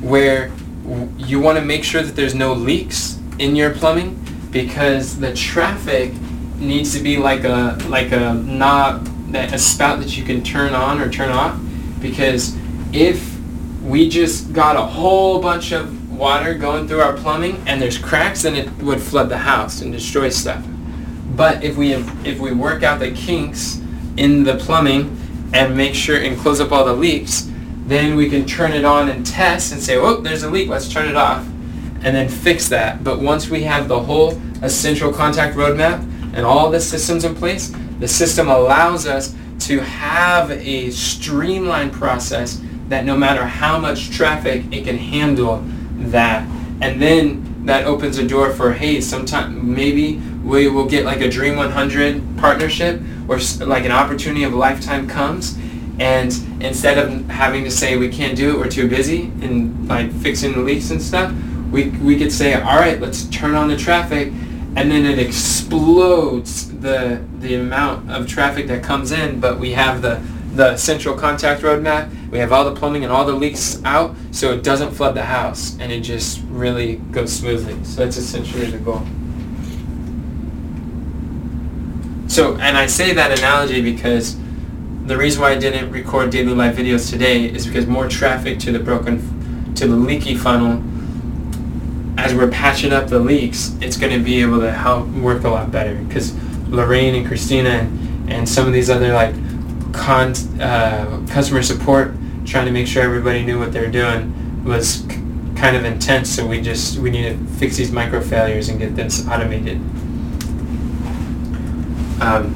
where 0.01 0.51
w- 0.85 1.09
you 1.19 1.41
want 1.41 1.59
to 1.59 1.65
make 1.65 1.85
sure 1.85 2.03
that 2.03 2.17
there's 2.17 2.35
no 2.35 2.53
leaks 2.55 3.19
in 3.39 3.55
your 3.55 3.71
plumbing, 3.71 4.19
because 4.53 5.19
the 5.19 5.35
traffic 5.35 6.13
needs 6.59 6.97
to 6.97 7.03
be 7.03 7.17
like 7.17 7.43
a 7.43 7.77
like 7.89 8.13
a 8.13 8.35
knob 8.35 9.07
that 9.33 9.53
a 9.53 9.59
spout 9.59 9.99
that 9.99 10.17
you 10.17 10.23
can 10.23 10.45
turn 10.45 10.75
on 10.75 11.01
or 11.01 11.11
turn 11.11 11.31
off. 11.31 11.59
Because 12.01 12.57
if 12.93 13.37
we 13.83 14.09
just 14.09 14.53
got 14.53 14.77
a 14.77 14.83
whole 14.83 15.41
bunch 15.41 15.73
of 15.73 16.17
water 16.17 16.55
going 16.55 16.87
through 16.87 17.01
our 17.01 17.15
plumbing 17.15 17.61
and 17.67 17.81
there's 17.81 17.99
cracks, 17.99 18.43
then 18.43 18.55
it 18.55 18.71
would 18.83 19.01
flood 19.01 19.29
the 19.29 19.39
house 19.39 19.81
and 19.81 19.93
destroy 19.93 20.29
stuff. 20.29 20.65
But 21.35 21.65
if 21.65 21.77
we 21.77 21.95
if 21.95 22.39
we 22.39 22.53
work 22.53 22.83
out 22.83 23.01
the 23.01 23.11
kinks 23.11 23.81
in 24.17 24.45
the 24.45 24.57
plumbing 24.57 25.19
and 25.55 25.77
make 25.77 25.95
sure 25.95 26.19
and 26.19 26.39
close 26.39 26.61
up 26.61 26.73
all 26.73 26.85
the 26.85 26.93
leaks, 26.93 27.51
then 27.87 28.17
we 28.17 28.29
can 28.29 28.47
turn 28.47 28.73
it 28.73 28.85
on 28.85 29.09
and 29.09 29.27
test 29.27 29.73
and 29.73 29.81
say, 29.81 29.97
oh, 29.97 30.21
there's 30.21 30.43
a 30.43 30.51
leak, 30.51 30.69
let's 30.69 30.91
turn 30.93 31.09
it 31.09 31.17
off, 31.17 31.47
and 32.03 32.15
then 32.15 32.29
fix 32.29 32.69
that. 32.69 33.05
But 33.05 33.21
once 33.21 33.49
we 33.49 33.63
have 33.65 33.89
the 33.89 34.01
whole 34.01 34.41
essential 34.63 35.13
contact 35.13 35.57
roadmap 35.57 36.01
and 36.35 36.47
all 36.47 36.71
the 36.71 36.81
systems 36.81 37.25
in 37.25 37.35
place, 37.35 37.75
the 37.99 38.09
system 38.09 38.49
allows 38.49 39.07
us 39.07 39.35
to 39.61 39.81
have 39.81 40.51
a 40.51 40.91
streamlined 40.91 41.93
process 41.93 42.61
that 42.89 43.05
no 43.05 43.17
matter 43.17 43.45
how 43.45 43.79
much 43.79 44.11
traffic, 44.11 44.65
it 44.73 44.85
can 44.85 44.99
handle 44.99 45.63
that. 46.11 46.47
And 46.81 47.01
then 47.01 47.65
that 47.67 47.87
opens 47.87 48.19
a 48.19 48.27
door 48.27 48.53
for, 48.53 48.73
hey, 48.73 49.01
sometime 49.01 49.75
maybe 49.75 50.17
we 50.45 50.69
will 50.69 50.87
get 50.87 51.05
like 51.05 51.21
a 51.21 51.31
Dream 51.31 51.57
100 51.57 52.39
partnership 52.39 53.01
or 53.29 53.39
like 53.65 53.85
an 53.85 53.93
opportunity 53.93 54.43
of 54.43 54.53
a 54.53 54.57
lifetime 54.57 55.09
comes 55.09 55.57
and 55.99 56.35
instead 56.61 56.99
of 56.99 57.29
having 57.29 57.65
to 57.65 57.71
say 57.71 57.97
we 57.97 58.09
can't 58.09 58.37
do 58.37 58.51
it, 58.51 58.59
we're 58.59 58.69
too 58.69 58.89
busy 58.89 59.25
and 59.43 59.89
like 59.89 60.13
fixing 60.15 60.53
the 60.53 60.59
leaks 60.59 60.91
and 60.91 61.01
stuff, 61.01 61.33
we, 61.73 61.89
we 61.89 62.17
could 62.17 62.31
say, 62.31 62.55
all 62.55 62.77
right, 62.77 63.01
let's 63.01 63.25
turn 63.25 63.55
on 63.55 63.69
the 63.69 63.77
traffic 63.77 64.29
and 64.75 64.91
then 64.91 65.05
it 65.05 65.19
explodes 65.19 66.73
the 66.81 67.23
the 67.39 67.57
amount 67.57 68.11
of 68.11 68.27
traffic 68.27 68.67
that 68.69 68.83
comes 68.83 69.13
in, 69.13 69.41
but 69.41 69.59
we 69.59 69.73
have 69.73 70.03
the 70.03 70.23
the 70.55 70.77
central 70.77 71.17
contact 71.17 71.63
roadmap, 71.63 72.11
we 72.31 72.39
have 72.39 72.53
all 72.53 72.65
the 72.65 72.79
plumbing 72.79 73.05
and 73.05 73.13
all 73.13 73.25
the 73.25 73.33
leaks 73.33 73.83
out, 73.85 74.15
so 74.33 74.53
it 74.53 74.63
doesn't 74.63 74.93
flood 74.93 75.15
the 75.15 75.25
house 75.25 75.79
and 75.81 75.91
it 75.91 76.01
just 76.01 76.43
really 76.51 76.97
goes 76.97 77.33
smoothly. 77.33 77.83
So 77.85 78.05
that's 78.05 78.19
essentially 78.19 78.67
the 78.67 78.79
goal. 78.79 79.03
So, 82.29 82.57
and 82.57 82.77
I 82.77 82.87
say 82.87 83.15
that 83.15 83.39
analogy 83.39 83.81
because 83.81 84.37
the 85.07 85.17
reason 85.17 85.41
why 85.41 85.53
I 85.53 85.59
didn't 85.59 85.91
record 85.91 86.31
daily 86.31 86.55
live 86.55 86.77
videos 86.77 87.11
today 87.11 87.47
is 87.47 87.67
because 87.67 87.87
more 87.87 88.09
traffic 88.09 88.59
to 88.61 88.73
the 88.73 88.79
broken, 88.79 89.75
to 89.75 89.87
the 89.87 89.97
leaky 89.97 90.37
funnel, 90.37 90.83
as 92.23 92.33
we're 92.33 92.49
patching 92.49 92.93
up 92.93 93.09
the 93.09 93.19
leaks, 93.19 93.77
it's 93.81 93.97
going 93.97 94.17
to 94.17 94.25
be 94.25 94.41
able 94.41 94.61
to 94.61 94.71
help 94.71 95.09
work 95.09 95.43
a 95.43 95.49
lot 95.49 95.73
better. 95.73 95.97
Because 95.97 96.33
Lorraine 96.69 97.17
and 97.17 97.27
Christina 97.27 97.91
and, 98.29 98.49
some 98.49 98.65
of 98.65 98.73
these 98.73 98.89
other 98.89 99.13
like 99.13 99.35
con, 99.93 100.33
uh, 100.61 101.21
customer 101.29 101.63
support 101.63 102.15
trying 102.45 102.67
to 102.67 102.71
make 102.71 102.87
sure 102.87 103.03
everybody 103.03 103.45
knew 103.45 103.59
what 103.59 103.73
they 103.73 103.81
were 103.81 103.91
doing 103.91 104.65
was 104.65 105.05
k- 105.09 105.21
kind 105.57 105.77
of 105.77 105.85
intense. 105.85 106.31
So 106.31 106.47
we 106.47 106.61
just 106.61 106.99
we 106.99 107.11
need 107.11 107.25
to 107.25 107.37
fix 107.55 107.77
these 107.77 107.91
micro 107.91 108.21
failures 108.21 108.69
and 108.69 108.79
get 108.79 108.95
this 108.95 109.27
automated. 109.27 109.79
Um, 112.23 112.55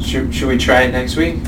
should, 0.00 0.32
should 0.32 0.48
we 0.48 0.56
try 0.56 0.82
it 0.82 0.92
next 0.92 1.16
week? 1.16 1.38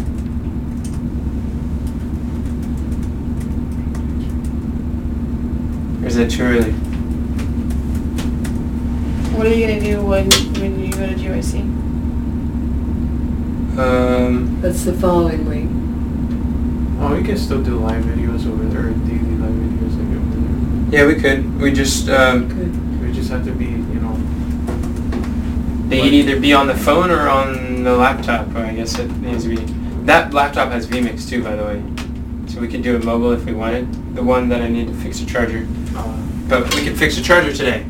Is 6.11 6.17
it 6.17 6.29
too 6.29 6.43
early? 6.43 6.73
What 9.33 9.47
are 9.47 9.55
you 9.55 9.65
gonna 9.65 9.81
do 9.81 10.05
when 10.05 10.29
when 10.59 10.85
you 10.85 10.91
go 10.91 11.07
to 11.07 11.15
GYC? 11.15 11.61
Um, 13.79 14.61
That's 14.61 14.83
the 14.85 14.93
following 14.95 15.49
week. 15.49 15.69
Oh, 17.01 17.17
we 17.17 17.23
can 17.23 17.39
still 17.39 17.63
do 17.63 17.79
live 17.79 18.03
videos 18.03 18.45
over 18.45 18.65
there, 18.65 18.89
or 18.89 18.91
daily 18.91 19.37
live 19.37 19.53
videos 19.53 19.93
like 19.99 20.17
over 20.17 20.93
yeah, 20.93 21.07
we 21.07 21.15
could. 21.15 21.61
We 21.61 21.73
just 21.73 22.09
um, 22.09 22.49
Good. 22.49 22.75
there. 22.75 23.09
We 23.09 23.15
just 23.15 23.31
have 23.31 23.45
to 23.45 23.53
be, 23.53 23.67
you 23.67 24.01
know, 24.01 24.17
they 25.89 26.01
could 26.01 26.13
either 26.13 26.41
be 26.41 26.53
on 26.53 26.67
the 26.67 26.75
phone 26.75 27.13
or 27.13 27.29
on 27.29 27.85
the 27.85 27.97
laptop. 27.97 28.53
Or 28.57 28.65
I 28.65 28.75
guess 28.75 28.99
it 28.99 29.09
needs 29.19 29.45
to 29.45 29.51
be. 29.51 29.65
That 30.07 30.35
laptop 30.35 30.73
has 30.73 30.89
vMix 30.89 31.29
too, 31.29 31.45
by 31.45 31.55
the 31.55 31.63
way. 31.63 31.85
So 32.49 32.61
we 32.61 32.67
could 32.67 32.83
do 32.83 32.97
it 32.97 33.05
mobile 33.05 33.31
if 33.31 33.45
we 33.45 33.53
wanted. 33.53 34.17
The 34.17 34.25
one 34.25 34.49
that 34.49 34.61
I 34.61 34.69
need 34.69 34.89
to 34.89 34.95
fix 34.95 35.21
the 35.21 35.27
charger. 35.27 35.69
Uh, 35.97 36.49
But 36.49 36.75
we 36.75 36.83
can 36.83 36.97
fix 36.97 37.17
the 37.17 37.23
charger 37.23 37.53
today. 37.53 37.87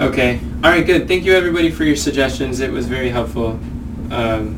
Okay. 0.00 0.40
All 0.64 0.70
right. 0.70 0.84
Good. 0.84 1.08
Thank 1.08 1.24
you, 1.24 1.34
everybody, 1.34 1.70
for 1.70 1.84
your 1.84 1.96
suggestions. 1.96 2.60
It 2.60 2.70
was 2.70 2.86
very 2.86 3.10
helpful. 3.10 3.58
Um, 4.10 4.56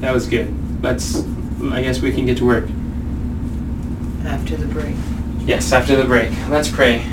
that 0.00 0.12
was 0.12 0.26
good. 0.26 0.52
Let's. 0.82 1.24
I 1.70 1.82
guess 1.82 2.00
we 2.00 2.12
can 2.12 2.26
get 2.26 2.38
to 2.38 2.46
work. 2.46 2.64
After 4.24 4.56
the 4.56 4.66
break. 4.66 4.96
Yes, 5.44 5.72
after 5.72 5.96
the 5.96 6.04
break. 6.04 6.30
Let's 6.48 6.70
pray. 6.70 7.04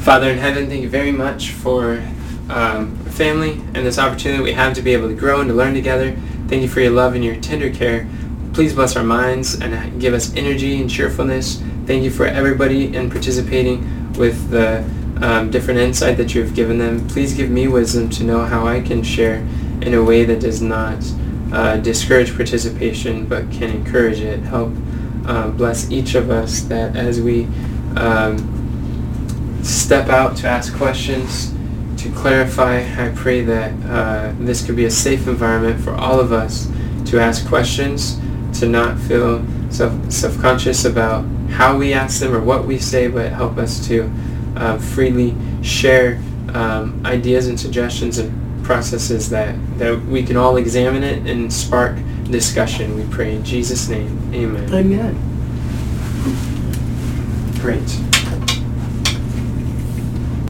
Father 0.00 0.30
in 0.30 0.38
heaven, 0.38 0.68
thank 0.68 0.82
you 0.82 0.88
very 0.88 1.10
much 1.10 1.50
for 1.50 2.00
um, 2.48 2.96
family 3.06 3.52
and 3.74 3.84
this 3.84 3.98
opportunity 3.98 4.40
we 4.42 4.52
have 4.52 4.74
to 4.74 4.82
be 4.82 4.92
able 4.92 5.08
to 5.08 5.14
grow 5.14 5.40
and 5.40 5.48
to 5.48 5.54
learn 5.54 5.74
together. 5.74 6.16
Thank 6.48 6.62
you 6.62 6.68
for 6.68 6.80
your 6.80 6.92
love 6.92 7.14
and 7.14 7.24
your 7.24 7.36
tender 7.36 7.70
care. 7.70 8.08
Please 8.52 8.72
bless 8.72 8.96
our 8.96 9.04
minds 9.04 9.60
and 9.60 10.00
give 10.00 10.14
us 10.14 10.34
energy 10.34 10.80
and 10.80 10.88
cheerfulness. 10.88 11.60
Thank 11.86 12.04
you 12.04 12.10
for 12.10 12.24
everybody 12.26 12.94
in 12.94 13.10
participating 13.10 14.12
with 14.14 14.50
the 14.50 14.78
um, 15.22 15.50
different 15.50 15.80
insight 15.80 16.16
that 16.18 16.34
you 16.34 16.42
have 16.42 16.54
given 16.54 16.78
them. 16.78 17.06
Please 17.08 17.34
give 17.34 17.50
me 17.50 17.68
wisdom 17.68 18.08
to 18.10 18.24
know 18.24 18.44
how 18.44 18.66
I 18.66 18.80
can 18.80 19.02
share 19.02 19.38
in 19.82 19.94
a 19.94 20.02
way 20.02 20.24
that 20.24 20.40
does 20.40 20.62
not 20.62 21.04
uh, 21.52 21.76
discourage 21.78 22.34
participation 22.34 23.26
but 23.26 23.50
can 23.50 23.70
encourage 23.70 24.20
it. 24.20 24.40
Help 24.40 24.72
uh, 25.26 25.50
bless 25.50 25.90
each 25.90 26.14
of 26.14 26.30
us 26.30 26.60
that 26.62 26.96
as 26.96 27.20
we 27.20 27.44
um, 27.96 29.60
step 29.62 30.08
out 30.08 30.36
to 30.38 30.48
ask 30.48 30.74
questions, 30.76 31.52
to 32.06 32.14
clarify, 32.14 32.80
I 32.80 33.12
pray 33.14 33.42
that 33.42 33.72
uh, 33.86 34.32
this 34.38 34.64
could 34.64 34.76
be 34.76 34.84
a 34.84 34.90
safe 34.90 35.26
environment 35.26 35.80
for 35.82 35.94
all 35.94 36.20
of 36.20 36.32
us 36.32 36.70
to 37.06 37.18
ask 37.18 37.46
questions, 37.46 38.20
to 38.60 38.66
not 38.66 38.98
feel 38.98 39.44
self- 39.70 40.10
self-conscious 40.10 40.84
about 40.84 41.24
how 41.50 41.76
we 41.76 41.92
ask 41.92 42.20
them 42.20 42.34
or 42.34 42.40
what 42.40 42.64
we 42.64 42.78
say, 42.78 43.08
but 43.08 43.32
help 43.32 43.58
us 43.58 43.86
to 43.88 44.10
uh, 44.56 44.78
freely 44.78 45.34
share 45.62 46.22
um, 46.54 47.00
ideas 47.04 47.48
and 47.48 47.58
suggestions 47.58 48.18
and 48.18 48.64
processes 48.64 49.28
that, 49.30 49.54
that 49.78 50.00
we 50.06 50.22
can 50.22 50.36
all 50.36 50.56
examine 50.56 51.02
it 51.02 51.26
and 51.28 51.52
spark 51.52 51.96
discussion. 52.30 52.96
We 52.96 53.04
pray 53.14 53.34
in 53.34 53.44
Jesus' 53.44 53.88
name. 53.88 54.34
Amen. 54.34 54.74
Amen. 54.74 55.14
Great. 57.60 58.15